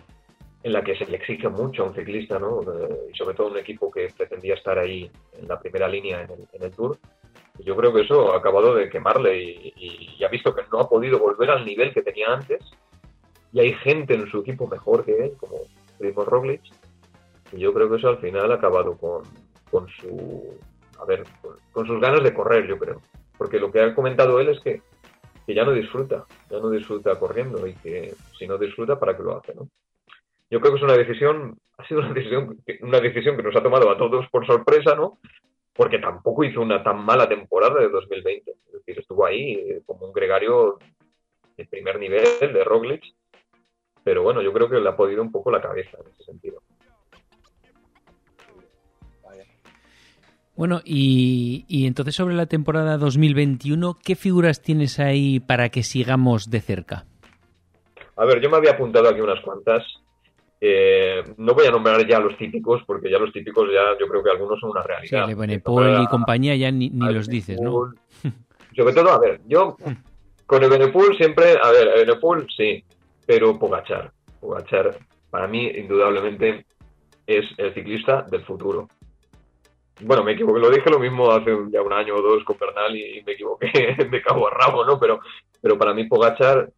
en 0.62 0.72
la 0.72 0.82
que 0.82 0.96
se 0.96 1.06
le 1.06 1.16
exige 1.16 1.48
mucho 1.48 1.84
a 1.84 1.86
un 1.86 1.94
ciclista, 1.94 2.38
¿no? 2.38 2.60
Eh, 2.62 3.10
y 3.12 3.16
sobre 3.16 3.36
todo 3.36 3.48
a 3.48 3.50
un 3.50 3.58
equipo 3.58 3.90
que 3.90 4.08
pretendía 4.16 4.54
estar 4.54 4.78
ahí 4.78 5.10
en 5.38 5.46
la 5.46 5.60
primera 5.60 5.86
línea 5.86 6.22
en 6.22 6.62
el, 6.62 6.70
Tour. 6.72 6.98
Yo 7.60 7.76
creo 7.76 7.92
que 7.92 8.02
eso 8.02 8.34
ha 8.34 8.38
acabado 8.38 8.74
de 8.74 8.90
quemarle 8.90 9.38
y, 9.38 10.24
ha 10.24 10.28
visto 10.28 10.54
que 10.54 10.62
no 10.72 10.80
ha 10.80 10.88
podido 10.88 11.18
volver 11.18 11.50
al 11.50 11.64
nivel 11.64 11.94
que 11.94 12.02
tenía 12.02 12.32
antes. 12.32 12.64
Y 13.56 13.60
hay 13.60 13.72
gente 13.72 14.12
en 14.12 14.30
su 14.30 14.40
equipo 14.40 14.68
mejor 14.68 15.02
que 15.06 15.16
él, 15.16 15.32
como 15.38 15.56
Primo 15.96 16.26
Roglic. 16.26 16.60
Y 17.52 17.60
yo 17.60 17.72
creo 17.72 17.88
que 17.88 17.96
eso 17.96 18.10
al 18.10 18.18
final 18.18 18.52
ha 18.52 18.56
acabado 18.56 18.98
con, 18.98 19.22
con 19.70 19.88
su, 19.88 20.58
a 21.00 21.06
ver, 21.06 21.24
con, 21.72 21.86
sus 21.86 21.98
ganas 21.98 22.22
de 22.22 22.34
correr, 22.34 22.66
yo 22.66 22.78
creo. 22.78 23.00
Porque 23.38 23.58
lo 23.58 23.72
que 23.72 23.80
ha 23.80 23.94
comentado 23.94 24.38
él 24.40 24.50
es 24.50 24.60
que, 24.60 24.82
que 25.46 25.54
ya 25.54 25.64
no 25.64 25.72
disfruta, 25.72 26.26
ya 26.50 26.58
no 26.58 26.68
disfruta 26.68 27.18
corriendo 27.18 27.66
y 27.66 27.72
que 27.76 28.12
si 28.38 28.46
no 28.46 28.58
disfruta, 28.58 29.00
¿para 29.00 29.16
qué 29.16 29.22
lo 29.22 29.38
hace, 29.38 29.54
no? 29.54 29.70
Yo 30.50 30.60
creo 30.60 30.72
que 30.74 30.78
es 30.78 30.84
una 30.84 30.98
decisión, 30.98 31.56
ha 31.78 31.88
sido 31.88 32.00
una 32.00 32.12
decisión, 32.12 32.58
una 32.82 33.00
decisión 33.00 33.38
que 33.38 33.42
nos 33.42 33.56
ha 33.56 33.62
tomado 33.62 33.90
a 33.90 33.96
todos 33.96 34.28
por 34.28 34.44
sorpresa, 34.44 34.94
¿no? 34.94 35.16
Porque 35.72 35.98
tampoco 35.98 36.44
hizo 36.44 36.60
una 36.60 36.82
tan 36.82 37.02
mala 37.02 37.26
temporada 37.26 37.80
de 37.80 37.88
2020. 37.88 38.50
Es 38.50 38.72
decir, 38.72 38.98
estuvo 38.98 39.24
ahí 39.24 39.80
como 39.86 40.04
un 40.04 40.12
gregario 40.12 40.78
de 41.56 41.64
primer 41.64 41.98
nivel 41.98 42.52
de 42.52 42.62
Roglic, 42.62 43.02
pero 44.06 44.22
bueno, 44.22 44.40
yo 44.40 44.52
creo 44.52 44.70
que 44.70 44.78
le 44.78 44.88
ha 44.88 44.94
podido 44.96 45.20
un 45.20 45.32
poco 45.32 45.50
la 45.50 45.60
cabeza 45.60 45.98
en 46.00 46.12
ese 46.12 46.22
sentido. 46.22 46.62
Bueno, 50.54 50.80
y, 50.84 51.64
y 51.66 51.88
entonces 51.88 52.14
sobre 52.14 52.36
la 52.36 52.46
temporada 52.46 52.98
2021, 52.98 53.98
¿qué 54.04 54.14
figuras 54.14 54.62
tienes 54.62 55.00
ahí 55.00 55.40
para 55.40 55.70
que 55.70 55.82
sigamos 55.82 56.50
de 56.50 56.60
cerca? 56.60 57.04
A 58.16 58.24
ver, 58.24 58.40
yo 58.40 58.48
me 58.48 58.58
había 58.58 58.70
apuntado 58.70 59.08
aquí 59.08 59.20
unas 59.20 59.40
cuantas. 59.40 59.82
Eh, 60.60 61.24
no 61.36 61.54
voy 61.54 61.66
a 61.66 61.72
nombrar 61.72 62.06
ya 62.06 62.20
los 62.20 62.38
típicos, 62.38 62.84
porque 62.86 63.10
ya 63.10 63.18
los 63.18 63.32
típicos 63.32 63.68
ya 63.74 63.98
yo 63.98 64.06
creo 64.06 64.22
que 64.22 64.30
algunos 64.30 64.60
son 64.60 64.70
una 64.70 64.82
Sí, 64.82 64.88
realidad. 64.88 65.26
Le 65.26 65.34
Benepol 65.34 65.82
Nombrar 65.82 66.02
y 66.04 66.06
compañía 66.06 66.54
ya 66.54 66.70
ni, 66.70 66.90
ni 66.90 67.12
los 67.12 67.26
dices, 67.26 67.60
¿no? 67.60 67.92
Sobre 68.76 68.94
todo, 68.94 69.10
a 69.10 69.18
ver, 69.18 69.40
yo 69.48 69.76
con 70.46 70.62
el 70.62 70.70
Benepul 70.70 71.16
siempre, 71.16 71.58
a 71.60 71.72
ver, 71.72 72.06
Benepul 72.06 72.46
sí, 72.56 72.84
pero 73.26 73.58
Pogachar. 73.58 74.12
Pogachar, 74.40 74.96
para 75.30 75.46
mí, 75.46 75.66
indudablemente, 75.66 76.64
es 77.26 77.44
el 77.58 77.74
ciclista 77.74 78.22
del 78.22 78.44
futuro. 78.44 78.88
Bueno, 80.02 80.22
me 80.22 80.32
equivoqué, 80.32 80.60
lo 80.60 80.70
dije 80.70 80.90
lo 80.90 80.98
mismo 80.98 81.30
hace 81.30 81.50
ya 81.70 81.82
un 81.82 81.92
año 81.92 82.14
o 82.14 82.22
dos 82.22 82.44
con 82.44 82.58
Bernal 82.58 82.94
y, 82.94 83.22
me 83.26 83.32
equivoqué 83.32 83.96
de 84.10 84.22
cabo 84.22 84.46
a 84.46 84.50
rabo, 84.50 84.84
¿no? 84.84 84.98
Pero, 85.00 85.20
pero 85.60 85.78
para 85.78 85.94
mí 85.94 86.04
Pogachar, 86.04 86.70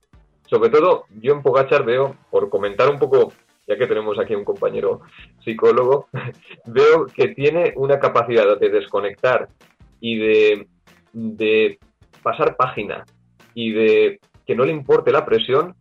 sobre 0.47 0.71
todo, 0.71 1.05
yo 1.21 1.35
en 1.35 1.43
Pogachar 1.43 1.85
veo, 1.85 2.17
por 2.31 2.49
comentar 2.49 2.89
un 2.89 2.99
poco, 2.99 3.33
ya 3.67 3.77
que 3.77 3.87
tenemos 3.87 4.19
aquí 4.19 4.35
un 4.35 4.45
compañero 4.45 5.01
psicólogo, 5.45 6.09
veo 6.67 7.07
que 7.07 7.29
tiene 7.29 7.75
una 7.77 7.99
capacidad 7.99 8.59
de 8.59 8.71
desconectar 8.71 9.49
y 10.01 10.17
de 11.13 11.79
pasar 12.23 12.57
página 12.57 13.05
y 13.53 13.73
de 13.73 14.21
que 14.47 14.55
no 14.55 14.65
le 14.65 14.73
importe 14.73 15.11
la 15.11 15.27
presión 15.27 15.75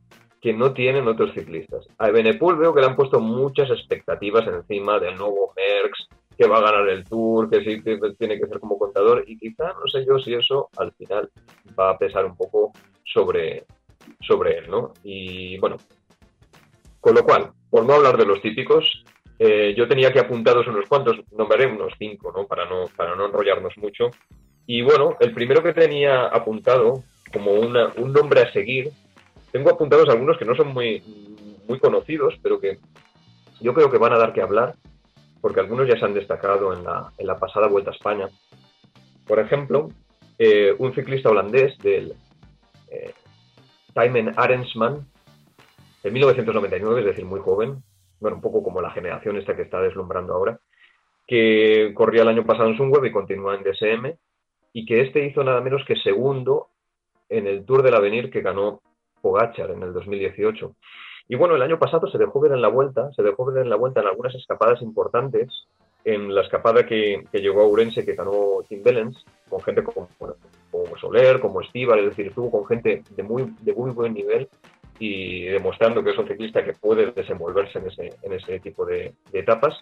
no 0.53 0.73
tienen 0.73 1.07
otros 1.07 1.33
ciclistas. 1.33 1.87
A 1.97 2.09
Benepul 2.11 2.57
veo 2.57 2.73
que 2.73 2.81
le 2.81 2.87
han 2.87 2.95
puesto 2.95 3.19
muchas 3.19 3.69
expectativas 3.69 4.47
encima 4.47 4.99
del 4.99 5.15
nuevo 5.15 5.53
Merckx, 5.55 6.07
que 6.37 6.47
va 6.47 6.57
a 6.57 6.61
ganar 6.61 6.87
el 6.89 7.03
Tour, 7.03 7.49
que 7.49 7.63
sí 7.63 7.81
que 7.81 7.99
tiene 8.17 8.39
que 8.39 8.47
ser 8.47 8.59
como 8.59 8.77
contador 8.77 9.23
y 9.27 9.37
quizá 9.37 9.73
no 9.73 9.87
sé 9.87 10.05
yo 10.05 10.19
si 10.19 10.33
eso 10.35 10.69
al 10.77 10.91
final 10.93 11.29
va 11.77 11.89
a 11.91 11.97
pesar 11.97 12.25
un 12.25 12.37
poco 12.37 12.71
sobre, 13.03 13.65
sobre 14.21 14.59
él, 14.59 14.69
¿no? 14.69 14.93
Y 15.03 15.57
bueno, 15.57 15.77
con 16.99 17.15
lo 17.15 17.23
cual, 17.23 17.51
por 17.69 17.85
no 17.85 17.93
hablar 17.93 18.17
de 18.17 18.25
los 18.25 18.41
típicos, 18.41 19.03
eh, 19.39 19.73
yo 19.75 19.87
tenía 19.87 20.13
que 20.13 20.19
apuntados 20.19 20.67
unos 20.67 20.87
cuantos, 20.87 21.17
nombraré 21.31 21.65
unos 21.67 21.93
cinco, 21.97 22.31
¿no? 22.35 22.45
Para 22.45 22.65
no, 22.65 22.85
para 22.95 23.15
no 23.15 23.25
enrollarnos 23.25 23.75
mucho. 23.77 24.11
Y 24.67 24.81
bueno, 24.81 25.15
el 25.19 25.31
primero 25.33 25.63
que 25.63 25.73
tenía 25.73 26.27
apuntado 26.27 27.03
como 27.31 27.51
un 27.53 28.13
nombre 28.13 28.41
a 28.41 28.51
seguir, 28.51 28.91
tengo 29.51 29.69
apuntados 29.69 30.09
algunos 30.09 30.37
que 30.37 30.45
no 30.45 30.55
son 30.55 30.69
muy, 30.69 31.01
muy 31.67 31.79
conocidos, 31.79 32.35
pero 32.41 32.59
que 32.59 32.79
yo 33.59 33.73
creo 33.73 33.89
que 33.89 33.97
van 33.97 34.13
a 34.13 34.17
dar 34.17 34.33
que 34.33 34.41
hablar, 34.41 34.75
porque 35.41 35.59
algunos 35.59 35.87
ya 35.87 35.97
se 35.97 36.05
han 36.05 36.13
destacado 36.13 36.73
en 36.73 36.83
la, 36.83 37.11
en 37.17 37.27
la 37.27 37.37
pasada 37.37 37.67
Vuelta 37.67 37.91
a 37.91 37.93
España. 37.93 38.27
Por 39.25 39.39
ejemplo, 39.39 39.89
eh, 40.37 40.75
un 40.77 40.93
ciclista 40.93 41.29
holandés 41.29 41.77
del 41.79 42.13
eh, 42.89 43.13
Thymen 43.93 44.33
Arensman, 44.35 45.07
de 46.03 46.11
1999, 46.11 47.01
es 47.01 47.05
decir, 47.07 47.25
muy 47.25 47.39
joven, 47.39 47.83
bueno, 48.19 48.37
un 48.37 48.41
poco 48.41 48.63
como 48.63 48.81
la 48.81 48.91
generación 48.91 49.37
esta 49.37 49.55
que 49.55 49.63
está 49.63 49.81
deslumbrando 49.81 50.33
ahora, 50.33 50.59
que 51.27 51.91
corría 51.93 52.21
el 52.21 52.29
año 52.29 52.45
pasado 52.45 52.69
en 52.69 52.77
Sunweb 52.77 53.05
y 53.05 53.11
continúa 53.11 53.55
en 53.55 53.63
DSM, 53.63 54.15
y 54.73 54.85
que 54.85 55.01
este 55.01 55.25
hizo 55.25 55.43
nada 55.43 55.61
menos 55.61 55.83
que 55.85 55.95
segundo 55.97 56.69
en 57.29 57.47
el 57.47 57.65
Tour 57.65 57.83
del 57.83 57.95
Avenir 57.95 58.29
que 58.29 58.41
ganó 58.41 58.81
Pogachar 59.21 59.71
en 59.71 59.83
el 59.83 59.93
2018. 59.93 60.73
Y 61.29 61.35
bueno, 61.35 61.55
el 61.55 61.61
año 61.61 61.77
pasado 61.77 62.09
se 62.09 62.17
dejó 62.17 62.39
ver 62.39 62.53
en 62.53 62.61
la 62.61 62.69
vuelta, 62.69 63.11
se 63.13 63.23
dejó 63.23 63.45
ver 63.45 63.63
en 63.63 63.69
la 63.69 63.75
vuelta 63.75 64.01
en 64.01 64.07
algunas 64.07 64.33
escapadas 64.35 64.81
importantes, 64.81 65.67
en 66.05 66.33
la 66.33 66.41
escapada 66.41 66.85
que, 66.85 67.23
que 67.31 67.39
llegó 67.39 67.61
a 67.61 67.67
Urense 67.67 68.05
que 68.05 68.15
ganó 68.15 68.63
Tim 68.69 68.81
Bellens, 68.81 69.25
con 69.49 69.61
gente 69.61 69.83
como, 69.83 70.07
como 70.71 70.97
Soler, 70.97 71.39
como 71.41 71.61
Estíbal, 71.61 71.99
es 71.99 72.05
decir, 72.05 72.27
estuvo 72.27 72.49
con 72.49 72.65
gente 72.65 73.03
de 73.09 73.23
muy, 73.23 73.53
de 73.61 73.73
muy 73.73 73.91
buen 73.91 74.13
nivel 74.13 74.47
y 74.99 75.43
demostrando 75.45 76.03
que 76.03 76.11
es 76.11 76.17
un 76.17 76.27
ciclista 76.27 76.63
que 76.63 76.73
puede 76.73 77.11
desenvolverse 77.11 77.79
en 77.79 77.87
ese, 77.87 78.13
en 78.21 78.33
ese 78.33 78.59
tipo 78.59 78.85
de, 78.85 79.13
de 79.31 79.39
etapas. 79.39 79.77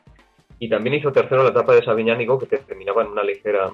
Y 0.57 0.69
también 0.69 0.95
hizo 0.95 1.11
tercero 1.11 1.43
la 1.43 1.49
etapa 1.49 1.75
de 1.75 1.83
Sabiñánigo, 1.83 2.39
que 2.39 2.57
terminaba 2.57 3.03
en 3.03 3.09
una 3.09 3.23
ligera 3.23 3.71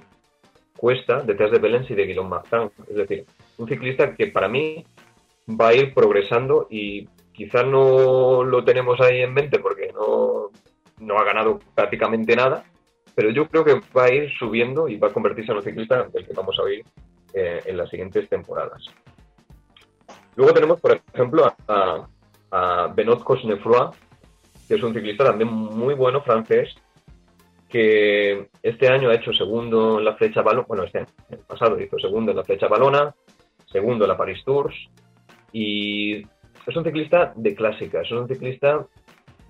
cuesta 0.76 1.22
detrás 1.22 1.52
de 1.52 1.60
Belens 1.60 1.90
y 1.90 1.96
de 1.96 2.06
Guillaume 2.06 2.30
Martin. 2.30 2.72
Es 2.90 2.96
decir, 2.96 3.26
un 3.58 3.68
ciclista 3.68 4.16
que 4.16 4.28
para 4.28 4.48
mí 4.48 4.84
va 5.50 5.70
a 5.70 5.74
ir 5.74 5.94
progresando 5.94 6.68
y 6.70 7.08
quizás 7.34 7.66
no 7.66 8.44
lo 8.44 8.64
tenemos 8.64 9.00
ahí 9.02 9.22
en 9.22 9.34
mente 9.34 9.60
porque 9.60 9.92
no, 9.94 10.50
no 11.00 11.18
ha 11.18 11.24
ganado 11.24 11.60
prácticamente 11.76 12.36
nada, 12.36 12.64
pero 13.16 13.30
yo 13.32 13.48
creo 13.48 13.64
que 13.64 13.82
va 13.96 14.06
a 14.06 14.14
ir 14.14 14.32
subiendo 14.38 14.88
y 14.88 14.98
va 14.98 15.10
a 15.10 15.14
convertirse 15.14 15.52
en 15.52 15.58
un 15.58 15.64
ciclista 15.64 16.04
del 16.04 16.26
que 16.26 16.34
vamos 16.34 16.58
a 16.60 16.64
oír 16.64 16.86
eh, 17.34 17.62
en 17.66 17.78
las 17.78 17.90
siguientes 17.90 18.30
temporadas. 18.30 18.84
Luego 20.36 20.54
tenemos, 20.54 20.80
por 20.80 21.02
ejemplo, 21.14 21.54
a, 21.68 22.08
a 22.52 22.88
Benoît 22.96 23.24
Cosnefroy, 23.24 23.90
que 24.68 24.76
es 24.76 24.84
un 24.84 24.94
ciclista 24.94 25.26
también 25.26 25.50
muy 25.52 25.94
bueno 25.94 26.22
francés, 26.22 26.74
que 27.68 28.50
este 28.62 28.88
año 28.90 29.10
ha 29.10 29.16
hecho 29.16 29.34
segundo 29.34 30.00
en 30.00 30.06
la 30.06 30.16
flecha 30.16 30.42
balona, 30.42 30.66
bueno, 30.68 30.84
este 30.84 31.00
año, 31.00 31.08
el 31.30 31.40
pasado 31.40 31.80
hizo 31.80 31.98
segundo 32.00 32.32
en 32.32 32.38
la 32.38 32.44
flecha 32.44 32.68
balona, 32.68 33.16
segundo 33.66 34.06
en 34.06 34.10
la 34.10 34.18
Paris 34.18 34.44
Tours, 34.46 34.76
y 35.52 36.18
es 36.68 36.76
un 36.76 36.84
ciclista 36.84 37.34
de 37.36 37.56
clásicas, 37.56 38.06
es 38.06 38.12
un 38.12 38.28
ciclista 38.28 38.86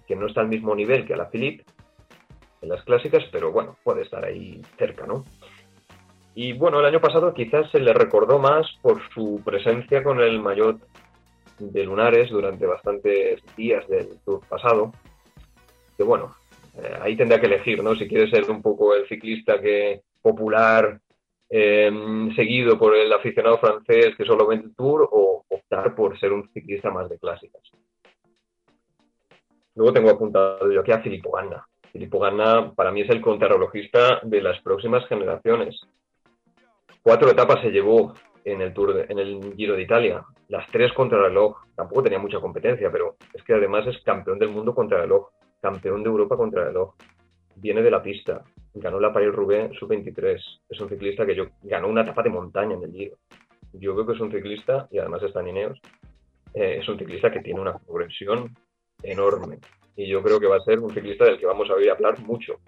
que 0.08 0.16
no 0.16 0.28
está 0.28 0.42
al 0.42 0.48
mismo 0.48 0.76
nivel 0.76 1.06
que 1.06 1.14
a 1.14 1.18
la 1.18 1.30
Philippe 1.30 1.64
en 2.62 2.70
las 2.70 2.84
clásicas, 2.84 3.24
pero 3.32 3.52
bueno, 3.52 3.78
puede 3.84 4.04
estar 4.04 4.24
ahí 4.24 4.62
cerca, 4.78 5.06
¿no? 5.06 5.26
Y 6.34 6.54
bueno, 6.54 6.80
el 6.80 6.86
año 6.86 7.02
pasado 7.02 7.34
quizás 7.34 7.70
se 7.72 7.80
le 7.80 7.94
recordó 7.94 8.40
más 8.40 8.68
por 8.82 9.02
su 9.14 9.42
presencia 9.44 10.04
con 10.04 10.22
el 10.22 10.40
maillot 10.40 10.80
de 11.60 11.84
Lunares 11.84 12.30
durante 12.30 12.66
bastantes 12.66 13.42
días 13.56 13.88
del 13.88 14.20
Tour 14.24 14.42
pasado, 14.48 14.94
que 15.98 16.04
bueno, 16.04 16.36
eh, 16.78 16.98
ahí 17.02 17.18
tendrá 17.18 17.40
que 17.40 17.48
elegir, 17.48 17.84
¿no? 17.84 17.96
Si 17.96 18.08
quiere 18.08 18.30
ser 18.30 18.50
un 18.50 18.62
poco 18.62 18.96
el 18.96 19.08
ciclista 19.08 19.60
que 19.60 20.02
popular, 20.22 21.00
eh, 21.52 21.92
seguido 22.36 22.80
por 22.80 22.96
el 22.96 23.12
aficionado 23.12 23.58
francés 23.60 24.16
que 24.16 24.26
solo 24.26 24.48
ve 24.48 24.56
el 24.56 24.74
Tour, 24.76 25.08
o 25.12 25.44
optar 25.50 25.94
por 25.94 26.18
ser 26.18 26.32
un 26.32 26.50
ciclista 26.54 26.90
más 26.90 27.10
de 27.10 27.20
clásicas. 27.20 27.62
Luego 29.76 29.94
tengo 29.94 30.10
apuntado 30.10 30.72
yo 30.72 30.82
aquí 30.82 30.92
a 30.92 31.02
Filippo 31.02 31.32
Ganna. 31.32 31.68
Filippo 31.92 32.20
Ganna 32.20 32.72
para 32.74 32.92
mí 32.92 33.02
es 33.02 33.10
el 33.10 33.22
contrarrelojista 33.22 34.22
de 34.24 34.42
las 34.42 34.62
próximas 34.62 35.06
generaciones. 35.08 35.80
Cuatro 37.04 37.30
etapas 37.30 37.62
se 37.62 37.72
llevó 37.72 38.14
en 38.46 38.62
el 38.62 38.74
Tour, 38.74 38.94
de- 38.94 39.06
en 39.10 39.20
el 39.20 39.54
Giro 39.56 39.76
de 39.76 39.84
Italia. 39.84 40.24
Las 40.48 40.68
tres 40.72 40.94
contrarreloj. 40.94 41.58
Tampoco 41.76 42.04
tenía 42.04 42.20
mucha 42.20 42.40
competencia, 42.40 42.92
pero 42.92 43.16
es 43.34 43.44
que 43.44 43.54
además 43.54 43.86
es 43.88 44.02
campeón 44.04 44.40
del 44.40 44.50
mundo 44.50 44.74
contrarreloj, 44.74 45.30
campeón 45.62 46.04
de 46.04 46.10
Europa 46.10 46.38
contrarreloj. 46.38 46.94
Viene 47.56 47.82
de 47.82 47.92
la 47.92 48.02
pista. 48.02 48.44
Ganó 48.74 49.00
la 49.00 49.12
Paris-Roubaix 49.12 49.78
sub-23. 49.78 50.40
Es 50.70 50.80
un 50.80 50.90
ciclista 50.90 51.26
que 51.26 51.36
yo 51.36 51.46
ganó 51.64 51.88
una 51.88 52.02
etapa 52.02 52.24
de 52.24 52.30
montaña 52.30 52.76
en 52.76 52.84
el 52.84 52.92
Giro. 52.92 53.18
Yo 53.74 53.94
creo 53.94 54.08
que 54.08 54.14
es 54.14 54.20
un 54.20 54.32
ciclista, 54.32 54.88
y 54.92 54.98
además 54.98 55.24
está 55.24 55.40
en 55.40 55.50
Ineos, 55.50 55.80
eh, 56.54 56.78
es 56.80 56.90
un 56.90 56.98
ciclista 56.98 57.32
que 57.32 57.40
tiene 57.40 57.60
una 57.60 57.78
progresión 57.78 58.56
enorme. 59.04 59.60
Y 59.96 60.08
yo 60.08 60.22
creo 60.22 60.40
que 60.40 60.48
va 60.48 60.58
a 60.58 60.64
ser 60.64 60.80
un 60.80 60.94
ciclista 60.94 61.26
del 61.26 61.40
que 61.40 61.46
vamos 61.46 61.70
a 61.70 61.74
oír 61.74 61.90
hablar 61.90 62.20
mucho. 62.20 62.60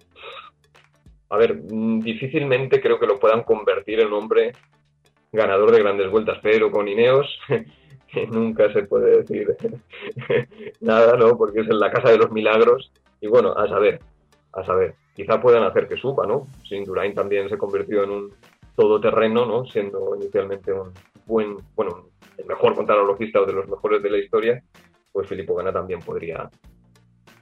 A 1.30 1.36
ver, 1.36 1.56
mm, 1.56 2.00
difícilmente 2.00 2.80
creo 2.80 2.98
que 2.98 3.06
lo 3.06 3.18
puedan 3.18 3.42
convertir 3.42 4.00
en 4.00 4.08
un 4.08 4.14
hombre 4.14 4.52
ganador 5.32 5.72
de 5.72 5.80
grandes 5.80 6.10
vueltas, 6.10 6.38
pero 6.42 6.70
con 6.70 6.86
Ineos 6.86 7.26
nunca 8.30 8.72
se 8.72 8.84
puede 8.84 9.22
decir 9.22 9.56
nada, 10.80 11.16
¿no? 11.16 11.36
Porque 11.36 11.60
es 11.60 11.68
en 11.68 11.78
la 11.78 11.90
casa 11.90 12.10
de 12.10 12.18
los 12.18 12.30
milagros. 12.30 12.92
Y 13.20 13.26
bueno, 13.26 13.52
a 13.52 13.66
saber, 13.68 14.00
a 14.54 14.64
saber, 14.64 14.94
quizá 15.14 15.40
puedan 15.40 15.64
hacer 15.64 15.88
que 15.88 15.96
suba, 15.96 16.26
¿no? 16.26 16.46
Sin 16.68 16.84
Durain 16.84 17.14
también 17.14 17.48
se 17.48 17.58
convirtió 17.58 18.04
en 18.04 18.10
un 18.10 18.34
todoterreno, 18.76 19.46
¿no? 19.46 19.64
Siendo 19.66 20.14
inicialmente 20.16 20.72
un 20.72 20.92
buen, 21.26 21.56
bueno, 21.74 22.08
el 22.36 22.46
mejor 22.46 22.74
contrarrelojista 22.74 23.40
o 23.40 23.46
de 23.46 23.52
los 23.52 23.68
mejores 23.68 24.02
de 24.02 24.10
la 24.10 24.18
historia, 24.18 24.62
pues 25.12 25.28
Filippo 25.28 25.54
Gana 25.54 25.72
también 25.72 26.00
podría 26.00 26.48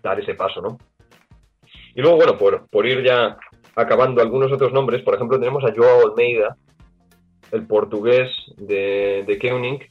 dar 0.02 0.20
ese 0.20 0.34
paso, 0.34 0.60
¿no? 0.60 0.78
Y 1.94 2.00
luego, 2.00 2.16
bueno, 2.16 2.36
por, 2.38 2.68
por 2.68 2.86
ir 2.86 3.02
ya 3.04 3.36
acabando 3.74 4.22
algunos 4.22 4.52
otros 4.52 4.72
nombres, 4.72 5.02
por 5.02 5.14
ejemplo, 5.14 5.38
tenemos 5.38 5.64
a 5.64 5.74
Joao 5.74 6.10
Almeida, 6.10 6.56
el 7.50 7.66
portugués 7.66 8.30
de, 8.56 9.24
de 9.26 9.38
Koenig, 9.38 9.90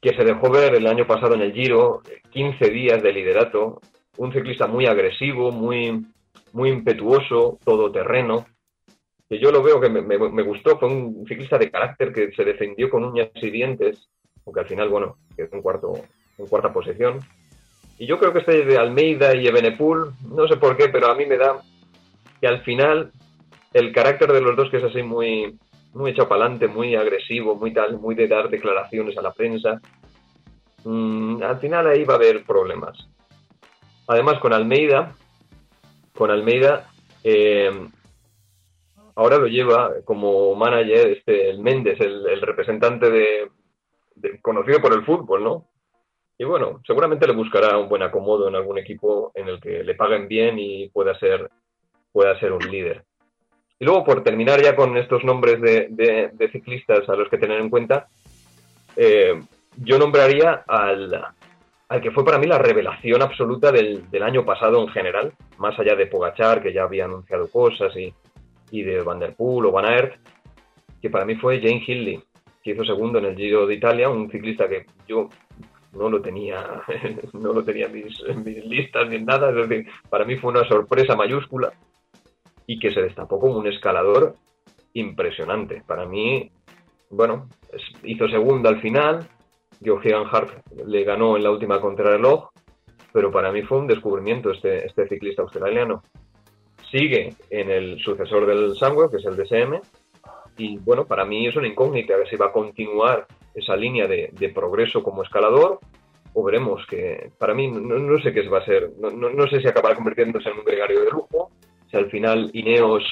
que 0.00 0.14
se 0.14 0.24
dejó 0.24 0.50
ver 0.50 0.74
el 0.74 0.86
año 0.86 1.06
pasado 1.06 1.34
en 1.34 1.42
el 1.42 1.52
Giro, 1.52 2.02
15 2.30 2.70
días 2.70 3.02
de 3.02 3.12
liderato, 3.12 3.80
un 4.16 4.32
ciclista 4.32 4.66
muy 4.66 4.86
agresivo, 4.86 5.50
muy, 5.50 6.06
muy 6.52 6.70
impetuoso, 6.70 7.58
todoterreno, 7.64 8.46
que 9.28 9.38
yo 9.38 9.50
lo 9.50 9.62
veo 9.62 9.80
que 9.80 9.88
me, 9.88 10.42
gustó, 10.42 10.78
fue 10.78 10.88
un 10.88 11.24
ciclista 11.26 11.56
de 11.56 11.70
carácter 11.70 12.12
que 12.12 12.32
se 12.32 12.44
defendió 12.44 12.90
con 12.90 13.04
uñas 13.04 13.30
y 13.34 13.50
dientes, 13.50 14.08
aunque 14.44 14.60
al 14.60 14.68
final, 14.68 14.88
bueno, 14.90 15.16
quedó 15.34 15.48
en, 15.52 15.62
cuarto, 15.62 15.94
en 16.36 16.46
cuarta 16.46 16.72
posición. 16.72 17.20
Y 17.98 18.06
yo 18.06 18.18
creo 18.18 18.32
que 18.32 18.40
este 18.40 18.64
de 18.64 18.76
Almeida 18.76 19.34
y 19.34 19.46
Ebenepul, 19.46 20.12
no 20.28 20.48
sé 20.48 20.56
por 20.56 20.76
qué, 20.76 20.88
pero 20.88 21.10
a 21.10 21.14
mí 21.14 21.24
me 21.24 21.38
da 21.38 21.62
que 22.40 22.46
al 22.46 22.62
final 22.62 23.10
el 23.72 23.92
carácter 23.92 24.32
de 24.32 24.40
los 24.40 24.56
dos, 24.56 24.70
que 24.70 24.78
es 24.78 24.84
así 24.84 25.02
muy, 25.02 25.58
muy 25.94 26.10
echado 26.10 26.28
para 26.28 26.44
adelante, 26.44 26.68
muy 26.68 26.94
agresivo, 26.94 27.54
muy 27.54 27.72
tal, 27.72 27.98
muy 27.98 28.14
de 28.14 28.28
dar 28.28 28.50
declaraciones 28.50 29.16
a 29.16 29.22
la 29.22 29.32
prensa, 29.32 29.80
mm, 30.84 31.42
al 31.42 31.58
final 31.58 31.86
ahí 31.86 32.04
va 32.04 32.14
a 32.14 32.16
haber 32.16 32.44
problemas. 32.44 33.08
Además, 34.12 34.40
con 34.40 34.52
Almeida, 34.52 35.14
con 36.14 36.30
Almeida, 36.30 36.90
eh, 37.24 37.70
ahora 39.14 39.38
lo 39.38 39.46
lleva 39.46 39.90
como 40.04 40.54
manager 40.54 41.12
este, 41.12 41.48
el 41.48 41.60
Méndez, 41.60 41.98
el, 41.98 42.42
representante 42.42 43.10
de, 43.10 43.50
conocido 44.42 44.82
por 44.82 44.92
el 44.92 45.06
fútbol, 45.06 45.42
¿no? 45.42 45.66
Y 46.36 46.44
bueno, 46.44 46.82
seguramente 46.86 47.26
le 47.26 47.32
buscará 47.32 47.78
un 47.78 47.88
buen 47.88 48.02
acomodo 48.02 48.48
en 48.48 48.54
algún 48.54 48.76
equipo 48.76 49.32
en 49.34 49.48
el 49.48 49.58
que 49.58 49.82
le 49.82 49.94
paguen 49.94 50.28
bien 50.28 50.58
y 50.58 50.90
pueda 50.90 51.18
ser, 51.18 51.48
pueda 52.12 52.38
ser 52.38 52.52
un 52.52 52.70
líder. 52.70 53.04
Y 53.78 53.86
luego, 53.86 54.04
por 54.04 54.22
terminar 54.22 54.60
ya 54.60 54.76
con 54.76 54.94
estos 54.98 55.24
nombres 55.24 55.58
de, 55.58 56.50
ciclistas 56.52 57.08
a 57.08 57.16
los 57.16 57.30
que 57.30 57.38
tener 57.38 57.58
en 57.62 57.70
cuenta, 57.70 58.08
eh, 58.94 59.40
yo 59.78 59.98
nombraría 59.98 60.64
al, 60.66 61.32
al, 61.92 62.00
que 62.00 62.10
fue 62.10 62.24
para 62.24 62.38
mí 62.38 62.46
la 62.46 62.58
revelación 62.58 63.22
absoluta 63.22 63.70
del, 63.70 64.04
año 64.22 64.44
pasado 64.44 64.80
en 64.82 64.88
general, 64.88 65.32
más 65.58 65.78
allá 65.78 65.94
de 65.94 66.06
Pogachar, 66.06 66.62
que 66.62 66.72
ya 66.72 66.84
había 66.84 67.04
anunciado 67.04 67.48
cosas, 67.48 67.94
y, 67.96 68.12
y 68.70 68.82
de 68.82 69.02
Van 69.02 69.18
Der 69.18 69.34
Poel 69.34 69.66
o 69.66 69.72
Van 69.72 69.86
Aert, 69.86 70.16
que 71.00 71.10
para 71.10 71.24
mí 71.24 71.34
fue 71.36 71.60
Jane 71.60 71.82
Hindley, 71.86 72.22
que 72.62 72.70
hizo 72.72 72.84
segundo 72.84 73.18
en 73.18 73.26
el 73.26 73.36
Giro 73.36 73.66
de 73.66 73.74
Italia, 73.74 74.08
un 74.08 74.30
ciclista 74.30 74.68
que 74.68 74.86
yo 75.06 75.28
no 75.92 76.08
lo 76.08 76.22
tenía, 76.22 76.82
no 77.32 77.52
lo 77.52 77.64
tenía 77.64 77.86
en 77.86 77.92
mis, 77.92 78.22
en 78.26 78.44
mis 78.44 78.64
listas 78.64 79.08
ni 79.08 79.16
en 79.16 79.26
nada, 79.26 79.50
es 79.50 79.68
decir, 79.68 79.88
para 80.08 80.24
mí 80.24 80.36
fue 80.36 80.50
una 80.50 80.66
sorpresa 80.66 81.16
mayúscula 81.16 81.72
y 82.66 82.78
que 82.78 82.92
se 82.92 83.02
destapó 83.02 83.38
como 83.38 83.58
un 83.58 83.66
escalador 83.66 84.36
impresionante. 84.94 85.82
Para 85.86 86.06
mí, 86.06 86.50
bueno, 87.10 87.48
hizo 88.04 88.28
segunda 88.28 88.70
al 88.70 88.80
final, 88.80 89.28
Johan 89.84 90.26
Hart 90.30 90.50
le 90.86 91.04
ganó 91.04 91.36
en 91.36 91.44
la 91.44 91.50
última 91.50 91.80
contrarreloj, 91.80 92.50
pero 93.12 93.30
para 93.30 93.52
mí 93.52 93.62
fue 93.62 93.78
un 93.78 93.86
descubrimiento 93.86 94.50
este, 94.50 94.86
este 94.86 95.08
ciclista 95.08 95.42
australiano. 95.42 96.02
Sigue 96.90 97.34
en 97.50 97.70
el 97.70 97.98
sucesor 97.98 98.46
del 98.46 98.76
Sangwell, 98.76 99.10
que 99.10 99.16
es 99.16 99.24
el 99.24 99.36
DSM, 99.36 99.80
y 100.56 100.78
bueno, 100.78 101.06
para 101.06 101.24
mí 101.24 101.46
es 101.46 101.56
una 101.56 101.66
incógnita 101.66 102.16
ver 102.16 102.28
si 102.28 102.36
va 102.36 102.46
a 102.46 102.52
continuar 102.52 103.26
esa 103.54 103.76
línea 103.76 104.06
de, 104.06 104.52
progreso 104.54 105.02
como 105.02 105.22
escalador 105.22 105.80
o 106.34 106.42
veremos 106.42 106.86
que 106.86 107.30
para 107.38 107.54
mí 107.54 107.68
no, 107.68 108.18
sé 108.20 108.32
qué 108.32 108.48
va 108.48 108.58
a 108.58 108.64
ser, 108.64 108.90
no, 108.98 109.10
no, 109.10 109.46
sé 109.48 109.60
si 109.60 109.68
acabará 109.68 109.94
convirtiéndose 109.94 110.48
en 110.48 110.58
un 110.58 110.64
gregario 110.64 111.00
de 111.04 111.10
lujo 111.10 111.50
si 111.90 111.96
al 111.96 112.10
final 112.10 112.50
Ineos 112.54 113.04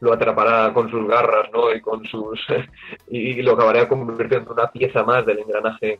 lo 0.00 0.12
atrapará 0.12 0.72
con 0.72 0.90
sus 0.90 1.06
garras, 1.08 1.50
¿no? 1.52 1.72
Y 1.72 1.80
con 1.80 2.04
sus 2.06 2.40
y 3.08 3.40
lo 3.42 3.52
acabará 3.52 3.88
convirtiendo 3.88 4.52
en 4.52 4.58
una 4.58 4.70
pieza 4.70 5.02
más 5.04 5.24
del 5.26 5.40
engranaje 5.40 5.98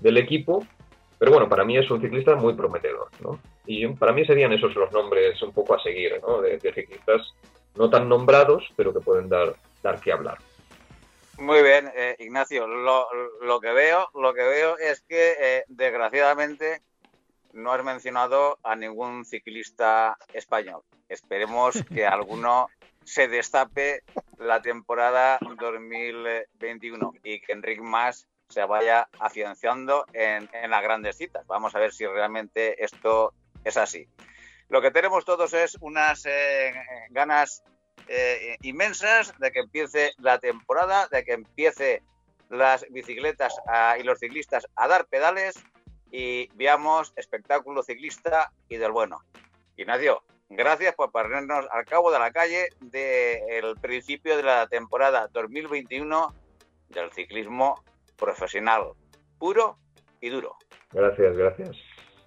del 0.00 0.18
equipo. 0.18 0.64
Pero 1.18 1.32
bueno, 1.32 1.48
para 1.48 1.64
mí 1.64 1.76
es 1.76 1.90
un 1.90 2.00
ciclista 2.00 2.34
muy 2.34 2.54
prometedor, 2.54 3.08
¿no? 3.20 3.38
Y 3.66 3.86
para 3.88 4.12
mí 4.12 4.24
serían 4.26 4.52
esos 4.52 4.74
los 4.74 4.92
nombres 4.92 5.40
un 5.42 5.52
poco 5.52 5.74
a 5.74 5.82
seguir, 5.82 6.20
¿no? 6.20 6.42
De, 6.42 6.58
ciclistas 6.60 7.34
no 7.76 7.88
tan 7.88 8.08
nombrados, 8.08 8.64
pero 8.76 8.92
que 8.92 9.00
pueden 9.00 9.28
dar, 9.28 9.54
dar 9.82 10.00
que 10.00 10.12
hablar. 10.12 10.38
Muy 11.38 11.62
bien, 11.62 11.90
eh, 11.96 12.14
Ignacio. 12.18 12.66
Lo, 12.66 13.08
lo, 13.42 13.60
que 13.60 13.72
veo, 13.72 14.08
lo 14.14 14.34
que 14.34 14.42
veo 14.42 14.76
es 14.78 15.00
que 15.02 15.34
eh, 15.40 15.64
desgraciadamente 15.68 16.82
no 17.52 17.72
has 17.72 17.82
mencionado 17.82 18.58
a 18.62 18.76
ningún 18.76 19.24
ciclista 19.24 20.16
español. 20.32 20.82
Esperemos 21.08 21.82
que 21.92 22.06
alguno 22.06 22.68
se 23.04 23.28
destape 23.28 24.02
la 24.38 24.60
temporada 24.62 25.38
2021 25.40 27.12
y 27.22 27.40
que 27.40 27.52
Enric 27.52 27.80
Mas 27.80 28.28
se 28.48 28.64
vaya 28.64 29.08
afianzando 29.18 30.06
en, 30.12 30.48
las 30.70 30.82
grandes 30.82 31.16
citas. 31.16 31.46
Vamos 31.46 31.74
a 31.74 31.78
ver 31.78 31.92
si 31.92 32.06
realmente 32.06 32.82
esto 32.84 33.32
es 33.64 33.76
así. 33.76 34.08
Lo 34.68 34.80
que 34.80 34.90
tenemos 34.90 35.24
todos 35.24 35.52
es 35.52 35.76
unas 35.80 36.24
eh, 36.26 36.72
ganas 37.10 37.62
eh, 38.08 38.56
inmensas 38.62 39.38
de 39.38 39.52
que 39.52 39.60
empiece 39.60 40.12
la 40.18 40.38
temporada, 40.38 41.08
de 41.08 41.24
que 41.24 41.32
empiece 41.32 42.02
las 42.50 42.86
bicicletas 42.90 43.54
y 43.98 44.02
los 44.02 44.18
ciclistas 44.18 44.66
a 44.76 44.86
dar 44.86 45.06
pedales 45.06 45.62
y 46.10 46.48
veamos 46.54 47.12
espectáculo 47.16 47.82
ciclista 47.82 48.52
y 48.68 48.76
del 48.76 48.92
bueno. 48.92 49.24
Ignacio, 49.76 50.22
gracias 50.48 50.94
por 50.94 51.10
ponernos 51.10 51.66
al 51.70 51.84
cabo 51.84 52.10
de 52.10 52.18
la 52.18 52.30
calle 52.30 52.68
del 52.80 53.76
principio 53.80 54.36
de 54.36 54.42
la 54.42 54.66
temporada 54.66 55.28
2021 55.32 56.34
del 56.88 57.10
ciclismo 57.12 57.82
profesional, 58.16 58.92
puro 59.38 59.78
y 60.20 60.28
duro. 60.30 60.56
Gracias, 60.92 61.36
gracias. 61.36 61.76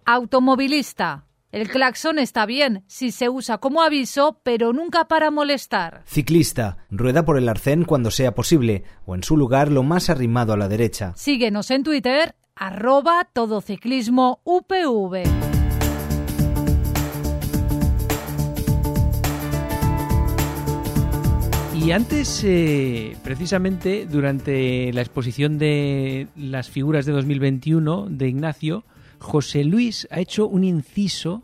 Automovilista. 0.06 1.24
El 1.52 1.70
claxon 1.70 2.20
está 2.20 2.46
bien 2.46 2.84
si 2.88 3.12
se 3.12 3.30
usa 3.30 3.58
como 3.58 3.82
aviso, 3.82 4.42
pero 4.44 4.74
nunca 4.74 5.08
para 5.08 5.32
molestar. 5.32 6.04
Ciclista. 6.06 6.86
Rueda 6.90 7.24
por 7.24 7.38
el 7.38 7.48
arcén 7.48 7.86
cuando 7.86 8.12
sea 8.12 8.36
posible, 8.36 8.84
o 9.06 9.16
en 9.16 9.24
su 9.24 9.38
lugar 9.38 9.72
lo 9.72 9.82
más 9.82 10.10
arrimado 10.10 10.52
a 10.52 10.58
la 10.58 10.68
derecha. 10.68 11.14
Síguenos 11.16 11.72
en 11.72 11.84
Twitter 11.84 12.36
arroba 12.54 13.28
UPV. 14.44 15.57
Y 21.88 21.94
antes, 21.94 22.44
eh, 22.44 23.16
precisamente, 23.24 24.06
durante 24.06 24.92
la 24.92 25.00
exposición 25.00 25.58
de 25.58 26.28
las 26.36 26.70
figuras 26.70 27.06
de 27.06 27.14
2021 27.14 28.08
de 28.10 28.28
Ignacio, 28.28 28.84
José 29.20 29.64
Luis 29.64 30.06
ha 30.12 30.20
hecho 30.20 30.50
un 30.50 30.66
inciso 30.66 31.44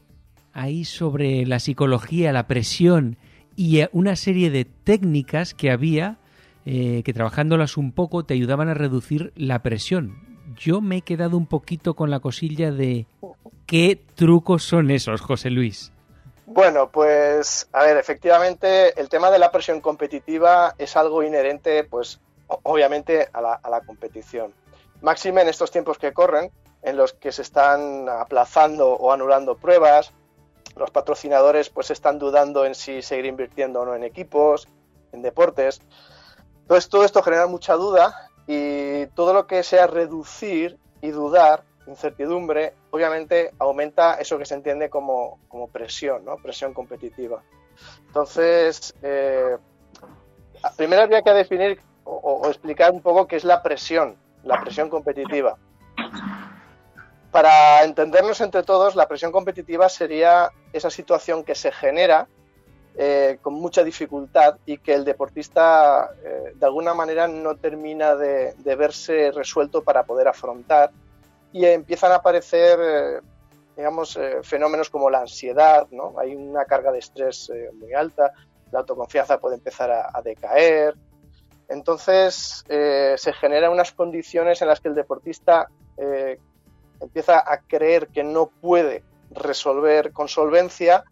ahí 0.51 0.83
sobre 0.83 1.45
la 1.45 1.61
psicología, 1.61 2.33
la 2.33 2.45
presión 2.47 3.15
y 3.55 3.79
eh, 3.79 3.89
una 3.93 4.17
serie 4.17 4.51
de 4.51 4.65
técnicas 4.65 5.53
que 5.53 5.71
había 5.71 6.17
eh, 6.65 7.03
que 7.05 7.13
trabajándolas 7.13 7.77
un 7.77 7.93
poco 7.93 8.25
te 8.25 8.33
ayudaban 8.33 8.67
a 8.67 8.73
reducir 8.73 9.31
la 9.37 9.63
presión 9.63 10.33
yo 10.57 10.81
me 10.81 10.97
he 10.97 11.01
quedado 11.01 11.37
un 11.37 11.45
poquito 11.45 11.93
con 11.93 12.09
la 12.09 12.19
cosilla 12.19 12.71
de 12.71 13.05
qué 13.65 14.01
trucos 14.15 14.63
son 14.63 14.91
esos, 14.91 15.21
José 15.21 15.49
Luis. 15.49 15.92
Bueno, 16.45 16.89
pues 16.91 17.69
a 17.71 17.83
ver, 17.83 17.97
efectivamente 17.97 18.99
el 18.99 19.07
tema 19.07 19.31
de 19.31 19.39
la 19.39 19.51
presión 19.51 19.79
competitiva 19.79 20.75
es 20.77 20.97
algo 20.97 21.23
inherente, 21.23 21.85
pues 21.85 22.19
obviamente 22.47 23.29
a 23.31 23.41
la, 23.41 23.81
competición. 23.85 24.53
Máxime 25.01 25.41
en 25.41 25.47
estos 25.47 25.71
tiempos 25.71 25.97
que 25.97 26.13
corren, 26.13 26.51
en 26.81 26.97
los 26.97 27.13
que 27.13 27.31
se 27.31 27.41
están 27.41 28.09
aplazando 28.09 28.89
o 28.89 29.13
anulando 29.13 29.57
pruebas, 29.57 30.11
los 30.75 30.91
patrocinadores 30.91 31.69
pues 31.69 31.91
están 31.91 32.19
dudando 32.19 32.65
en 32.65 32.75
si 32.75 33.01
seguir 33.01 33.25
invirtiendo 33.25 33.81
o 33.81 33.85
no 33.85 33.95
en 33.95 34.03
equipos, 34.03 34.67
en 35.13 35.21
deportes. 35.21 35.81
Entonces 36.61 36.89
todo 36.89 37.05
esto 37.05 37.23
genera 37.23 37.47
mucha 37.47 37.75
duda 37.75 38.29
y 38.47 39.05
todo 39.07 39.33
lo 39.33 39.47
que 39.47 39.63
sea 39.63 39.87
reducir 39.87 40.77
y 41.01 41.11
dudar, 41.11 41.63
incertidumbre, 41.87 42.73
obviamente 42.91 43.53
aumenta 43.59 44.15
eso 44.15 44.37
que 44.37 44.45
se 44.45 44.55
entiende 44.55 44.89
como, 44.89 45.39
presión, 45.71 46.25
¿no? 46.25 46.37
Presión 46.37 46.73
competitiva. 46.73 47.43
Entonces, 48.07 48.93
eh, 49.01 49.57
primero 50.77 51.01
habría 51.01 51.21
que 51.21 51.31
definir 51.31 51.81
o, 52.05 52.47
explicar 52.47 52.91
un 52.91 53.01
poco 53.01 53.27
qué 53.27 53.35
es 53.35 53.43
la 53.43 53.61
presión, 53.63 54.17
la 54.43 54.61
presión 54.61 54.89
competitiva. 54.89 55.57
Para 57.31 57.83
entendernos 57.83 58.41
entre 58.41 58.63
todos, 58.63 58.95
la 58.95 59.07
presión 59.07 59.31
competitiva 59.31 59.89
sería 59.89 60.51
esa 60.71 60.89
situación 60.89 61.43
que 61.43 61.55
se 61.55 61.71
genera 61.71 62.27
eh, 62.95 63.39
con 63.41 63.55
mucha 63.55 63.83
dificultad 63.83 64.57
y 64.67 64.77
que 64.77 64.93
el 64.93 65.03
deportista 65.03 66.11
eh, 66.23 66.53
de 66.53 66.65
alguna 66.65 66.93
manera 66.93 67.27
no 67.27 67.55
termina 67.55 68.15
de, 68.15 68.53
verse 68.63 69.31
resuelto 69.31 69.83
para 69.83 70.03
poder 70.03 70.27
afrontar 70.27 70.91
y 71.53 71.65
empiezan 71.65 72.11
a 72.11 72.15
aparecer 72.15 72.79
eh, 72.81 73.21
digamos, 73.75 74.15
eh, 74.17 74.39
fenómenos 74.43 74.89
como 74.89 75.09
la 75.09 75.21
ansiedad, 75.21 75.87
¿no? 75.91 76.13
Hay 76.19 76.35
una 76.35 76.65
carga 76.65 76.91
de 76.91 76.99
estrés 76.99 77.49
eh, 77.49 77.69
muy 77.73 77.93
alta, 77.93 78.31
la 78.71 78.79
autoconfianza 78.79 79.39
puede 79.39 79.55
empezar 79.55 79.91
a, 79.91 80.21
decaer. 80.21 80.95
Entonces, 81.69 82.63
eh, 82.69 83.15
se 83.17 83.33
generan 83.33 83.71
unas 83.71 83.91
condiciones 83.91 84.61
en 84.61 84.67
las 84.67 84.79
que 84.79 84.89
el 84.89 84.95
deportista 84.95 85.67
empieza 86.99 87.37
a 87.39 87.59
creer 87.59 88.07
que 88.07 88.23
no 88.23 88.47
puede 88.47 89.03
resolver 89.29 90.11
con 90.11 90.27
solvencia 90.27 91.03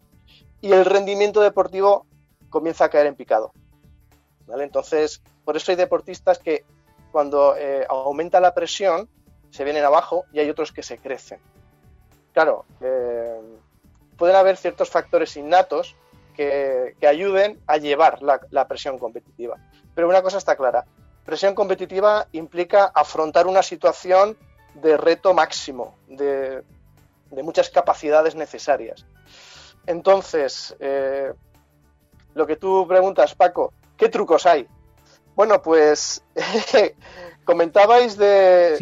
y 0.60 0.72
el 0.72 0.84
rendimiento 0.84 1.40
deportivo 1.40 2.04
comienza 2.50 2.86
a 2.86 2.88
caer 2.88 3.06
en 3.06 3.14
picado. 3.14 3.52
¿vale? 4.46 4.64
Entonces, 4.64 5.22
por 5.44 5.56
eso 5.56 5.70
hay 5.70 5.76
deportistas 5.76 6.40
que 6.40 6.64
cuando 7.12 7.54
aumenta 7.88 8.40
la 8.40 8.54
presión 8.54 9.08
se 9.52 9.62
vienen 9.62 9.84
abajo 9.84 10.24
y 10.32 10.40
hay 10.40 10.50
otros 10.50 10.72
que 10.72 10.82
se 10.82 10.98
crecen 10.98 11.38
claro, 12.32 12.64
eh, 12.80 13.40
pueden 14.16 14.36
haber 14.36 14.56
ciertos 14.56 14.90
factores 14.90 15.36
innatos 15.36 15.96
que, 16.34 16.96
ayuden 17.06 17.60
a 17.66 17.76
llevar 17.76 18.20
la, 18.22 18.68
presión 18.68 18.98
competitiva. 18.98 19.56
Pero 19.94 20.08
una 20.08 20.22
cosa 20.22 20.38
está 20.38 20.56
clara, 20.56 20.84
presión 21.24 21.54
competitiva 21.54 22.26
implica 22.32 22.90
afrontar 22.94 23.46
una 23.46 23.62
situación 23.62 24.36
de 24.74 24.96
reto 24.96 25.34
máximo, 25.34 25.96
de, 26.08 26.62
muchas 27.42 27.70
capacidades 27.70 28.34
necesarias. 28.34 29.06
Entonces, 29.86 30.76
eh, 30.80 31.32
lo 32.34 32.46
que 32.46 32.56
tú 32.56 32.86
preguntas, 32.86 33.34
Paco, 33.34 33.72
¿qué 33.96 34.08
trucos 34.08 34.46
hay? 34.46 34.66
Bueno, 35.34 35.60
pues 35.60 36.24
Comentabais 37.44 38.16
de, 38.16 38.76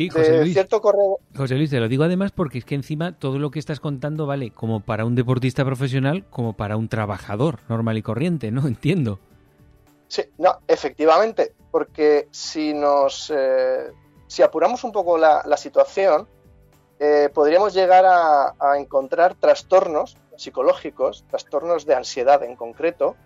cierto 0.53 0.83
correo. 0.83 1.19
José 1.35 1.55
Luis, 1.55 1.71
te 1.71 1.81
lo 1.81 1.89
digo 1.89 2.05
además 2.05 2.31
porque 2.31 2.59
es 2.59 2.65
que 2.65 2.75
encima 2.75 3.19
todo 3.19 3.39
lo 3.39 3.51
que 3.51 3.59
estás 3.59 3.81
contando 3.81 4.27
vale 4.27 4.51
como 4.51 4.81
para 4.81 5.07
un 5.07 5.15
deportista 5.15 5.65
profesional 5.65 6.25
como 6.29 6.53
para 6.53 6.77
un 6.77 6.89
trabajador 6.89 7.61
normal 7.69 7.97
y 7.97 8.03
corriente, 8.03 8.51
¿no? 8.51 8.67
Entiendo. 8.67 9.19
Sí, 10.09 10.23
no, 10.39 10.59
efectivamente, 10.67 11.55
porque 11.71 12.29
si 12.33 12.75
nos. 12.75 13.33
Eh, 13.35 13.93
si 14.27 14.43
apuramos 14.43 14.85
un 14.85 14.93
poco 14.93 15.19
la, 15.19 15.57
situación, 15.57 16.29
eh, 17.01 17.31
podríamos 17.35 17.75
llegar 17.75 18.05
a, 18.07 18.55
encontrar 18.79 19.35
trastornos 19.35 20.17
psicológicos, 20.37 21.25
trastornos 21.29 21.85
de 21.85 21.95
ansiedad 21.95 22.43
en 22.45 22.55
concreto, 22.55 23.17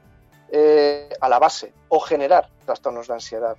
eh, 0.50 1.10
a 1.20 1.28
la 1.28 1.38
base, 1.38 1.74
o 1.88 2.00
generar 2.00 2.48
trastornos 2.64 3.08
de 3.08 3.14
ansiedad. 3.14 3.56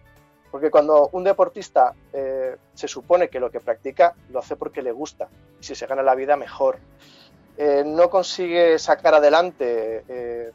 Porque 0.52 0.72
cuando 0.72 1.10
un 1.12 1.24
deportista 1.24 1.94
eh, 2.14 2.56
se 2.74 2.88
supone 2.88 3.30
que 3.30 3.40
lo 3.40 3.52
que 3.52 3.60
practica 3.60 4.16
lo 4.30 4.40
hace 4.40 4.56
porque 4.56 4.82
le 4.82 4.92
gusta, 4.92 5.28
y 5.60 5.64
si 5.64 5.76
se 5.76 5.88
gana 5.88 6.02
la 6.02 6.16
vida, 6.16 6.38
mejor. 6.38 6.78
Eh, 7.58 7.84
no 7.86 8.10
consigue 8.10 8.78
sacar 8.80 9.16
adelante 9.16 10.04
eh, 10.08 10.52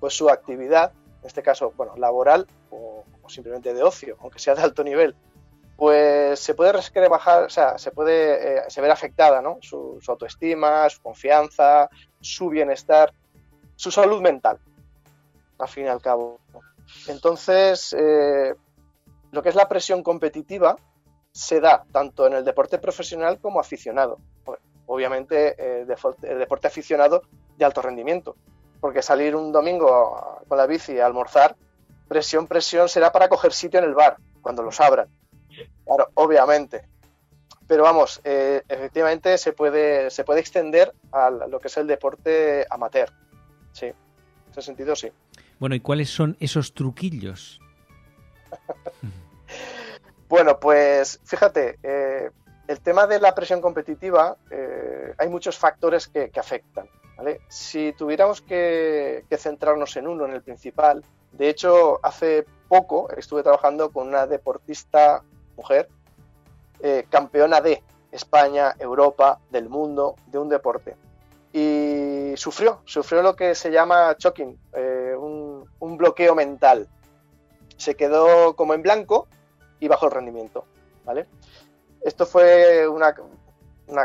pues 0.00 0.14
su 0.14 0.28
actividad, 0.28 0.92
en 1.22 1.26
este 1.26 1.42
caso, 1.42 1.72
bueno, 1.76 1.96
laboral 1.96 2.46
o, 2.70 3.04
simplemente 3.28 3.74
de 3.74 3.82
ocio, 3.82 4.16
aunque 4.20 4.38
sea 4.38 4.54
de 4.54 4.62
alto 4.62 4.84
nivel, 4.84 5.16
pues 5.76 6.38
se 6.38 6.54
puede 6.54 6.72
bajar, 7.08 7.44
o 7.44 7.50
sea, 7.50 7.76
se 7.76 7.90
puede 7.90 8.70
se 8.70 8.80
ver 8.80 8.90
afectada, 8.90 9.42
¿no? 9.42 9.58
Su, 9.60 9.98
su, 10.00 10.10
autoestima, 10.10 10.88
su 10.88 11.02
confianza, 11.02 11.90
su 12.20 12.48
bienestar, 12.48 13.12
su 13.74 13.90
salud 13.90 14.22
mental, 14.22 14.58
al 15.58 15.68
fin 15.68 15.84
y 15.84 15.88
al 15.88 16.00
cabo. 16.00 16.38
Entonces, 17.08 17.94
lo 19.36 19.42
que 19.42 19.50
es 19.50 19.54
la 19.54 19.68
presión 19.68 20.02
competitiva 20.02 20.76
se 21.30 21.60
da 21.60 21.84
tanto 21.92 22.26
en 22.26 22.32
el 22.32 22.44
deporte 22.44 22.78
profesional 22.78 23.38
como 23.38 23.60
aficionado. 23.60 24.18
Obviamente 24.86 25.54
eh, 25.58 25.86
el 26.22 26.38
deporte 26.38 26.66
aficionado 26.66 27.22
de 27.58 27.64
alto 27.66 27.82
rendimiento, 27.82 28.34
porque 28.80 29.02
salir 29.02 29.36
un 29.36 29.52
domingo 29.52 30.40
con 30.48 30.56
la 30.56 30.66
bici 30.66 30.98
a 30.98 31.04
almorzar, 31.04 31.54
presión, 32.08 32.46
presión 32.46 32.88
será 32.88 33.12
para 33.12 33.28
coger 33.28 33.52
sitio 33.52 33.78
en 33.78 33.84
el 33.84 33.94
bar, 33.94 34.16
cuando 34.40 34.62
los 34.62 34.80
abran. 34.80 35.08
Claro, 35.84 36.08
obviamente. 36.14 36.88
Pero 37.66 37.82
vamos, 37.82 38.22
eh, 38.24 38.62
efectivamente 38.66 39.36
se 39.36 39.52
puede, 39.52 40.10
se 40.10 40.24
puede 40.24 40.40
extender 40.40 40.94
a 41.12 41.28
lo 41.28 41.60
que 41.60 41.68
es 41.68 41.76
el 41.76 41.86
deporte 41.86 42.64
amateur. 42.70 43.12
Sí, 43.72 43.86
en 43.86 44.50
ese 44.50 44.62
sentido 44.62 44.96
sí. 44.96 45.10
Bueno, 45.58 45.74
¿y 45.74 45.80
cuáles 45.80 46.08
son 46.08 46.38
esos 46.40 46.72
truquillos 46.72 47.60
bueno, 50.28 50.58
pues 50.58 51.20
fíjate, 51.24 51.78
eh, 51.82 52.30
el 52.66 52.80
tema 52.80 53.06
de 53.06 53.20
la 53.20 53.34
presión 53.34 53.60
competitiva, 53.60 54.36
eh, 54.50 55.14
hay 55.18 55.28
muchos 55.28 55.56
factores 55.56 56.08
que, 56.08 56.30
afectan. 56.36 56.88
Si 57.48 57.92
tuviéramos 57.92 58.42
que, 58.42 59.24
centrarnos 59.38 59.96
en 59.96 60.06
uno, 60.06 60.26
en 60.26 60.32
el 60.32 60.42
principal, 60.42 61.04
de 61.32 61.48
hecho, 61.48 62.00
hace 62.02 62.44
poco 62.68 63.08
estuve 63.16 63.42
trabajando 63.42 63.90
con 63.90 64.08
una 64.08 64.26
deportista 64.26 65.22
mujer, 65.56 65.88
eh, 66.80 67.06
campeona 67.08 67.60
de 67.60 67.82
España, 68.10 68.74
Europa, 68.78 69.38
del 69.50 69.68
mundo, 69.68 70.16
de 70.26 70.38
un 70.38 70.48
deporte. 70.48 70.96
Y 71.52 72.34
sufrió, 72.36 72.82
sufrió 72.84 73.22
lo 73.22 73.34
que 73.34 73.54
se 73.54 73.70
llama 73.70 74.14
choking, 74.16 74.58
un 75.80 75.96
bloqueo 75.96 76.34
mental 76.34 76.88
se 77.76 77.94
quedó 77.94 78.56
como 78.56 78.74
en 78.74 78.82
blanco 78.82 79.28
y 79.80 79.88
bajó 79.88 80.06
el 80.06 80.12
rendimiento. 80.12 80.64
¿vale? 81.04 81.26
Esto 82.02 82.26
fue 82.26 82.86
una, 82.88 83.14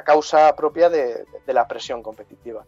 causa 0.03 0.55
propia 0.55 0.89
de, 0.89 1.26
la 1.47 1.67
presión 1.67 2.01
competitiva. 2.01 2.65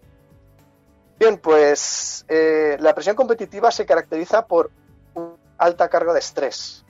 Bien, 1.18 1.38
pues 1.38 2.26
eh, 2.28 2.78
la 2.80 2.94
presión 2.94 3.16
competitiva 3.16 3.72
se 3.72 3.86
caracteriza 3.86 4.46
por 4.46 4.72
una 5.14 5.36
alta 5.58 5.88
carga 5.90 6.14
de 6.14 6.20
estrés. 6.20 6.86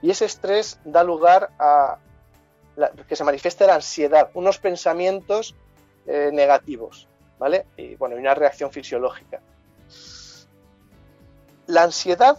Y 0.00 0.10
ese 0.10 0.26
estrés 0.26 0.78
da 0.84 1.02
lugar 1.02 1.50
a 1.58 1.98
que 3.08 3.16
se 3.16 3.24
manifieste 3.24 3.66
la 3.66 3.76
ansiedad, 3.76 4.30
unos 4.34 4.58
pensamientos 4.58 5.54
eh, 6.06 6.30
negativos, 6.32 7.08
¿vale? 7.38 7.66
Y 7.76 7.94
bueno, 7.96 8.16
una 8.16 8.34
reacción 8.34 8.70
fisiológica. 8.70 9.40
La 11.66 11.84
ansiedad 11.84 12.36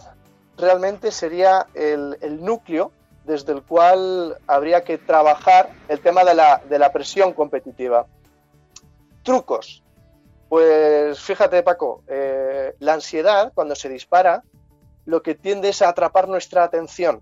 realmente 0.56 1.10
sería 1.10 1.66
el, 1.74 2.44
núcleo 2.44 2.92
desde 3.26 3.52
el 3.52 3.62
cual 3.62 4.38
habría 4.46 4.84
que 4.84 4.98
trabajar 4.98 5.70
el 5.88 6.00
tema 6.00 6.24
de 6.24 6.34
la, 6.78 6.92
presión 6.92 7.32
competitiva. 7.32 8.06
Trucos. 9.22 9.82
Pues 10.48 11.18
fíjate, 11.18 11.64
Paco, 11.64 12.04
eh, 12.06 12.74
la 12.78 12.94
ansiedad, 12.94 13.52
cuando 13.52 13.74
se 13.74 13.88
dispara, 13.88 14.44
lo 15.04 15.22
que 15.22 15.34
tiende 15.34 15.70
es 15.70 15.82
a 15.82 15.88
atrapar 15.88 16.28
nuestra 16.28 16.62
atención. 16.62 17.20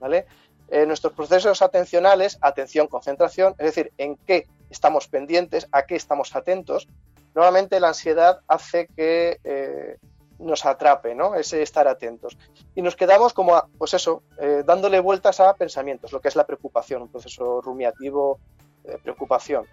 ¿Vale? 0.00 0.26
Eh, 0.68 0.86
nuestros 0.86 1.12
procesos 1.12 1.60
atencionales, 1.60 2.38
atención, 2.40 2.86
concentración, 2.86 3.54
es 3.58 3.66
decir, 3.66 3.92
en 3.98 4.16
qué 4.16 4.46
estamos 4.70 5.06
pendientes, 5.08 5.68
a 5.70 5.84
qué 5.84 5.96
estamos 5.96 6.34
atentos, 6.34 6.88
normalmente 7.34 7.78
la 7.80 7.88
ansiedad 7.88 8.40
hace 8.48 8.88
que 8.96 9.38
eh, 9.44 9.98
nos 10.38 10.64
atrape, 10.66 11.14
¿no? 11.14 11.34
Ese 11.34 11.62
estar 11.62 11.86
atentos. 11.88 12.36
Y 12.74 12.82
nos 12.82 12.96
quedamos 12.96 13.32
como, 13.32 13.62
pues 13.78 13.94
eso, 13.94 14.22
eh, 14.38 14.62
dándole 14.64 15.00
vueltas 15.00 15.40
a 15.40 15.54
pensamientos, 15.54 16.12
lo 16.12 16.20
que 16.20 16.28
es 16.28 16.36
la 16.36 16.46
preocupación, 16.46 17.02
un 17.02 17.08
proceso 17.08 17.60
rumiativo, 17.60 18.38
de 18.84 18.98
preocupación. 18.98 19.66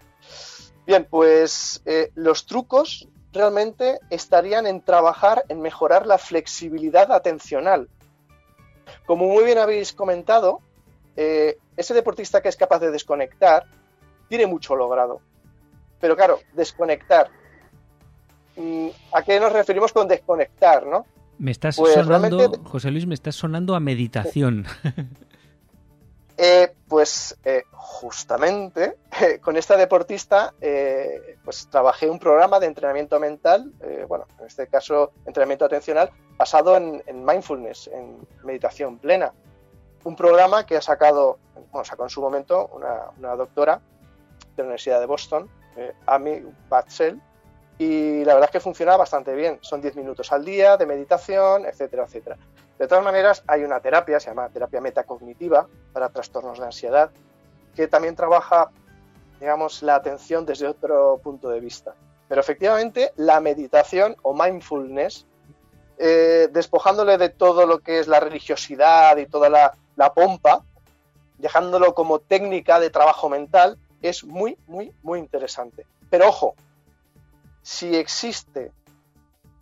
Bien, 0.86 1.06
pues 1.10 1.82
eh, 1.86 2.12
los 2.16 2.46
trucos 2.46 3.08
realmente 3.32 4.00
estarían 4.10 4.66
en 4.66 4.82
trabajar 4.82 5.46
en 5.50 5.62
mejorar 5.62 6.08
la 6.08 6.18
flexibilidad 6.18 7.12
atencional. 7.12 7.90
Como 9.06 9.28
muy 9.28 9.44
bien 9.44 9.58
habéis 9.58 9.94
comentado, 9.94 10.62
eh, 11.16 11.58
ese 11.78 11.94
deportista 11.94 12.42
que 12.42 12.50
es 12.50 12.58
capaz 12.58 12.80
de 12.80 12.92
desconectar 12.92 13.66
tiene 14.28 14.48
mucho 14.48 14.76
logrado. 14.76 15.22
Pero 16.00 16.16
claro, 16.16 16.40
desconectar 16.54 17.30
¿A 19.14 19.24
qué 19.24 19.40
nos 19.40 19.54
referimos 19.54 19.94
con 19.94 20.08
desconectar, 20.08 20.86
no? 20.86 21.06
Me 21.38 21.52
estás 21.52 21.78
pues 21.78 21.94
sonando, 21.94 22.52
José 22.66 22.92
Luis, 22.92 23.08
me 23.08 23.16
estás 23.16 23.36
sonando 23.36 23.76
a 23.76 23.80
meditación. 23.80 24.66
Eh, 26.44 26.74
pues 26.88 27.38
eh, 27.46 27.66
justamente 27.72 28.98
con 29.42 29.58
esta 29.58 29.78
deportista 29.78 30.56
eh, 30.60 31.38
pues 31.46 31.68
trabajé 31.70 32.10
un 32.10 32.18
programa 32.18 32.60
de 32.60 32.66
entrenamiento 32.66 33.20
mental, 33.20 33.72
bueno, 34.08 34.26
en 34.40 34.48
este 34.48 34.66
caso 34.66 35.12
entrenamiento 35.28 35.66
atencional, 35.66 36.10
basado 36.38 36.78
en, 36.78 37.04
mindfulness, 37.24 37.92
en 37.94 38.28
meditación 38.44 38.98
plena. 38.98 39.32
Un 40.04 40.16
programa 40.16 40.66
que 40.66 40.78
ha 40.78 40.82
sacado, 40.82 41.38
bueno, 41.72 41.86
sacó 41.86 42.06
en 42.06 42.10
su 42.10 42.22
momento 42.22 42.72
una, 42.74 43.12
una 43.20 43.36
doctora 43.36 43.80
de 44.56 44.64
la 44.64 44.64
Universidad 44.64 45.00
de 45.00 45.06
Boston, 45.06 45.48
Amy 46.08 46.42
Batzel, 46.68 47.22
y 47.82 48.24
la 48.26 48.36
verdad 48.36 48.50
es 48.50 48.52
que 48.52 48.60
funciona 48.60 48.96
bastante 48.96 49.34
bien. 49.34 49.58
Son 49.62 49.82
10 49.82 49.96
minutos 49.96 50.32
al 50.32 50.46
día 50.46 50.78
de 50.78 50.86
meditación, 50.86 51.66
etcétera, 51.66 52.04
etcétera. 52.04 52.38
De 52.78 52.88
todas 52.88 53.04
maneras, 53.04 53.44
hay 53.48 53.64
una 53.64 53.80
terapia, 53.80 54.20
se 54.20 54.30
llama 54.30 54.50
terapia 54.50 54.80
metacognitiva 54.80 55.68
para 55.92 56.10
trastornos 56.10 56.60
de 56.60 56.66
ansiedad, 56.66 57.10
que 57.76 57.88
también 57.88 58.16
trabaja 58.16 58.70
digamos, 59.40 59.82
la 59.82 59.96
atención 59.96 60.46
desde 60.46 60.68
otro 60.68 61.20
punto 61.24 61.50
de 61.50 61.60
vista. 61.60 61.96
Pero 62.28 62.40
efectivamente, 62.42 63.14
la 63.16 63.40
meditación 63.40 64.16
o 64.22 64.36
mindfulness, 64.36 65.26
eh, 65.98 66.50
despojándole 66.52 67.18
de 67.18 67.30
todo 67.30 67.66
lo 67.66 67.80
que 67.80 67.98
es 67.98 68.08
la 68.08 68.20
religiosidad 68.20 69.18
y 69.18 69.26
toda 69.26 69.50
la, 69.50 69.74
la 69.96 70.14
pompa, 70.14 70.64
dejándolo 71.40 71.96
como 71.96 72.20
técnica 72.20 72.80
de 72.80 72.92
trabajo 72.92 73.28
mental, 73.28 73.80
es 74.04 74.24
muy, 74.24 74.56
muy, 74.68 74.94
muy 75.02 75.18
interesante. 75.18 75.88
Pero 76.12 76.30
ojo, 76.30 76.54
si 77.62 77.96
existe 77.96 78.72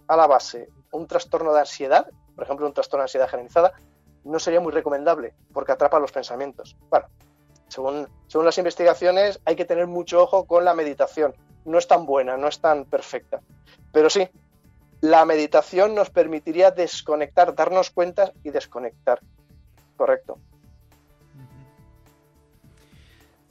a 0.08 0.16
la 0.16 0.28
base 0.28 0.70
un 0.92 1.08
trastorno 1.08 1.54
de 1.54 1.62
ansiedad, 1.62 2.08
por 2.36 2.44
ejemplo, 2.44 2.66
un 2.66 2.74
trastorno 2.74 3.02
de 3.02 3.06
ansiedad 3.06 3.30
generalizada, 3.30 3.74
no 4.24 4.40
sería 4.40 4.60
muy 4.60 4.72
recomendable 4.72 5.34
porque 5.54 5.72
atrapa 5.72 6.00
los 6.00 6.12
pensamientos. 6.12 6.76
Bueno, 6.90 7.08
según, 7.68 8.08
según 8.28 8.46
las 8.46 8.58
investigaciones, 8.58 9.40
hay 9.46 9.56
que 9.56 9.66
tener 9.66 9.88
mucho 9.88 10.22
ojo 10.22 10.46
con 10.46 10.66
la 10.66 10.74
meditación. 10.74 11.36
No 11.66 11.78
es 11.78 11.88
tan 11.88 12.06
buena, 12.06 12.38
no 12.38 12.48
es 12.48 12.60
tan 12.60 12.86
perfecta. 12.86 13.42
Pero 13.92 14.10
sí, 14.10 14.28
la 15.02 15.26
meditación 15.26 15.96
nos 15.96 16.10
permitiría 16.10 16.72
desconectar, 16.72 17.56
darnos 17.56 17.92
cuenta 17.92 18.34
y 18.44 18.50
desconectar. 18.50 19.20
Correcto. 19.96 20.40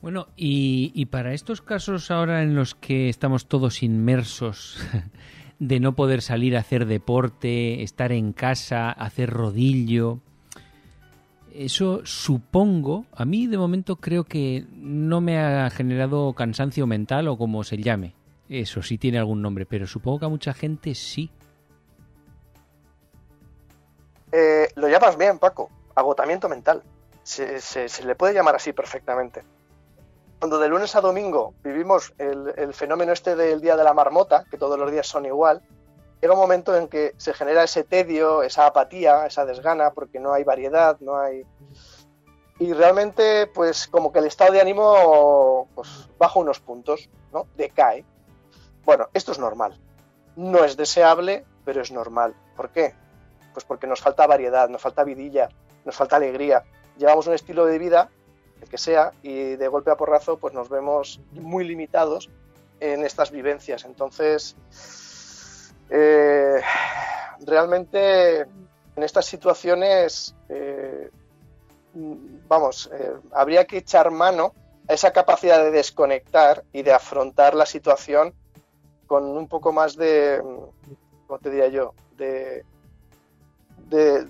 Bueno, 0.01 0.28
y, 0.36 1.07
para 1.07 1.32
estos 1.32 1.61
casos 1.61 2.11
ahora 2.12 2.42
en 2.42 2.55
los 2.55 2.76
que 2.76 3.09
estamos 3.09 3.46
todos 3.46 3.82
inmersos 3.82 4.78
de 5.59 5.80
no 5.80 5.96
poder 5.96 6.22
salir 6.22 6.57
a 6.57 6.61
hacer 6.61 6.86
deporte, 6.86 7.82
estar 7.82 8.12
en 8.12 8.32
casa, 8.32 8.92
hacer 8.92 9.30
rodillo, 9.30 10.20
eso 11.53 12.03
supongo, 12.05 13.07
a 13.12 13.24
mí 13.24 13.49
de 13.49 13.59
momento 13.59 13.96
creo 13.96 14.22
que 14.22 14.66
no 14.76 15.20
me 15.20 15.40
ha 15.40 15.68
generado 15.70 16.32
cansancio 16.32 16.86
mental 16.86 17.26
o 17.26 17.36
como 17.36 17.64
se 17.64 17.78
llame. 17.78 18.14
Eso 18.49 18.82
sí 18.82 18.99
tiene 18.99 19.18
algún 19.18 19.42
nombre, 19.42 19.66
pero 19.66 19.88
supongo 19.88 20.20
que 20.20 20.24
a 20.26 20.28
mucha 20.28 20.55
gente 20.55 20.94
sí. 20.94 21.28
Eh, 24.30 24.68
lo 24.76 24.88
llamas 24.88 25.18
bien, 25.18 25.40
Paco. 25.40 25.70
Agotamiento 25.96 26.49
mental. 26.49 26.84
Se, 27.24 27.61
se 27.61 28.05
le 28.05 28.14
puede 28.14 28.32
llamar 28.32 28.55
así 28.55 28.72
perfectamente 28.72 29.42
cuando 30.39 30.59
de 30.59 30.68
lunes 30.68 30.95
a 30.95 31.01
domingo 31.01 31.55
vivimos 31.62 32.14
el, 32.18 32.53
el, 32.57 32.72
fenómeno 32.72 33.12
este 33.12 33.34
del 33.34 33.61
día 33.61 33.76
de 33.76 33.84
la 33.84 33.93
marmota, 33.93 34.45
que 34.51 34.57
todos 34.57 34.78
los 34.78 34.91
días 34.91 35.07
son 35.07 35.26
igual, 35.26 35.62
llega 36.20 36.34
un 36.34 36.41
momento 36.41 36.76
en 36.76 36.89
que 36.89 37.14
se 37.16 37.34
genera 37.34 37.64
ese 37.64 37.84
tedio, 37.84 38.43
esa 38.43 38.66
apatía, 38.66 39.26
esa 39.26 39.45
desgana, 39.45 39.91
porque 39.91 40.20
no 40.20 40.32
hay 40.32 40.45
variedad, 40.45 40.99
no 41.01 41.18
hay... 41.18 41.45
Y 42.61 42.72
realmente, 42.72 43.47
pues 43.47 43.86
como 43.86 44.12
que 44.12 44.18
el 44.18 44.26
estado 44.26 44.53
de 44.53 44.61
ánimo 44.61 45.68
pues, 45.74 46.09
baja 46.18 46.41
unos 46.41 46.59
puntos, 46.59 47.09
¿no? 47.32 47.47
Decae. 47.57 48.05
Bueno, 48.84 49.09
esto 49.14 49.30
es 49.30 49.39
normal. 49.39 49.78
No 50.34 50.64
es 50.64 50.76
deseable, 50.76 51.45
pero 51.64 51.82
es 51.82 51.93
normal. 51.93 52.34
¿Por 52.57 52.70
qué? 52.70 52.95
Pues 53.53 53.64
porque 53.64 53.86
nos 53.86 54.01
falta 54.01 54.26
variedad, 54.26 54.68
nos 54.68 54.82
falta 54.82 55.05
vidilla, 55.05 55.49
nos 55.84 55.95
falta 55.95 56.16
alegría. 56.16 56.64
Llevamos 56.97 57.28
un 57.28 57.34
estilo 57.34 57.64
de 57.64 57.78
vida 57.78 58.11
el 58.61 58.68
que 58.68 58.78
sea, 58.78 59.12
y 59.22 59.56
de 59.56 59.68
golpe 59.68 59.90
a 59.90 59.96
porrazo 59.96 60.38
pues 60.38 60.54
nos 60.54 60.68
vemos 60.68 61.20
muy 61.32 61.64
limitados 61.64 62.30
en 62.80 63.04
estas 63.04 63.30
vivencias. 63.30 63.84
Entonces, 63.84 64.56
eh, 65.90 66.61
realmente 67.46 68.40
en 68.40 69.02
estas 69.02 69.26
situaciones, 69.26 70.34
eh, 70.48 71.11
vamos, 71.94 72.90
eh, 72.92 73.14
habría 73.32 73.64
que 73.66 73.78
echar 73.78 74.11
mano 74.11 74.52
a 74.88 74.94
esa 74.94 75.12
capacidad 75.12 75.62
de 75.62 75.70
desconectar 75.70 76.64
y 76.72 76.82
de 76.82 76.92
afrontar 76.92 77.54
la 77.54 77.66
situación 77.66 78.34
con 79.06 79.24
un 79.24 79.48
poco 79.48 79.72
más 79.72 79.96
de, 79.96 80.42
¿cómo 81.26 81.38
te 81.38 81.50
diría 81.50 81.68
yo? 81.68 81.94
De, 82.16 82.64
de 83.88 84.26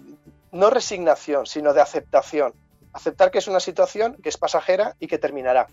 no 0.53 0.70
resignación, 0.70 1.47
sino 1.47 1.72
de 1.72 1.81
aceptación 1.81 2.55
aceptar 2.93 3.30
que 3.30 3.39
es 3.39 3.49
una 3.49 3.61
situación 3.61 4.16
que 4.22 4.28
es 4.28 4.36
pasajera 4.36 4.97
y 4.99 5.07
que 5.07 5.18
terminará. 5.18 5.68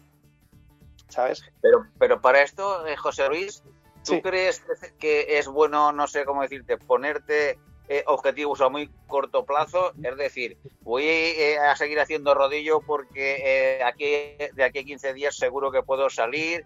¿Sabes? 1.09 1.43
Pero, 1.61 1.85
pero 1.99 2.21
para 2.21 2.41
esto, 2.41 2.85
eh, 2.87 2.97
José 2.97 3.27
Luis, 3.29 3.63
¿tú 4.03 4.13
sí. 4.13 4.21
crees 4.21 4.63
que 4.99 5.37
es 5.37 5.47
bueno, 5.47 5.91
no 5.91 6.07
sé 6.07 6.25
cómo 6.25 6.41
decirte, 6.41 6.77
ponerte 6.77 7.59
eh, 7.87 8.03
objetivos 8.07 8.61
a 8.61 8.69
muy 8.69 8.89
corto 9.07 9.45
plazo? 9.45 9.93
Es 10.01 10.17
decir, 10.17 10.57
voy 10.81 11.05
eh, 11.05 11.59
a 11.59 11.75
seguir 11.75 11.99
haciendo 11.99 12.33
rodillo 12.33 12.81
porque 12.81 13.77
eh, 13.77 13.83
aquí, 13.83 14.53
de 14.53 14.63
aquí 14.63 14.79
a 14.79 14.83
15 14.83 15.13
días 15.13 15.35
seguro 15.35 15.71
que 15.71 15.83
puedo 15.83 16.09
salir, 16.09 16.65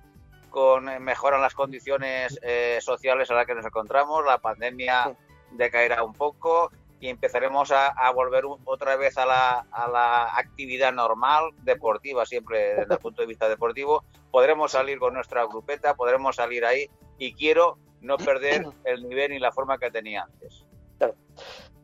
con 0.50 0.86
mejoran 1.04 1.42
las 1.42 1.54
condiciones 1.54 2.40
sociales 2.80 3.30
a 3.30 3.36
las 3.36 3.46
que 3.46 3.54
nos 3.54 3.66
encontramos, 3.66 4.26
la 4.26 4.40
pandemia 4.40 5.16
decaerá 5.52 6.04
un 6.04 6.14
poco, 6.14 6.72
y 7.00 7.08
empezaremos 7.08 7.72
a, 7.72 8.12
volver 8.12 8.44
otra 8.66 8.96
vez 8.98 9.18
a 9.18 9.26
la, 9.26 9.66
a 9.72 9.88
la, 9.88 10.38
actividad 10.38 10.92
normal, 10.92 11.52
deportiva, 11.64 12.26
siempre 12.26 12.76
desde 12.76 12.94
el 12.94 13.00
punto 13.00 13.22
de 13.22 13.28
vista 13.28 13.48
deportivo. 13.48 14.04
Podremos 14.32 14.72
salir 14.72 15.00
con 15.00 15.14
nuestra 15.14 15.46
grupeta, 15.46 15.96
podremos 15.96 16.36
salir 16.36 16.66
ahí 16.66 16.90
y 17.18 17.34
quiero 17.34 17.78
no 18.02 18.18
perder 18.18 18.66
el 18.84 19.08
nivel 19.08 19.32
ni 19.32 19.40
la 19.40 19.52
forma 19.52 19.78
que 19.78 19.92
tenía 19.92 20.24
antes. 20.24 20.66
Claro. 20.98 21.16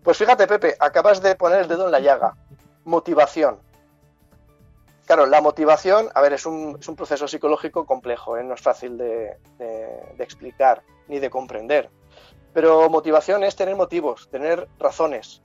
Pues 0.04 0.18
fíjate, 0.18 0.48
Pepe, 0.48 0.76
acabas 0.80 1.22
de 1.22 1.36
poner 1.36 1.62
el 1.62 1.68
dedo 1.68 1.86
en 1.86 1.92
la 1.92 2.00
llaga. 2.00 2.36
Motivación. 2.84 3.60
Claro, 5.06 5.28
la 5.28 5.40
motivación, 5.40 6.10
a 6.14 6.22
ver, 6.22 6.34
es 6.34 6.46
un, 6.46 6.78
es 6.80 6.88
un 6.88 6.96
proceso 6.96 7.28
psicológico 7.28 7.86
complejo, 7.86 8.38
¿eh? 8.38 8.44
no 8.44 8.56
es 8.56 8.62
fácil 8.62 8.98
de 8.98 9.38
explicar 10.18 10.82
ni 11.08 11.20
de 11.20 11.30
comprender. 11.30 11.90
Pero 12.56 12.90
motivación 12.90 13.44
es 13.44 13.58
tener 13.58 13.76
motivos, 13.76 14.30
tener 14.32 14.70
razones. 14.80 15.42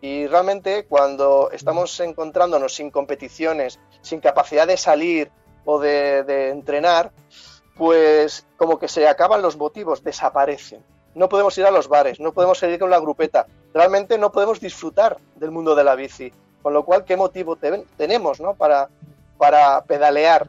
Y 0.00 0.26
realmente 0.26 0.86
cuando 0.86 1.50
estamos 1.52 2.00
encontrándonos 2.00 2.74
sin 2.74 2.90
competiciones, 2.90 3.78
sin 4.00 4.20
capacidad 4.20 4.66
de 4.66 4.78
salir 4.78 5.30
o 5.66 5.78
de, 5.78 6.48
entrenar, 6.48 7.12
pues 7.76 8.46
como 8.56 8.78
que 8.78 8.88
se 8.88 9.06
acaban 9.06 9.42
los 9.42 9.58
motivos, 9.58 10.02
desaparecen. 10.02 10.82
No 11.14 11.28
podemos 11.28 11.58
ir 11.58 11.66
a 11.66 11.70
los 11.70 11.88
bares, 11.88 12.20
no 12.20 12.32
podemos 12.32 12.58
seguir 12.58 12.78
con 12.78 12.88
la 12.88 13.00
grupeta, 13.00 13.46
realmente 13.74 14.16
no 14.16 14.32
podemos 14.32 14.58
disfrutar 14.58 15.18
del 15.34 15.50
mundo 15.50 15.74
de 15.74 15.84
la 15.84 15.94
bici. 15.94 16.32
Con 16.62 16.72
lo 16.72 16.86
cual, 16.86 17.04
¿qué 17.04 17.18
motivo 17.18 17.56
te 17.56 17.84
tenemos 17.98 18.40
¿no? 18.40 18.54
para, 18.54 18.88
para 19.36 19.84
pedalear? 19.84 20.48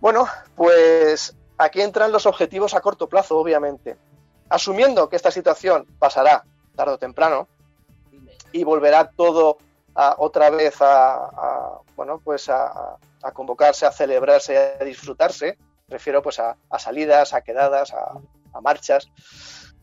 Bueno, 0.00 0.26
pues 0.56 1.36
aquí 1.56 1.82
entran 1.82 2.10
los 2.10 2.26
objetivos 2.26 2.74
a 2.74 2.80
corto 2.80 3.08
plazo, 3.08 3.38
obviamente 3.38 3.96
asumiendo 4.48 5.08
que 5.08 5.16
esta 5.16 5.30
situación 5.30 5.86
pasará 5.98 6.44
tarde 6.74 6.94
o 6.94 6.98
temprano 6.98 7.48
y 8.52 8.64
volverá 8.64 9.10
todo 9.10 9.58
a, 9.94 10.14
otra 10.18 10.50
vez 10.50 10.80
a, 10.80 11.14
a 11.14 11.80
bueno 11.96 12.20
pues 12.22 12.48
a, 12.48 12.96
a, 13.22 13.32
convocarse, 13.32 13.86
a 13.86 13.92
celebrarse, 13.92 14.76
a 14.80 14.84
disfrutarse, 14.84 15.58
refiero 15.88 16.22
pues 16.22 16.38
a, 16.38 16.56
salidas, 16.78 17.34
a 17.34 17.42
quedadas, 17.42 17.92
a, 17.92 18.60
marchas, 18.60 19.08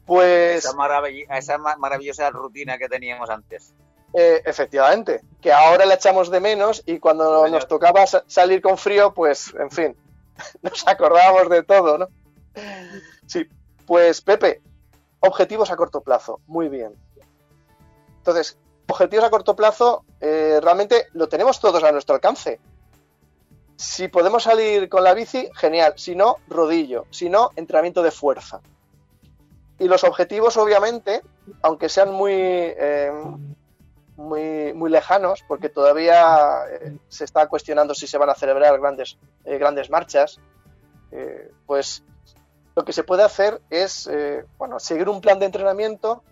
pues 0.06 0.66
esa, 0.66 0.76
marav 0.76 1.06
esa 1.06 1.58
maravillosa 1.58 2.30
rutina 2.30 2.78
que 2.78 2.90
teníamos 2.90 3.30
antes. 3.30 3.74
Eh, 4.14 4.42
efectivamente, 4.46 5.22
que 5.42 5.52
ahora 5.52 5.86
la 5.86 5.96
echamos 5.96 6.30
de 6.30 6.40
menos 6.40 6.84
y 6.86 7.00
cuando 7.00 7.48
nos 7.48 7.68
tocaba 7.68 8.06
salir 8.06 8.62
con 8.62 8.78
frío, 8.78 9.14
pues 9.14 9.54
en 9.60 9.72
fin, 9.72 9.98
nos 10.62 10.88
acordábamos 10.88 11.50
de 11.50 11.64
todo, 11.64 11.98
¿no? 11.98 12.08
Sí, 13.26 13.48
pues 13.86 14.22
Pepe, 14.22 14.62
objetivos 15.20 15.72
a 15.72 15.76
corto 15.76 16.02
plazo, 16.02 16.42
muy 16.48 16.70
bien. 16.70 16.96
Entonces, 18.18 18.58
objetivos 18.88 19.26
a 19.26 19.30
corto 19.30 19.56
plazo 19.56 20.06
eh, 20.20 20.60
realmente 20.62 21.08
lo 21.14 21.28
tenemos 21.28 21.60
todos 21.60 21.84
a 21.84 21.92
nuestro 21.92 22.16
alcance. 22.16 22.60
Si 23.76 24.08
podemos 24.08 24.44
salir 24.44 24.90
con 24.90 25.04
la 25.04 25.14
bici, 25.14 25.50
genial. 25.54 25.94
Si 25.98 26.16
no, 26.16 26.38
rodillo. 26.48 27.06
Si 27.10 27.30
no, 27.30 27.52
entrenamiento 27.56 28.02
de 28.02 28.12
fuerza. 28.12 28.62
Y 29.78 29.88
los 29.88 30.04
objetivos, 30.06 30.56
obviamente, 30.56 31.22
aunque 31.62 31.90
sean 31.90 32.12
muy, 32.14 32.32
eh, 32.34 33.12
muy, 34.16 34.74
muy, 34.74 34.90
lejanos, 34.90 35.44
porque 35.46 35.68
todavía 35.68 36.64
eh, 36.72 36.98
se 37.10 37.26
está 37.26 37.48
cuestionando 37.48 37.94
si 37.94 38.08
se 38.08 38.18
van 38.18 38.30
a 38.30 38.36
celebrar 38.36 38.80
grandes, 38.80 39.18
grandes 39.44 39.90
marchas, 39.90 40.40
pues 41.66 42.04
lo 42.76 42.84
que 42.84 42.94
se 42.94 43.04
puede 43.04 43.24
hacer 43.24 43.62
es 43.70 44.08
eh, 44.08 44.46
bueno, 44.58 44.80
seguir 44.80 45.10
un 45.10 45.22
plan 45.22 45.40
de 45.40 45.46
entrenamiento 45.46 46.24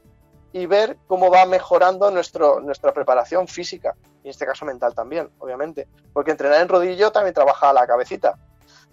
y 0.52 0.66
ver 0.66 0.98
cómo 1.08 1.32
va 1.32 1.46
mejorando 1.46 2.12
nuestro, 2.12 2.60
nuestra 2.60 2.94
preparación 2.94 3.48
física, 3.48 3.96
y 4.24 4.28
en 4.28 4.30
este 4.30 4.46
caso 4.46 4.66
mental 4.66 4.94
también, 4.94 5.30
obviamente, 5.40 5.88
porque 6.14 6.32
entrenar 6.32 6.62
en 6.62 6.70
rodillo 6.70 7.12
también 7.12 7.34
trabaja 7.34 7.74
la 7.74 7.88
cabecita. 7.88 8.38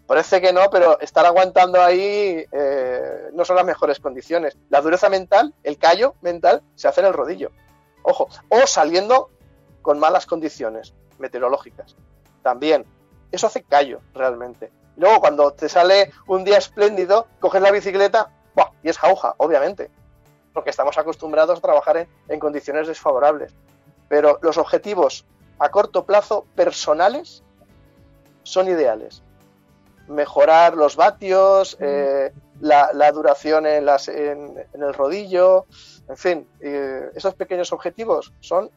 Parece 0.06 0.40
que 0.40 0.52
no, 0.52 0.70
pero 0.70 0.98
estar 1.00 1.24
aguantando 1.24 1.80
ahí 1.80 2.44
eh, 2.50 3.28
no 3.32 3.44
son 3.44 3.56
las 3.56 3.64
mejores 3.64 4.00
condiciones. 4.00 4.56
La 4.68 4.80
dureza 4.80 5.08
mental, 5.08 5.54
el 5.62 5.78
callo 5.78 6.14
mental, 6.20 6.62
se 6.74 6.88
hace 6.88 7.00
en 7.00 7.08
el 7.08 7.12
rodillo. 7.12 7.52
Ojo, 8.02 8.28
o 8.48 8.66
saliendo 8.66 9.30
con 9.82 10.00
malas 10.00 10.26
condiciones 10.26 10.94
meteorológicas. 11.18 11.94
También. 12.42 12.86
Eso 13.30 13.46
hace 13.46 13.62
callo, 13.62 14.00
realmente. 14.12 14.72
Luego 14.96 15.20
cuando 15.20 15.52
te 15.52 15.68
sale 15.68 16.12
un 16.26 16.44
día 16.44 16.58
espléndido, 16.58 17.26
coges 17.40 17.62
la 17.62 17.70
bicicleta 17.70 18.30
y 18.82 18.88
es 18.88 18.98
jauja, 18.98 19.34
obviamente, 19.38 19.90
porque 20.52 20.70
estamos 20.70 20.96
acostumbrados 20.98 21.58
a 21.58 21.62
trabajar 21.62 22.08
en, 22.28 22.40
condiciones 22.40 22.88
desfavorables. 22.88 23.54
Pero 24.08 24.38
los 24.42 24.58
objetivos 24.58 25.26
a 25.58 25.70
corto 25.70 26.04
plazo 26.04 26.46
personales 26.54 27.42
son 28.42 28.68
ideales. 28.68 29.22
Mejorar 30.08 30.76
los 30.76 30.96
vatios, 30.96 31.76
eh, 31.80 32.32
la, 32.60 33.12
duración 33.12 33.66
en, 33.66 33.84
las, 33.84 34.08
en, 34.08 34.56
el 34.74 34.94
rodillo, 34.94 35.66
en 36.08 36.16
fin, 36.16 36.48
eh, 36.60 37.10
esos 37.14 37.34
pequeños 37.34 37.72
objetivos 37.72 38.32
son, 38.40 38.70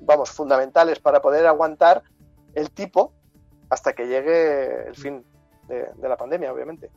vamos, 0.00 0.30
fundamentales 0.30 0.98
para 0.98 1.22
poder 1.22 1.46
aguantar 1.46 2.02
el 2.54 2.70
tipo 2.70 3.12
hasta 3.68 3.92
que 3.92 4.08
llegue 4.08 4.88
el 4.88 4.96
fin 4.96 5.24
de, 5.70 6.08
la 6.08 6.16
pandemia, 6.16 6.52
obviamente. 6.52 6.90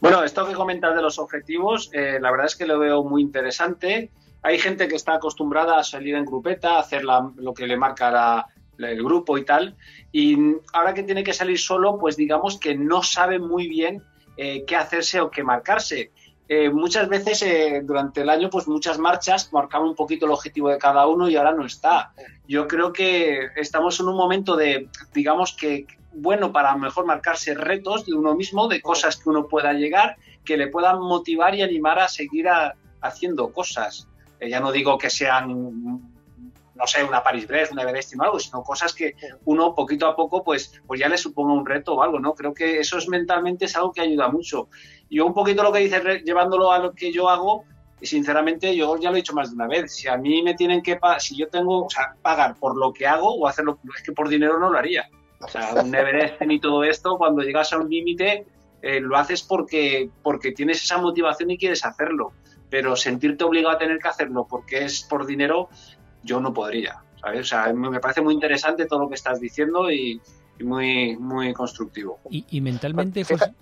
Bueno, 0.00 0.24
esto 0.24 0.46
que 0.46 0.54
comentas 0.54 0.94
de 0.94 1.02
los 1.02 1.18
objetivos, 1.18 1.90
eh, 1.92 2.18
la 2.20 2.30
verdad 2.30 2.46
es 2.46 2.56
que 2.56 2.66
lo 2.66 2.78
veo 2.78 3.04
muy 3.04 3.22
interesante. 3.22 4.10
Hay 4.42 4.58
gente 4.58 4.88
que 4.88 4.96
está 4.96 5.14
acostumbrada 5.14 5.78
a 5.78 5.84
salir 5.84 6.14
en 6.14 6.24
grupeta, 6.24 6.76
a 6.76 6.80
hacer 6.80 7.04
lo 7.04 7.54
que 7.54 7.66
le 7.66 7.76
marca 7.76 8.46
el 8.78 9.04
grupo 9.04 9.36
y 9.36 9.44
tal, 9.44 9.76
y 10.10 10.38
ahora 10.72 10.94
que 10.94 11.02
tiene 11.02 11.22
que 11.22 11.34
salir 11.34 11.58
solo, 11.58 11.98
pues 11.98 12.16
digamos 12.16 12.58
que 12.58 12.74
no 12.74 13.02
sabe 13.02 13.38
muy 13.38 13.68
bien 13.68 14.02
eh, 14.36 14.64
qué 14.66 14.76
hacerse 14.76 15.20
o 15.20 15.30
qué 15.30 15.44
marcarse. 15.44 16.12
Eh, 16.52 16.68
muchas 16.68 17.08
veces 17.08 17.44
durante 17.86 18.22
el 18.22 18.28
año, 18.28 18.50
pues 18.50 18.66
muchas 18.66 18.98
marchas 18.98 19.52
marcaban 19.52 19.86
un 19.86 19.94
poquito 19.94 20.26
el 20.26 20.32
objetivo 20.32 20.68
de 20.68 20.78
cada 20.78 21.06
uno 21.06 21.28
y 21.28 21.36
ahora 21.36 21.52
no 21.52 21.64
está. 21.64 22.12
Yo 22.48 22.66
creo 22.66 22.92
que 22.92 23.50
estamos 23.54 24.00
en 24.00 24.08
un 24.08 24.16
momento 24.16 24.56
de, 24.56 24.88
digamos 25.14 25.52
que 25.52 25.86
bueno 26.12 26.50
para 26.50 26.74
mejor 26.74 27.06
marcarse 27.06 27.54
retos 27.54 28.04
de 28.04 28.14
uno 28.14 28.34
mismo, 28.34 28.66
de 28.66 28.82
cosas 28.82 29.16
que 29.16 29.28
uno 29.28 29.46
pueda 29.46 29.74
llegar, 29.74 30.16
que 30.44 30.56
le 30.56 30.66
puedan 30.66 30.98
motivar 30.98 31.54
y 31.54 31.62
animar 31.62 32.00
a 32.00 32.08
seguir 32.08 32.48
haciendo 33.00 33.52
cosas. 33.52 34.08
Eh, 34.40 34.50
ya 34.50 34.58
no 34.58 34.72
digo 34.72 34.98
que 34.98 35.08
sean 35.08 36.02
no 36.80 36.86
sé, 36.86 37.04
una 37.04 37.22
Paris-Brest, 37.22 37.72
una 37.72 37.82
Everest 37.82 38.14
o 38.18 38.22
algo, 38.22 38.40
sino 38.40 38.62
cosas 38.62 38.94
que 38.94 39.14
uno 39.44 39.74
poquito 39.74 40.06
a 40.06 40.16
poco 40.16 40.42
pues, 40.42 40.80
pues 40.86 40.98
ya 40.98 41.08
le 41.08 41.18
suponga 41.18 41.52
un 41.52 41.66
reto 41.66 41.94
o 41.94 42.02
algo, 42.02 42.18
¿no? 42.18 42.34
Creo 42.34 42.54
que 42.54 42.80
eso 42.80 42.96
es 42.96 43.06
mentalmente 43.06 43.66
es 43.66 43.76
algo 43.76 43.92
que 43.92 44.00
ayuda 44.00 44.28
mucho. 44.28 44.68
Yo 45.10 45.26
un 45.26 45.34
poquito 45.34 45.62
lo 45.62 45.72
que 45.72 45.80
dices, 45.80 46.02
llevándolo 46.24 46.72
a 46.72 46.78
lo 46.78 46.92
que 46.92 47.12
yo 47.12 47.28
hago, 47.28 47.64
y 48.00 48.06
sinceramente 48.06 48.74
yo 48.74 48.96
ya 48.96 49.10
lo 49.10 49.16
he 49.16 49.20
dicho 49.20 49.34
más 49.34 49.50
de 49.50 49.56
una 49.56 49.66
vez, 49.66 49.94
si 49.94 50.08
a 50.08 50.16
mí 50.16 50.42
me 50.42 50.54
tienen 50.54 50.82
que, 50.82 50.98
si 51.18 51.36
yo 51.36 51.48
tengo, 51.48 51.84
o 51.84 51.90
sea, 51.90 52.14
pagar 52.22 52.54
por 52.58 52.76
lo 52.76 52.92
que 52.92 53.06
hago 53.06 53.34
o 53.34 53.46
hacerlo, 53.46 53.78
es 53.96 54.02
que 54.02 54.12
por 54.12 54.28
dinero 54.28 54.58
no 54.58 54.70
lo 54.70 54.78
haría. 54.78 55.08
O 55.40 55.48
sea, 55.48 55.74
un 55.74 55.94
Everest 55.94 56.40
y 56.42 56.60
todo 56.60 56.84
esto, 56.84 57.16
cuando 57.18 57.42
llegas 57.42 57.72
a 57.72 57.78
un 57.78 57.90
límite, 57.90 58.46
eh, 58.82 59.00
lo 59.00 59.16
haces 59.16 59.42
porque, 59.42 60.10
porque 60.22 60.52
tienes 60.52 60.82
esa 60.82 60.98
motivación 60.98 61.50
y 61.50 61.58
quieres 61.58 61.84
hacerlo. 61.84 62.32
Pero 62.68 62.94
sentirte 62.94 63.44
obligado 63.44 63.74
a 63.74 63.78
tener 63.78 63.98
que 63.98 64.08
hacerlo 64.08 64.46
porque 64.48 64.84
es 64.84 65.02
por 65.02 65.26
dinero, 65.26 65.68
yo 66.22 66.40
no 66.40 66.54
podría. 66.54 67.02
¿sabes? 67.20 67.40
O 67.40 67.44
sea, 67.44 67.72
me 67.72 68.00
parece 68.00 68.20
muy 68.20 68.34
interesante 68.34 68.86
todo 68.86 69.00
lo 69.00 69.08
que 69.08 69.14
estás 69.14 69.40
diciendo 69.40 69.90
y, 69.90 70.20
muy, 70.60 71.16
muy 71.16 71.54
constructivo. 71.54 72.18
Y, 72.28 72.60
mentalmente, 72.60 73.24
José, 73.24 73.54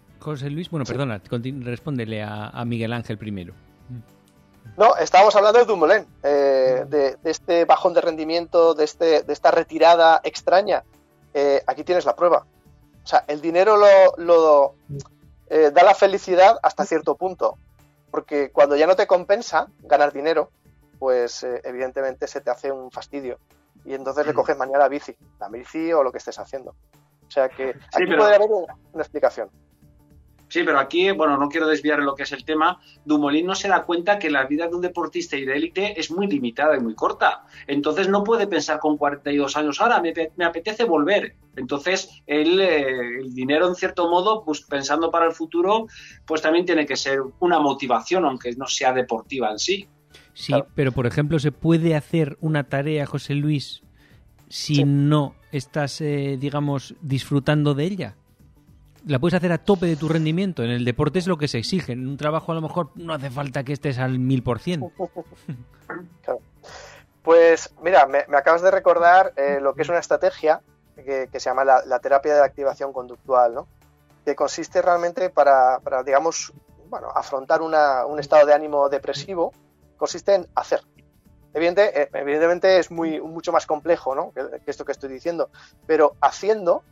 Luis, 0.50 0.70
bueno, 0.70 0.84
perdona, 0.84 1.20
respóndele 1.60 2.22
a, 2.22 2.64
Miguel 2.64 2.92
Ángel 2.92 3.18
primero. 3.18 3.54
No, 4.76 4.96
estábamos 4.96 5.34
hablando 5.34 5.58
de 5.58 5.64
Dumoulin, 5.64 6.06
eh, 6.22 6.84
de, 6.88 7.16
de, 7.16 7.30
este 7.30 7.64
bajón 7.64 7.94
de 7.94 8.00
rendimiento, 8.00 8.74
de, 8.74 8.84
este, 8.84 9.22
de 9.22 9.32
esta 9.32 9.50
retirada 9.50 10.20
extraña 10.22 10.84
eh, 11.34 11.62
aquí 11.66 11.84
tienes 11.84 12.04
la 12.04 12.16
prueba. 12.16 12.46
O 13.02 13.06
sea, 13.06 13.24
el 13.26 13.40
dinero 13.40 13.76
lo, 14.16 14.74
eh, 15.48 15.70
da 15.72 15.82
la 15.82 15.94
felicidad 15.94 16.58
hasta 16.62 16.84
cierto 16.84 17.14
punto, 17.16 17.56
porque 18.10 18.50
cuando 18.50 18.76
ya 18.76 18.86
no 18.86 18.96
te 18.96 19.06
compensa 19.06 19.68
ganar 19.80 20.12
dinero, 20.12 20.50
pues 20.98 21.44
eh, 21.44 21.60
evidentemente 21.64 22.26
se 22.26 22.40
te 22.40 22.50
hace 22.50 22.72
un 22.72 22.90
fastidio 22.90 23.38
y 23.84 23.94
entonces 23.94 24.26
le 24.26 24.34
coges 24.34 24.56
mañana 24.56 24.80
la 24.80 24.88
bici, 24.88 25.16
la 25.38 25.48
bici 25.48 25.92
o 25.92 26.02
lo 26.02 26.10
que 26.10 26.18
estés 26.18 26.38
haciendo. 26.38 26.74
O 27.26 27.30
sea 27.30 27.48
que 27.48 27.70
aquí 27.92 28.06
puede 28.06 28.34
haber 28.34 28.50
una 28.50 29.02
explicación. 29.02 29.48
Sí, 30.48 30.62
pero 30.64 30.78
aquí, 30.78 31.10
bueno, 31.10 31.36
no 31.36 31.48
quiero 31.48 31.66
desviar 31.66 31.98
lo 32.00 32.14
que 32.14 32.22
es 32.22 32.32
el 32.32 32.44
tema. 32.44 32.80
Dumoulin 33.04 33.46
no 33.46 33.54
se 33.54 33.68
da 33.68 33.84
cuenta 33.84 34.18
que 34.18 34.30
la 34.30 34.46
vida 34.46 34.66
de 34.66 34.74
un 34.74 34.80
deportista 34.80 35.36
y 35.36 35.44
de 35.44 35.54
élite 35.54 36.00
es 36.00 36.10
muy 36.10 36.26
limitada 36.26 36.76
y 36.76 36.80
muy 36.80 36.94
corta. 36.94 37.44
Entonces 37.66 38.08
no 38.08 38.24
puede 38.24 38.46
pensar 38.46 38.78
con 38.80 38.96
42 38.96 39.56
años, 39.56 39.80
ahora 39.80 40.00
me, 40.00 40.44
apetece 40.44 40.84
volver. 40.84 41.34
Entonces, 41.56 42.22
él, 42.26 42.60
eh, 42.60 43.18
el 43.20 43.34
dinero, 43.34 43.68
en 43.68 43.74
cierto 43.74 44.08
modo, 44.08 44.42
pues 44.44 44.62
pensando 44.62 45.10
para 45.10 45.26
el 45.26 45.32
futuro, 45.32 45.86
pues 46.24 46.40
también 46.40 46.64
tiene 46.64 46.86
que 46.86 46.96
ser 46.96 47.20
una 47.40 47.58
motivación, 47.58 48.24
aunque 48.24 48.52
no 48.52 48.66
sea 48.66 48.92
deportiva 48.92 49.50
en 49.50 49.58
sí. 49.58 49.88
Sí, 50.32 50.54
pero 50.74 50.92
por 50.92 51.06
ejemplo, 51.06 51.38
¿se 51.40 51.52
puede 51.52 51.94
hacer 51.94 52.38
una 52.40 52.64
tarea, 52.64 53.06
José 53.06 53.34
Luis, 53.34 53.82
si 54.48 54.84
no 54.84 55.34
estás, 55.52 56.00
eh, 56.00 56.38
digamos, 56.40 56.94
disfrutando 57.02 57.74
de 57.74 57.84
ella? 57.84 58.16
La 59.06 59.18
puedes 59.18 59.34
hacer 59.34 59.52
a 59.52 59.58
tope 59.58 59.86
de 59.86 59.96
tu 59.96 60.08
rendimiento. 60.08 60.62
En 60.62 60.70
el 60.70 60.84
deporte 60.84 61.18
es 61.18 61.26
lo 61.26 61.38
que 61.38 61.48
se 61.48 61.58
exige. 61.58 61.92
En 61.92 62.06
un 62.06 62.16
trabajo 62.16 62.52
a 62.52 62.54
lo 62.54 62.60
mejor 62.60 62.90
no 62.94 63.12
hace 63.12 63.30
falta 63.30 63.64
que 63.64 63.72
estés 63.72 63.98
al 63.98 64.18
mil 64.18 64.42
por 64.42 64.58
cien. 64.58 64.92
Pues 67.20 67.74
mira, 67.82 68.06
me, 68.06 68.20
acabas 68.34 68.62
de 68.62 68.70
recordar 68.70 69.34
eh, 69.36 69.58
lo 69.60 69.74
que 69.74 69.82
es 69.82 69.88
una 69.90 69.98
estrategia 69.98 70.62
que, 70.96 71.28
se 71.30 71.40
llama 71.40 71.62
la, 71.62 71.98
terapia 71.98 72.34
de 72.34 72.42
activación 72.42 72.90
conductual, 72.90 73.52
¿no? 73.52 73.68
que 74.24 74.34
consiste 74.34 74.80
realmente 74.80 75.28
para, 75.28 75.78
digamos, 76.06 76.54
bueno, 76.88 77.08
afrontar 77.14 77.60
un 77.60 78.18
estado 78.18 78.46
de 78.46 78.54
ánimo 78.54 78.88
depresivo, 78.88 79.52
consiste 79.98 80.36
en 80.36 80.48
hacer. 80.54 80.80
Eh, 81.52 82.08
evidentemente 82.14 82.78
es 82.78 82.90
muy, 82.90 83.20
mucho 83.20 83.52
más 83.52 83.66
complejo 83.66 84.14
¿no? 84.14 84.32
que 84.32 84.70
esto 84.70 84.86
que 84.86 84.92
estoy 84.92 85.10
diciendo, 85.10 85.50
pero 85.86 86.14
haciendo 86.22 86.82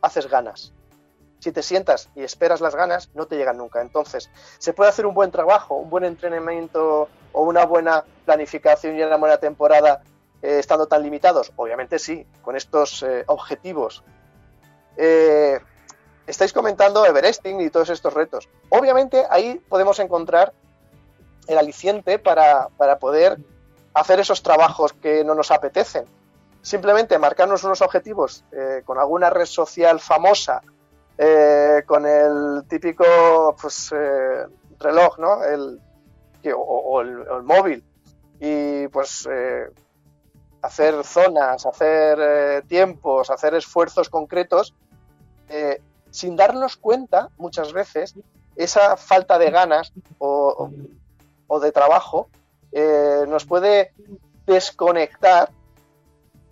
haces 0.00 0.30
ganas 0.30 0.72
si 1.42 1.50
te 1.50 1.62
sientas 1.64 2.08
y 2.14 2.22
esperas 2.22 2.60
las 2.60 2.76
ganas, 2.76 3.10
no 3.14 3.26
te 3.26 3.36
llegan 3.36 3.56
nunca. 3.56 3.80
Entonces, 3.80 4.30
¿se 4.58 4.72
puede 4.72 4.90
hacer 4.90 5.06
un 5.06 5.14
buen 5.14 5.32
trabajo, 5.32 5.74
un 5.74 5.90
buen 5.90 6.04
entrenamiento 6.04 7.08
o 7.32 7.42
una 7.42 7.66
buena 7.66 8.04
planificación 8.24 8.96
y 8.96 9.02
una 9.02 9.16
buena 9.16 9.38
temporada 9.38 10.04
eh, 10.40 10.60
estando 10.60 10.86
tan 10.86 11.02
limitados? 11.02 11.52
Obviamente 11.56 11.98
sí, 11.98 12.24
con 12.42 12.54
estos 12.54 13.02
eh, 13.02 13.24
objetivos. 13.26 14.04
Eh, 14.96 15.58
estáis 16.28 16.52
comentando 16.52 17.04
Everesting 17.04 17.60
y 17.60 17.70
todos 17.70 17.90
estos 17.90 18.14
retos. 18.14 18.48
Obviamente 18.68 19.26
ahí 19.28 19.60
podemos 19.68 19.98
encontrar 19.98 20.52
el 21.48 21.58
aliciente 21.58 22.20
para, 22.20 22.68
para 22.76 23.00
poder 23.00 23.36
hacer 23.94 24.20
esos 24.20 24.44
trabajos 24.44 24.92
que 24.92 25.24
no 25.24 25.34
nos 25.34 25.50
apetecen. 25.50 26.04
Simplemente 26.62 27.18
marcarnos 27.18 27.64
unos 27.64 27.82
objetivos 27.82 28.44
con 28.84 28.96
alguna 28.96 29.28
red 29.30 29.46
social 29.46 29.98
famosa 29.98 30.62
eh, 31.18 31.82
con 31.86 32.06
el 32.06 32.64
típico 32.68 33.54
pues, 33.60 33.92
eh, 33.94 34.46
reloj, 34.78 35.18
¿no? 35.18 35.44
El, 35.44 35.80
o, 36.54 37.00
el, 37.00 37.42
móvil. 37.44 37.84
Y 38.40 38.88
pues 38.88 39.28
eh, 39.30 39.70
hacer 40.62 41.04
zonas, 41.04 41.64
hacer 41.64 42.62
tiempos, 42.66 43.30
hacer 43.30 43.54
esfuerzos 43.54 44.08
concretos, 44.08 44.74
sin 46.10 46.34
darnos 46.34 46.76
cuenta 46.76 47.28
muchas 47.36 47.72
veces, 47.72 48.14
esa 48.56 48.96
falta 48.96 49.38
de 49.38 49.50
ganas 49.50 49.92
o, 50.18 50.70
o 51.46 51.60
de 51.60 51.72
trabajo 51.72 52.28
nos 53.28 53.44
puede 53.44 53.92
desconectar 54.46 55.50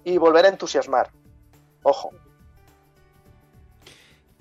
y 0.05 0.19
volver 0.19 0.45
a 0.47 0.51
entusiasmar. 0.51 1.11
Ojo, 1.83 2.11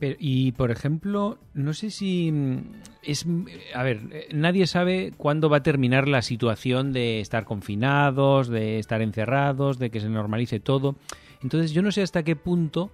y 0.02 0.52
por 0.54 0.72
ejemplo, 0.72 1.40
no 1.54 1.74
sé 1.74 1.90
si 1.92 2.32
mm, 2.32 2.58
es. 3.04 3.26
A 3.74 3.84
ver, 3.84 4.02
eh, 4.12 4.28
nadie 4.34 4.68
sabe 4.68 5.14
cuándo 5.18 5.50
va 5.50 5.58
a 5.58 5.64
terminar 5.64 6.08
la 6.08 6.22
situación 6.22 6.94
de 6.94 7.20
estar 7.20 7.46
confinados, 7.46 8.48
de 8.48 8.80
estar 8.80 9.02
encerrados, 9.02 9.80
de 9.80 9.90
que 9.90 10.00
se 10.00 10.10
normalice 10.10 10.60
todo. 10.60 10.96
Entonces, 11.42 11.72
yo 11.72 11.82
no 11.82 11.92
sé 11.92 12.02
hasta 12.02 12.24
qué 12.24 12.36
punto 12.36 12.92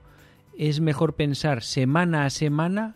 es 0.58 0.80
mejor 0.80 1.14
pensar 1.14 1.64
semana 1.64 2.26
a 2.26 2.30
semana 2.30 2.96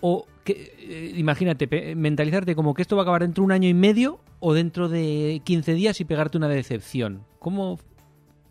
o 0.00 0.26
que, 0.44 0.74
eh, 0.78 1.12
imagínate, 1.16 1.94
mentalizarte 1.94 2.54
como 2.54 2.74
que 2.74 2.82
esto 2.82 2.96
va 2.96 3.02
a 3.02 3.04
acabar 3.04 3.22
dentro 3.22 3.42
de 3.42 3.46
un 3.46 3.52
año 3.52 3.68
y 3.68 3.74
medio 3.74 4.20
o 4.40 4.54
dentro 4.54 4.88
de 4.88 5.40
15 5.44 5.74
días 5.74 6.00
y 6.00 6.04
pegarte 6.04 6.36
una 6.36 6.48
decepción. 6.48 7.24
¿Cómo 7.38 7.78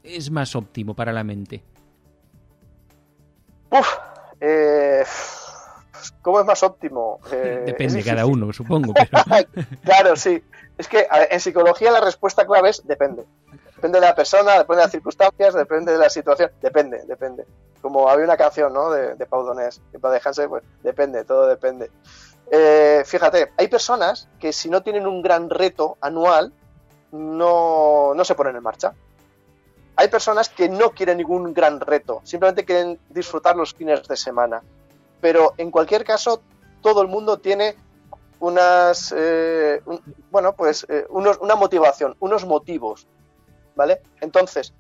es 0.03 0.31
más 0.31 0.55
óptimo 0.55 0.95
para 0.95 1.11
la 1.11 1.23
mente? 1.23 1.63
Uf, 3.69 3.87
eh, 4.41 5.03
¿Cómo 6.21 6.39
es 6.39 6.45
más 6.45 6.61
óptimo? 6.63 7.19
Eh, 7.31 7.63
Depende 7.67 7.99
es 7.99 8.05
cada 8.05 8.25
uno, 8.25 8.51
supongo. 8.51 8.93
Pero... 8.93 9.47
claro, 9.83 10.15
sí. 10.15 10.43
Es 10.77 10.87
que 10.87 11.07
en 11.29 11.39
psicología 11.39 11.91
la 11.91 12.01
respuesta 12.01 12.45
clave 12.45 12.69
es 12.69 12.85
depende. 12.85 13.23
Depende 13.75 13.99
de 13.99 14.05
la 14.05 14.15
persona, 14.15 14.53
depende 14.53 14.77
de 14.77 14.83
las 14.83 14.91
circunstancias, 14.91 15.53
depende 15.53 15.91
de 15.91 15.97
la 15.97 16.09
situación. 16.09 16.51
Depende, 16.61 17.03
depende. 17.07 17.45
Como 17.81 18.09
había 18.09 18.25
una 18.25 18.37
canción, 18.37 18.73
¿no? 18.73 18.91
De, 18.91 19.15
de 19.15 19.25
Pau 19.25 19.43
Donés, 19.43 19.81
y 19.93 19.97
para 19.97 20.15
dejarse, 20.15 20.47
pues 20.47 20.63
depende, 20.83 21.23
todo 21.23 21.47
depende. 21.47 21.89
Eh, 22.51 23.03
fíjate, 23.05 23.53
hay 23.57 23.67
personas 23.69 24.27
que 24.39 24.51
si 24.51 24.69
no 24.69 24.83
tienen 24.83 25.07
un 25.07 25.21
gran 25.21 25.49
reto 25.49 25.97
anual, 26.01 26.53
no, 27.11 28.13
no 28.13 28.25
se 28.25 28.35
ponen 28.35 28.55
en 28.55 28.63
marcha. 28.63 28.93
Hay 29.95 30.07
personas 30.07 30.49
que 30.49 30.69
no 30.69 30.91
quieren 30.91 31.17
ningún 31.17 31.53
gran 31.53 31.79
reto, 31.79 32.21
simplemente 32.23 32.65
quieren 32.65 32.97
disfrutar 33.09 33.55
los 33.55 33.73
fines 33.73 34.07
de 34.07 34.15
semana. 34.17 34.61
Pero 35.19 35.53
en 35.57 35.69
cualquier 35.69 36.03
caso, 36.03 36.41
todo 36.81 37.01
el 37.01 37.07
mundo 37.07 37.37
tiene 37.37 37.75
unas, 38.39 39.13
eh, 39.15 39.81
un- 39.85 40.01
bueno, 40.31 40.53
pues 40.53 40.85
eh, 40.89 41.05
unos, 41.09 41.37
una 41.41 41.55
motivación, 41.55 42.15
unos 42.19 42.45
motivos, 42.45 43.05
¿vale? 43.75 44.01
Entonces, 44.21 44.73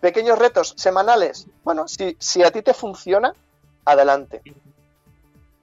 pequeños 0.00 0.38
retos 0.38 0.74
semanales, 0.76 1.46
bueno, 1.62 1.86
si, 1.86 2.16
si 2.18 2.42
a 2.42 2.50
ti 2.50 2.62
te 2.62 2.74
funciona, 2.74 3.32
adelante. 3.84 4.42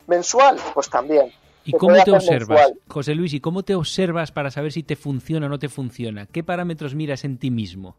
Mensual, 0.07 0.57
pues 0.73 0.89
también. 0.89 1.31
¿Y 1.63 1.73
cómo 1.73 2.01
te 2.03 2.11
observas, 2.11 2.47
mensual. 2.47 2.79
José 2.87 3.15
Luis? 3.15 3.33
¿Y 3.33 3.39
cómo 3.39 3.63
te 3.63 3.75
observas 3.75 4.31
para 4.31 4.49
saber 4.49 4.71
si 4.71 4.81
te 4.83 4.95
funciona 4.95 5.45
o 5.45 5.49
no 5.49 5.59
te 5.59 5.69
funciona? 5.69 6.25
¿Qué 6.25 6.43
parámetros 6.43 6.95
miras 6.95 7.23
en 7.23 7.37
ti 7.37 7.51
mismo? 7.51 7.95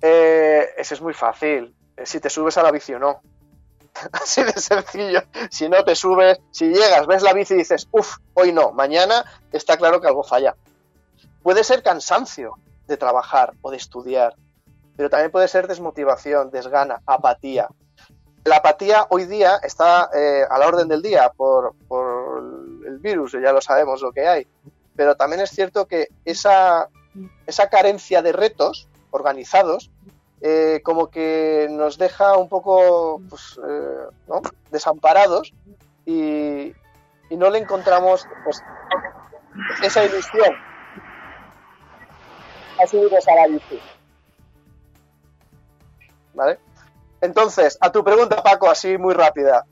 Eh, 0.00 0.68
ese 0.76 0.94
es 0.94 1.00
muy 1.00 1.14
fácil. 1.14 1.74
Eh, 1.96 2.06
Si 2.06 2.20
te 2.20 2.30
subes 2.30 2.56
a 2.58 2.62
la 2.62 2.70
bici 2.70 2.94
o 2.94 2.98
no. 2.98 3.20
Así 4.12 4.42
de 4.42 4.52
sencillo. 4.52 5.22
Si 5.50 5.68
no 5.68 5.84
te 5.84 5.94
subes, 5.94 6.40
si 6.50 6.68
llegas, 6.68 7.06
ves 7.06 7.22
la 7.22 7.32
bici 7.32 7.54
y 7.54 7.58
dices, 7.58 7.88
uff, 7.90 8.18
hoy 8.34 8.52
no, 8.52 8.72
mañana 8.72 9.24
está 9.52 9.76
claro 9.76 10.00
que 10.00 10.08
algo 10.08 10.22
falla. 10.22 10.54
Puede 11.42 11.64
ser 11.64 11.82
cansancio 11.82 12.54
de 12.86 12.96
trabajar 12.96 13.54
o 13.62 13.70
de 13.70 13.76
estudiar, 13.76 14.34
pero 14.96 15.10
también 15.10 15.30
puede 15.30 15.48
ser 15.48 15.66
desmotivación, 15.68 16.50
desgana, 16.50 17.00
apatía. 17.06 17.68
La 18.44 18.56
apatía 18.56 19.06
hoy 19.10 19.26
día 19.26 19.58
está 19.62 20.10
eh, 20.14 20.42
a 20.48 20.58
la 20.58 20.66
orden 20.68 20.88
del 20.88 21.02
día 21.02 21.30
por, 21.36 21.74
por 21.86 22.42
el 22.86 22.98
virus, 22.98 23.32
ya 23.32 23.52
lo 23.52 23.60
sabemos 23.60 24.00
lo 24.00 24.12
que 24.12 24.26
hay. 24.26 24.46
Pero 24.96 25.16
también 25.16 25.40
es 25.42 25.50
cierto 25.50 25.86
que 25.86 26.08
esa, 26.24 26.88
esa 27.46 27.68
carencia 27.68 28.22
de 28.22 28.32
retos 28.32 28.88
organizados 29.10 29.90
eh, 30.40 30.80
como 30.84 31.10
que 31.10 31.66
nos 31.68 31.98
deja 31.98 32.36
un 32.36 32.48
poco 32.48 33.20
pues, 33.28 33.58
eh, 33.66 34.06
desamparados 34.70 35.52
y, 36.06 36.72
no 37.30 37.50
le 37.50 37.58
encontramos 37.58 38.26
pues, 38.44 38.62
esa 39.82 40.04
ilusión 40.04 40.54
a 42.78 42.86
la. 42.86 43.58
¿Vale? 46.34 46.58
Entonces, 47.20 47.76
a 47.80 47.90
tu 47.90 48.04
pregunta, 48.04 48.42
Paco, 48.42 48.70
así 48.70 48.96
muy 48.96 49.14
rápida. 49.14 49.66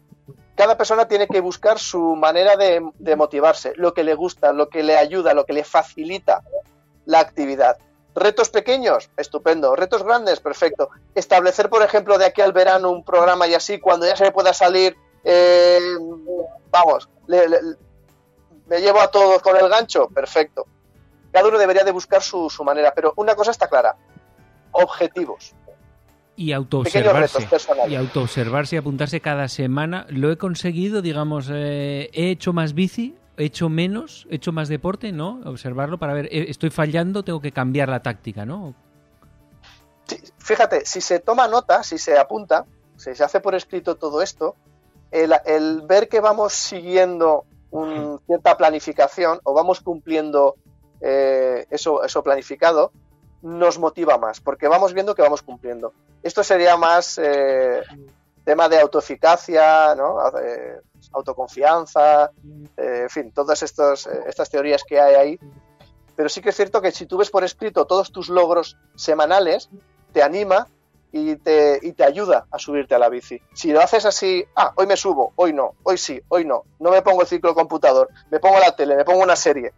Cada 0.57 0.77
persona 0.77 1.07
tiene 1.07 1.29
que 1.29 1.41
buscar 1.41 1.79
su 1.79 2.17
manera 2.17 2.57
de 2.57 3.17
motivarse, 3.17 3.73
lo 3.77 3.95
que 3.95 4.03
le 4.03 4.15
gusta, 4.15 4.53
lo 4.53 4.69
que 4.69 4.83
le 4.83 4.97
ayuda, 4.97 5.33
lo 5.33 5.47
que 5.47 5.53
le 5.53 5.65
facilita 5.65 6.43
la 7.05 7.21
actividad. 7.21 7.79
Retos 8.17 8.49
pequeños, 8.49 9.11
estupendo. 9.19 9.77
Retos 9.77 10.03
grandes, 10.03 10.41
perfecto. 10.41 10.89
Establecer, 11.15 11.69
por 11.69 11.83
ejemplo, 11.83 12.17
de 12.19 12.25
aquí 12.25 12.41
al 12.41 12.53
verano 12.53 12.91
un 12.91 13.05
programa 13.05 13.47
y 13.47 13.53
así, 13.55 13.79
cuando 13.79 14.07
ya 14.07 14.17
se 14.17 14.25
me 14.25 14.33
pueda 14.33 14.53
salir, 14.55 14.97
eh, 15.23 15.79
vamos, 16.73 17.09
le- 17.27 17.49
le- 17.49 17.61
me 18.67 18.81
llevo 18.81 19.01
a 19.01 19.11
todos 19.11 19.41
con 19.43 19.55
el 19.57 19.69
gancho, 19.69 20.09
perfecto. 20.09 20.67
Cada 21.31 21.47
uno 21.47 21.59
debería 21.59 21.85
de 21.85 21.91
buscar 21.93 22.23
su, 22.23 22.49
su 22.49 22.65
manera, 22.65 22.93
pero 22.95 23.13
una 23.17 23.35
cosa 23.35 23.51
está 23.51 23.69
clara, 23.69 23.95
objetivos. 24.73 25.55
Y 26.39 26.47
Pequeños 26.53 26.59
autoobservarse. 26.65 27.39
retos 27.39 27.45
personales. 27.51 27.93
Y 27.93 27.97
autoobservarse 27.97 28.77
y 28.77 28.79
apuntarse 28.79 29.21
cada 29.21 29.49
semana. 29.49 30.07
Lo 30.11 30.31
he 30.31 30.37
conseguido, 30.37 31.01
digamos, 31.03 31.49
eh, 31.51 32.11
he 32.13 32.31
hecho 32.31 32.53
más 32.53 32.75
bici, 32.75 33.15
hecho 33.45 33.69
menos, 33.69 34.27
he 34.31 34.37
hecho 34.37 34.51
más 34.53 34.69
deporte, 34.69 35.13
¿no? 35.13 35.41
Observarlo 35.45 35.99
para 35.99 36.15
ver, 36.15 36.27
eh, 36.27 36.47
estoy 36.49 36.71
fallando, 36.71 37.23
tengo 37.23 37.41
que 37.41 37.53
cambiar 37.53 37.89
la 37.89 38.01
táctica, 38.03 38.47
¿no? 38.47 38.75
Sí, 40.07 40.19
fíjate, 40.39 40.87
si 40.87 41.01
se 41.01 41.19
toma 41.21 41.47
nota, 41.49 41.83
si 41.83 41.99
se 41.99 42.17
apunta, 42.19 42.65
si 42.97 43.15
se 43.15 43.25
hace 43.25 43.41
por 43.41 43.55
escrito 43.55 43.97
todo 43.97 44.23
esto, 44.23 44.55
el, 45.11 45.35
el 45.45 45.83
ver 45.83 46.09
que 46.09 46.21
vamos 46.21 46.53
siguiendo 46.53 47.45
un- 47.71 48.21
cierta 48.27 48.57
planificación 48.57 49.41
o 49.45 49.53
vamos 49.53 49.81
cumpliendo 49.81 50.55
eh, 51.01 51.67
eso, 51.71 52.03
eso 52.05 52.23
planificado, 52.23 52.91
nos 53.43 53.79
motiva 53.79 54.17
más, 54.19 54.41
porque 54.41 54.67
vamos 54.67 54.95
viendo 54.95 55.15
que 55.15 55.23
vamos 55.23 55.43
cumpliendo. 55.43 55.93
Esto 56.23 56.43
sería 56.43 56.77
más 56.77 57.21
eh, 57.23 57.83
tema 58.47 58.69
de 58.69 58.79
autoeficacia, 58.79 59.95
¿no? 59.97 60.19
Autoconfianza, 61.13 62.31
eh, 62.77 63.01
en 63.03 63.11
fin, 63.11 63.33
todas 63.33 63.61
estos, 63.65 64.07
eh, 64.07 64.21
estas 64.29 64.49
teorías 64.49 64.85
que 64.85 65.01
hay 65.01 65.15
ahí. 65.17 65.41
Pero 66.15 66.29
sí 66.29 66.41
que 66.41 66.51
es 66.51 66.57
cierto 66.57 66.81
que 66.81 66.93
si 66.93 67.07
tú 67.07 67.19
ves 67.19 67.29
por 67.29 67.43
escrito 67.43 67.87
todos 67.87 68.13
tus 68.13 68.29
logros 68.29 68.79
semanales, 68.95 69.69
te 70.13 70.23
anima 70.23 70.69
y 71.11 71.35
te, 71.37 71.81
y 71.83 71.93
te 71.93 72.05
ayuda 72.05 72.47
a 72.53 72.59
subirte 72.61 72.95
a 72.95 73.01
la 73.01 73.09
bici. 73.09 73.43
Si 73.53 73.73
lo 73.73 73.81
haces 73.81 74.05
así, 74.07 74.45
ah, 74.55 74.73
hoy 74.77 74.87
me 74.87 74.97
subo, 74.97 75.33
hoy 75.35 75.53
no, 75.53 75.75
hoy 75.83 75.99
sí, 75.99 76.23
hoy 76.29 76.45
no, 76.45 76.63
no 76.79 76.93
me 76.93 77.03
pongo 77.03 77.23
el 77.23 77.27
ciclo 77.27 77.53
computador, 77.53 78.09
me 78.31 78.39
pongo 78.39 78.61
la 78.61 78.77
tele, 78.77 78.95
me 78.95 79.05
pongo 79.05 79.25
una 79.25 79.37
serie. 79.37 79.73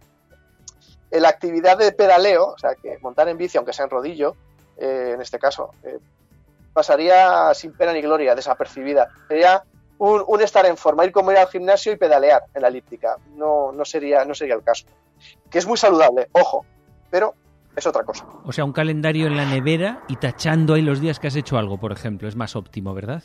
La 1.10 1.30
actividad 1.30 1.78
de 1.78 1.92
pedaleo, 1.92 2.48
o 2.48 2.58
sea, 2.58 2.74
que 2.74 2.98
montar 2.98 3.28
en 3.28 3.38
bici, 3.38 3.56
aunque 3.56 3.72
sea 3.72 3.86
en 3.86 3.90
rodillo, 3.90 4.36
eh, 4.76 5.12
en 5.14 5.22
este 5.22 5.38
caso, 5.38 5.70
pasaría 6.72 7.52
sin 7.54 7.72
pena 7.72 7.92
ni 7.92 8.00
gloria, 8.00 8.34
desapercibida. 8.34 9.08
Sería 9.28 9.62
un, 9.98 10.22
un 10.26 10.40
estar 10.40 10.64
en 10.66 10.76
forma, 10.76 11.04
ir 11.04 11.12
como 11.12 11.32
ir 11.32 11.38
al 11.38 11.48
gimnasio 11.48 11.92
y 11.92 11.96
pedalear 11.96 12.42
en 12.54 12.62
la 12.62 12.68
elíptica. 12.68 13.16
No, 13.34 13.72
no, 13.72 13.84
sería, 13.84 14.24
no 14.24 14.34
sería 14.34 14.54
el 14.54 14.62
caso. 14.62 14.86
Que 15.50 15.58
es 15.58 15.66
muy 15.66 15.76
saludable, 15.76 16.28
ojo, 16.32 16.64
pero 17.10 17.34
es 17.74 17.86
otra 17.86 18.04
cosa. 18.04 18.26
O 18.44 18.52
sea, 18.52 18.64
un 18.64 18.72
calendario 18.72 19.26
en 19.26 19.36
la 19.36 19.44
nevera 19.44 20.02
y 20.08 20.16
tachando 20.16 20.74
ahí 20.74 20.82
los 20.82 21.00
días 21.00 21.18
que 21.18 21.28
has 21.28 21.36
hecho 21.36 21.58
algo, 21.58 21.78
por 21.78 21.92
ejemplo, 21.92 22.28
es 22.28 22.36
más 22.36 22.56
óptimo, 22.56 22.94
¿verdad? 22.94 23.22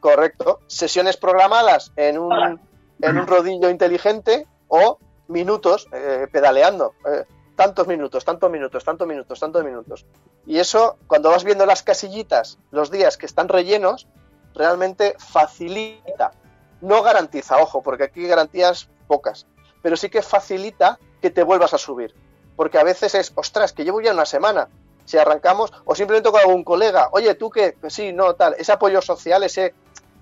Correcto. 0.00 0.60
Sesiones 0.66 1.16
programadas 1.16 1.92
en 1.96 2.18
un, 2.18 2.60
en 3.00 3.18
un 3.18 3.26
rodillo 3.26 3.70
inteligente 3.70 4.46
o 4.68 4.98
minutos 5.28 5.86
eh, 5.92 6.26
pedaleando. 6.30 6.94
Eh, 7.06 7.24
tantos 7.56 7.86
minutos, 7.86 8.24
tantos 8.24 8.50
minutos, 8.50 8.84
tantos 8.84 9.06
minutos, 9.06 9.40
tantos 9.40 9.64
minutos. 9.64 10.06
Y 10.46 10.58
eso, 10.58 10.98
cuando 11.06 11.30
vas 11.30 11.44
viendo 11.44 11.66
las 11.66 11.82
casillitas, 11.82 12.58
los 12.70 12.90
días 12.90 13.16
que 13.16 13.26
están 13.26 13.48
rellenos, 13.48 14.08
realmente 14.54 15.16
facilita. 15.18 16.32
No 16.80 17.02
garantiza, 17.02 17.58
ojo, 17.58 17.82
porque 17.82 18.04
aquí 18.04 18.26
garantías 18.26 18.88
pocas, 19.06 19.46
pero 19.82 19.96
sí 19.96 20.08
que 20.08 20.22
facilita 20.22 20.98
que 21.20 21.30
te 21.30 21.42
vuelvas 21.42 21.74
a 21.74 21.78
subir. 21.78 22.14
Porque 22.56 22.78
a 22.78 22.84
veces 22.84 23.14
es, 23.14 23.32
ostras, 23.34 23.72
que 23.72 23.84
llevo 23.84 24.00
ya 24.00 24.12
una 24.12 24.26
semana. 24.26 24.68
Si 25.04 25.18
arrancamos, 25.18 25.72
o 25.84 25.94
simplemente 25.94 26.30
con 26.30 26.40
algún 26.40 26.64
colega, 26.64 27.08
oye, 27.12 27.34
tú 27.34 27.50
qué, 27.50 27.76
pues 27.80 27.94
sí, 27.94 28.12
no, 28.12 28.34
tal, 28.34 28.54
ese 28.58 28.72
apoyo 28.72 29.02
social, 29.02 29.42
ese 29.42 29.74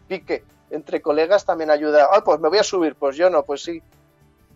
pique 0.08 0.44
entre 0.70 1.02
colegas 1.02 1.44
también 1.44 1.70
ayuda. 1.70 2.08
Ah, 2.12 2.22
pues 2.24 2.40
me 2.40 2.48
voy 2.48 2.58
a 2.58 2.64
subir, 2.64 2.94
pues 2.94 3.16
yo 3.16 3.28
no, 3.28 3.42
pues 3.42 3.62
sí. 3.62 3.82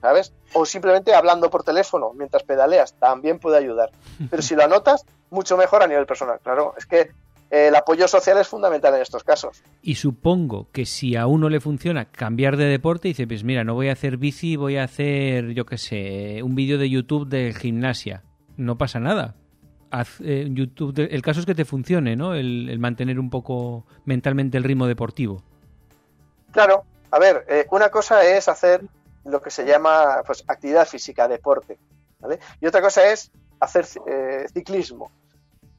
¿Sabes? 0.04 0.34
O 0.52 0.66
simplemente 0.66 1.14
hablando 1.14 1.48
por 1.48 1.64
teléfono 1.64 2.12
mientras 2.12 2.42
pedaleas, 2.42 2.92
también 2.98 3.38
puede 3.38 3.56
ayudar. 3.56 3.90
Pero 4.28 4.42
si 4.42 4.54
lo 4.54 4.62
anotas, 4.62 5.06
mucho 5.30 5.56
mejor 5.56 5.82
a 5.82 5.86
nivel 5.86 6.04
personal. 6.04 6.40
Claro, 6.42 6.74
es 6.76 6.84
que 6.84 7.00
eh, 7.50 7.68
el 7.68 7.74
apoyo 7.74 8.06
social 8.06 8.36
es 8.36 8.46
fundamental 8.46 8.94
en 8.94 9.00
estos 9.00 9.24
casos. 9.24 9.62
Y 9.80 9.94
supongo 9.94 10.68
que 10.72 10.84
si 10.84 11.16
a 11.16 11.26
uno 11.26 11.48
le 11.48 11.58
funciona 11.58 12.04
cambiar 12.04 12.58
de 12.58 12.66
deporte, 12.66 13.08
dice, 13.08 13.26
pues 13.26 13.44
mira, 13.44 13.64
no 13.64 13.72
voy 13.72 13.88
a 13.88 13.92
hacer 13.92 14.18
bici, 14.18 14.56
voy 14.56 14.76
a 14.76 14.84
hacer, 14.84 15.54
yo 15.54 15.64
qué 15.64 15.78
sé, 15.78 16.42
un 16.42 16.54
vídeo 16.54 16.76
de 16.76 16.90
YouTube 16.90 17.26
de 17.26 17.54
gimnasia. 17.54 18.24
No 18.58 18.76
pasa 18.76 19.00
nada. 19.00 19.36
Haz 19.90 20.20
eh, 20.22 20.46
YouTube. 20.50 20.98
el 20.98 21.22
caso 21.22 21.40
es 21.40 21.46
que 21.46 21.54
te 21.54 21.64
funcione, 21.64 22.14
¿no? 22.14 22.34
El, 22.34 22.68
el 22.68 22.78
mantener 22.78 23.18
un 23.18 23.30
poco 23.30 23.86
mentalmente 24.04 24.58
el 24.58 24.64
ritmo 24.64 24.86
deportivo. 24.86 25.42
Claro, 26.52 26.84
a 27.10 27.18
ver, 27.18 27.46
eh, 27.48 27.66
una 27.70 27.88
cosa 27.88 28.22
es 28.22 28.50
hacer 28.50 28.82
lo 29.24 29.40
que 29.40 29.50
se 29.50 29.64
llama 29.64 30.22
pues, 30.26 30.44
actividad 30.46 30.86
física, 30.86 31.28
deporte, 31.28 31.78
¿vale? 32.20 32.38
Y 32.60 32.66
otra 32.66 32.80
cosa 32.80 33.04
es 33.10 33.30
hacer 33.60 33.86
eh, 34.06 34.46
ciclismo. 34.52 35.10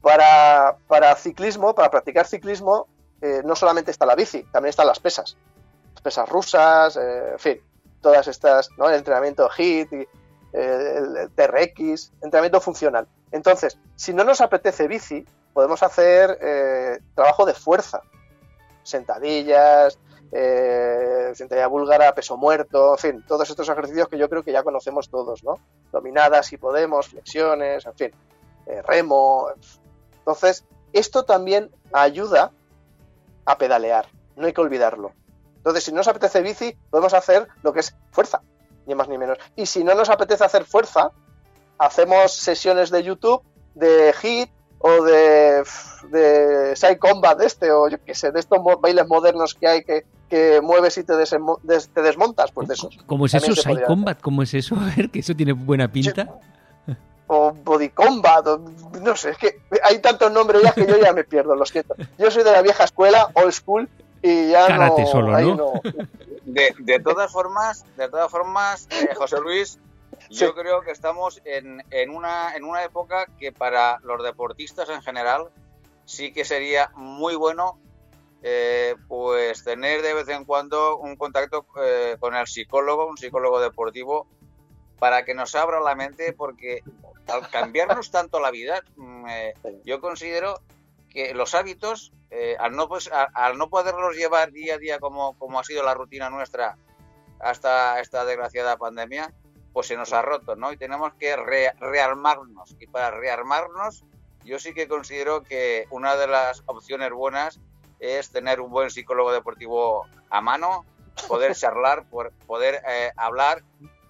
Para, 0.00 0.76
para 0.86 1.14
ciclismo, 1.16 1.74
para 1.74 1.90
practicar 1.90 2.26
ciclismo, 2.26 2.88
eh, 3.20 3.42
no 3.44 3.56
solamente 3.56 3.90
está 3.90 4.06
la 4.06 4.14
bici, 4.14 4.42
también 4.52 4.70
están 4.70 4.86
las 4.86 5.00
pesas. 5.00 5.36
Las 5.94 6.02
pesas 6.02 6.28
rusas, 6.28 6.96
eh, 6.96 7.32
en 7.32 7.38
fin, 7.38 7.60
todas 8.00 8.28
estas, 8.28 8.70
¿no? 8.76 8.88
El 8.88 8.96
entrenamiento 8.96 9.48
HIIT, 9.48 9.92
y, 9.92 9.96
eh, 9.96 10.08
el, 10.52 11.16
el 11.16 11.30
TRX, 11.30 12.12
entrenamiento 12.22 12.60
funcional. 12.60 13.08
Entonces, 13.32 13.78
si 13.96 14.12
no 14.12 14.22
nos 14.24 14.40
apetece 14.40 14.86
bici, 14.86 15.26
podemos 15.52 15.82
hacer 15.82 16.38
trabajo 17.14 17.46
de 17.46 17.54
fuerza, 17.54 18.02
sentadillas, 18.82 19.98
eh, 20.32 21.32
búlgara, 21.68 22.14
peso 22.14 22.36
muerto, 22.36 22.92
en 22.92 22.98
fin, 22.98 23.24
todos 23.26 23.48
estos 23.48 23.68
ejercicios 23.68 24.08
que 24.08 24.18
yo 24.18 24.28
creo 24.28 24.42
que 24.42 24.52
ya 24.52 24.62
conocemos 24.62 25.08
todos, 25.08 25.44
¿no? 25.44 25.58
Dominadas 25.92 26.46
si 26.46 26.56
podemos, 26.56 27.08
flexiones, 27.08 27.86
en 27.86 27.94
fin, 27.94 28.10
eh, 28.66 28.82
remo. 28.82 29.48
Entonces, 30.18 30.64
esto 30.92 31.24
también 31.24 31.70
ayuda 31.92 32.52
a 33.44 33.58
pedalear, 33.58 34.06
no 34.36 34.46
hay 34.46 34.52
que 34.52 34.60
olvidarlo. 34.60 35.12
Entonces, 35.56 35.84
si 35.84 35.90
no 35.90 35.98
nos 35.98 36.08
apetece 36.08 36.42
bici, 36.42 36.76
podemos 36.90 37.14
hacer 37.14 37.48
lo 37.62 37.72
que 37.72 37.80
es 37.80 37.96
fuerza, 38.10 38.42
ni 38.86 38.94
más 38.94 39.08
ni 39.08 39.18
menos. 39.18 39.38
Y 39.56 39.66
si 39.66 39.82
no 39.82 39.94
nos 39.94 40.10
apetece 40.10 40.44
hacer 40.44 40.64
fuerza, 40.64 41.10
hacemos 41.78 42.32
sesiones 42.32 42.90
de 42.90 43.02
YouTube 43.02 43.42
de 43.74 44.12
hit 44.14 44.50
o 44.78 45.02
de, 45.02 45.62
de 46.10 46.76
side 46.76 46.98
combat 46.98 47.38
de 47.38 47.46
este, 47.46 47.70
o 47.70 47.88
yo 47.88 47.98
qué 48.04 48.14
sé, 48.14 48.30
de 48.30 48.40
estos 48.40 48.58
bailes 48.80 49.06
modernos 49.06 49.54
que 49.54 49.66
hay 49.66 49.84
que, 49.84 50.04
que 50.28 50.60
mueves 50.60 50.98
y 50.98 51.04
te, 51.04 51.14
te 51.14 52.02
desmontas, 52.02 52.52
pues 52.52 52.68
de 52.68 52.74
esos. 52.74 52.98
¿Cómo 53.06 53.26
es 53.26 53.34
eso, 53.34 53.54
side 53.54 53.84
combat? 53.84 54.20
¿Cómo 54.20 54.42
es 54.42 54.54
eso? 54.54 54.76
A 54.80 54.94
ver, 54.96 55.10
que 55.10 55.20
eso 55.20 55.34
tiene 55.34 55.52
buena 55.52 55.90
pinta. 55.90 56.38
o 57.26 57.52
body 57.52 57.88
combat, 57.90 58.46
no 59.00 59.16
sé, 59.16 59.30
es 59.30 59.38
que 59.38 59.60
hay 59.82 59.98
tantos 59.98 60.30
nombres 60.30 60.62
ya 60.62 60.72
que 60.72 60.86
yo 60.86 60.98
ya 60.98 61.12
me 61.12 61.24
pierdo, 61.24 61.56
lo 61.56 61.66
siento. 61.66 61.94
Yo 62.18 62.30
soy 62.30 62.44
de 62.44 62.52
la 62.52 62.62
vieja 62.62 62.84
escuela, 62.84 63.30
old 63.34 63.52
school, 63.52 63.88
y 64.22 64.50
ya 64.50 64.68
no, 64.76 65.06
solo, 65.06 65.38
¿no? 65.54 65.72
De, 66.44 66.74
de, 66.78 67.00
todas 67.00 67.30
formas, 67.32 67.84
de 67.96 68.08
todas 68.08 68.30
formas, 68.30 68.88
eh, 68.90 69.14
José 69.16 69.40
Luis, 69.40 69.78
yo 70.30 70.54
creo 70.54 70.82
que 70.82 70.90
estamos 70.90 71.40
en, 71.44 71.82
en, 71.90 72.10
una, 72.10 72.54
en 72.54 72.64
una 72.64 72.84
época 72.84 73.26
que 73.38 73.52
para 73.52 73.98
los 74.02 74.22
deportistas 74.22 74.88
en 74.88 75.02
general 75.02 75.48
sí 76.04 76.32
que 76.32 76.44
sería 76.44 76.90
muy 76.94 77.34
bueno 77.34 77.78
eh, 78.42 78.94
pues 79.08 79.64
tener 79.64 80.02
de 80.02 80.14
vez 80.14 80.28
en 80.28 80.44
cuando 80.44 80.98
un 80.98 81.16
contacto 81.16 81.66
eh, 81.82 82.16
con 82.20 82.34
el 82.34 82.46
psicólogo, 82.46 83.06
un 83.06 83.16
psicólogo 83.16 83.60
deportivo, 83.60 84.28
para 84.98 85.24
que 85.24 85.34
nos 85.34 85.54
abra 85.54 85.80
la 85.80 85.94
mente, 85.94 86.32
porque 86.32 86.82
al 87.26 87.48
cambiarnos 87.50 88.10
tanto 88.10 88.38
la 88.38 88.50
vida, 88.50 88.82
mm, 88.96 89.28
eh, 89.28 89.54
yo 89.84 90.00
considero 90.00 90.60
que 91.08 91.34
los 91.34 91.54
hábitos, 91.54 92.12
al, 92.58 92.76
no, 92.76 92.88
pues, 92.88 93.10
al 93.10 93.56
no 93.56 93.70
poderlos 93.70 94.14
llevar 94.14 94.52
día 94.52 94.74
a 94.74 94.78
día 94.78 94.98
como, 94.98 95.36
como 95.38 95.58
ha 95.58 95.64
sido 95.64 95.82
la 95.82 95.94
rutina 95.94 96.28
nuestra 96.28 96.76
hasta 97.40 98.00
esta 98.00 98.24
desgraciada 98.26 98.76
pandemia, 98.76 99.32
pues 99.76 99.88
se 99.88 99.96
nos 99.98 100.14
ha 100.14 100.22
roto, 100.22 100.56
¿no? 100.56 100.72
Y 100.72 100.78
tenemos 100.78 101.12
que 101.20 101.36
rearmarnos. 101.36 102.74
Y 102.80 102.86
para 102.86 103.10
rearmarnos, 103.10 104.04
yo 104.42 104.58
sí 104.58 104.72
que 104.72 104.88
considero 104.88 105.42
que 105.42 105.84
una 105.90 106.16
de 106.16 106.26
las 106.26 106.62
opciones 106.64 107.12
buenas 107.12 107.60
es 108.00 108.30
tener 108.30 108.62
un 108.62 108.70
buen 108.70 108.88
psicólogo 108.88 109.32
deportivo 109.32 110.06
a 110.30 110.40
mano, 110.40 110.86
poder 111.28 111.54
charlar, 111.54 112.06
poder 112.46 112.82
eh, 112.88 113.10
hablar 113.18 113.64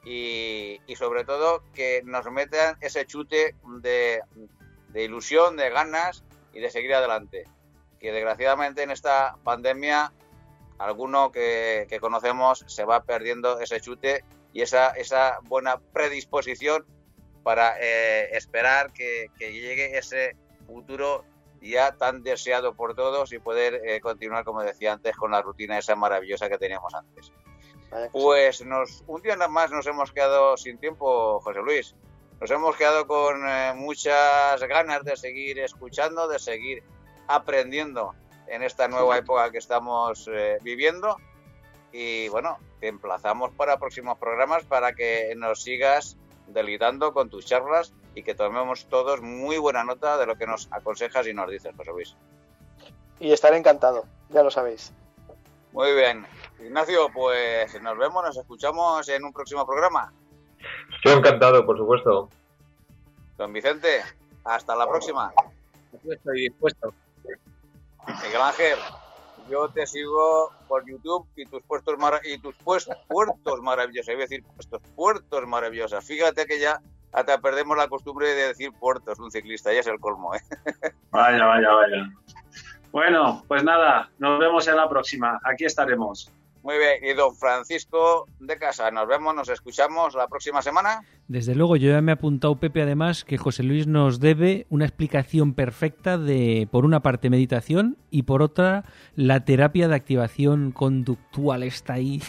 y, 0.05 0.79
sobre 0.95 1.25
todo 1.25 1.65
que 1.75 2.01
nos 2.05 2.31
metan 2.31 2.77
ese 2.81 3.05
chute 3.05 3.57
de, 3.81 4.23
ilusión, 4.95 5.57
de 5.57 5.71
ganas 5.71 6.23
y 6.53 6.61
de 6.61 6.71
seguir 6.71 6.95
adelante. 6.95 7.43
Que 7.99 8.13
desgraciadamente 8.13 8.85
en 8.85 8.93
esta 8.93 9.35
pandemia 9.43 10.13
alguno 10.79 11.33
que, 11.33 11.89
que 11.89 11.99
conocemos 11.99 12.63
se 12.69 12.85
va 12.85 13.03
perdiendo 13.03 13.59
ese 13.59 13.81
chute 13.81 14.23
y 14.57 14.63
esa, 14.63 14.89
esa 14.93 15.39
buena 15.43 15.79
predisposición 15.93 16.87
para 17.43 17.77
eh, 17.79 18.31
esperar 18.33 18.91
que, 18.91 19.29
llegue 19.39 19.99
ese 19.99 20.35
futuro 20.67 21.27
ya 21.61 21.93
tan 21.93 22.23
deseado 22.23 22.75
por 22.75 22.95
todos 22.95 23.35
y 23.35 23.39
poder 23.39 23.83
eh, 23.85 24.01
continuar, 24.01 24.45
como 24.45 24.63
decía 24.63 24.95
antes, 24.95 25.15
con 25.15 25.33
la 25.33 25.43
rutina 25.43 25.77
esa 25.77 25.95
maravillosa 25.95 26.49
que 26.49 26.57
teníamos 26.57 26.95
antes. 26.95 27.31
Pues 28.13 28.65
nos, 28.65 29.05
un 29.07 29.21
día 29.21 29.37
nada 29.37 29.49
más 29.49 29.71
nos 29.71 29.87
hemos 29.87 30.11
quedado 30.11 30.57
sin 30.57 30.79
tiempo, 30.79 31.39
José 31.41 31.61
Luis. 31.61 31.95
Nos 32.41 32.51
hemos 32.51 32.77
quedado 32.77 33.07
con 33.07 33.47
eh, 33.47 33.75
muchas 33.77 34.59
ganas 34.63 35.05
de 35.05 35.19
seguir 35.19 35.59
escuchando, 35.59 36.29
de 36.29 36.39
seguir 36.39 36.83
aprendiendo 37.29 38.15
en 38.47 38.63
esta 38.63 38.89
nueva 38.89 39.19
época 39.19 39.51
que 39.51 39.59
estamos 39.59 40.31
viviendo 40.63 41.19
y 41.93 42.29
bueno, 42.29 42.59
te 42.81 42.89
emplazamos 42.89 43.53
para 43.53 43.79
próximos 43.79 44.19
programas 44.19 44.65
para 44.65 44.95
que 44.95 45.35
nos 45.37 45.63
sigas 45.63 46.17
delitando 46.47 47.13
con 47.13 47.29
tus 47.29 47.47
charlas 47.47 47.93
y 48.15 48.23
que 48.23 48.35
tomemos 48.35 48.87
todos 48.87 49.21
muy 49.21 49.59
buena 49.59 49.85
nota 49.85 50.17
de 50.17 50.27
lo 50.27 50.37
que 50.37 50.47
nos 50.47 50.69
aconsejas 50.71 51.27
y 51.27 51.35
nos 51.35 51.51
dices, 51.51 51.75
José 51.77 51.91
Luis. 51.91 52.17
Y 53.21 53.33
estaré 53.33 53.57
encantado, 53.57 54.05
ya 54.31 54.43
lo 54.43 54.51
sabéis. 54.51 54.93
Muy 55.73 55.93
bien. 55.95 56.27
Ignacio, 56.59 57.11
pues 57.13 57.81
nos 57.83 57.99
vemos, 57.99 58.25
nos 58.25 58.37
escuchamos 58.37 59.09
en 59.09 59.25
un 59.25 59.33
próximo 59.33 59.67
programa. 59.67 60.13
Estoy 60.97 61.19
encantado, 61.19 61.65
por 61.67 61.77
supuesto. 61.77 62.31
Don 63.37 63.53
Vicente, 63.53 64.03
hasta 64.45 64.75
la 64.75 64.89
próxima. 64.89 65.33
Estoy 66.09 66.49
dispuesto. 66.49 66.95
Miguel 68.23 68.41
Ángel, 68.41 68.79
yo 69.51 69.69
te 69.69 69.87
sigo 69.87 70.53
por 70.69 70.87
YouTube 70.89 71.27
y 71.37 71.47
tus 71.47 71.63
puertos 71.63 71.97
y 72.25 72.39
tus 72.39 72.55
puertos 72.57 73.61
maravillosos, 73.63 74.09
iba 74.09 74.21
a 74.21 74.27
decir 74.27 74.45
puertos 74.95 75.47
maravillosos. 75.47 76.05
Fíjate 76.05 76.47
que 76.47 76.59
ya 76.61 76.81
hasta 77.13 77.39
perdemos 77.41 77.77
la 77.77 77.89
costumbre 77.89 78.29
de 78.29 78.49
decir 78.49 78.73
puertos 78.79 79.19
un 79.19 79.31
ciclista, 79.31 79.73
ya 79.73 79.81
es 79.81 79.87
el 79.87 80.01
colmo, 80.01 80.35
¿eh? 80.35 80.41
Vaya, 81.11 81.47
vaya, 81.47 81.73
vaya. 81.73 82.11
Bueno, 82.93 83.43
pues 83.49 83.63
nada, 83.65 84.11
nos 84.19 84.39
vemos 84.39 84.69
en 84.69 84.77
la 84.77 84.89
próxima. 84.89 85.41
Aquí 85.45 85.65
estaremos. 85.65 86.33
Muy 86.67 86.79
bien, 86.79 86.97
y 87.05 87.15
don 87.15 87.33
Francisco 87.37 88.27
de 88.41 88.59
Casa, 88.59 88.91
nos 88.91 89.07
vemos, 89.07 89.33
nos 89.37 89.49
escuchamos 89.49 90.17
la 90.17 90.27
próxima 90.27 90.63
semana. 90.63 91.05
Desde 91.29 91.55
luego, 91.55 91.77
yo 91.77 91.91
ya 91.91 92.01
me 92.01 92.11
he 92.11 92.15
apuntado, 92.15 92.59
Pepe, 92.59 92.83
además, 92.83 93.25
que 93.25 93.39
José 93.39 93.63
Luis 93.63 93.87
nos 93.87 94.19
debe 94.19 94.67
una 94.69 94.85
explicación 94.85 95.55
perfecta 95.55 96.19
de, 96.19 96.67
por 96.69 96.85
una 96.85 97.03
parte, 97.03 97.31
meditación 97.31 97.99
y 98.11 98.25
por 98.25 98.43
otra, 98.43 98.83
la 99.15 99.45
terapia 99.45 99.87
de 99.87 99.95
activación 99.95 100.73
conductual 100.73 101.63
está 101.63 101.93
ahí, 101.93 102.21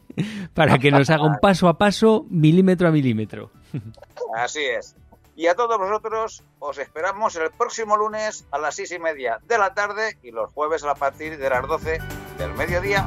para 0.54 0.78
que 0.78 0.90
nos 0.90 1.10
haga 1.10 1.26
un 1.26 1.36
paso 1.42 1.68
a 1.68 1.76
paso, 1.76 2.24
milímetro 2.30 2.88
a 2.88 2.92
milímetro. 2.92 3.50
Así 4.34 4.64
es. 4.64 4.96
Y 5.36 5.48
a 5.48 5.54
todos 5.54 5.76
vosotros 5.76 6.42
os 6.60 6.78
esperamos 6.78 7.36
el 7.36 7.50
próximo 7.50 7.98
lunes 7.98 8.46
a 8.52 8.58
las 8.58 8.74
seis 8.74 8.90
y 8.90 8.98
media 8.98 9.38
de 9.46 9.58
la 9.58 9.74
tarde 9.74 10.16
y 10.22 10.30
los 10.30 10.50
jueves 10.52 10.82
a 10.82 10.94
partir 10.94 11.36
de 11.36 11.50
las 11.50 11.68
doce 11.68 11.98
del 12.38 12.54
mediodía 12.54 13.06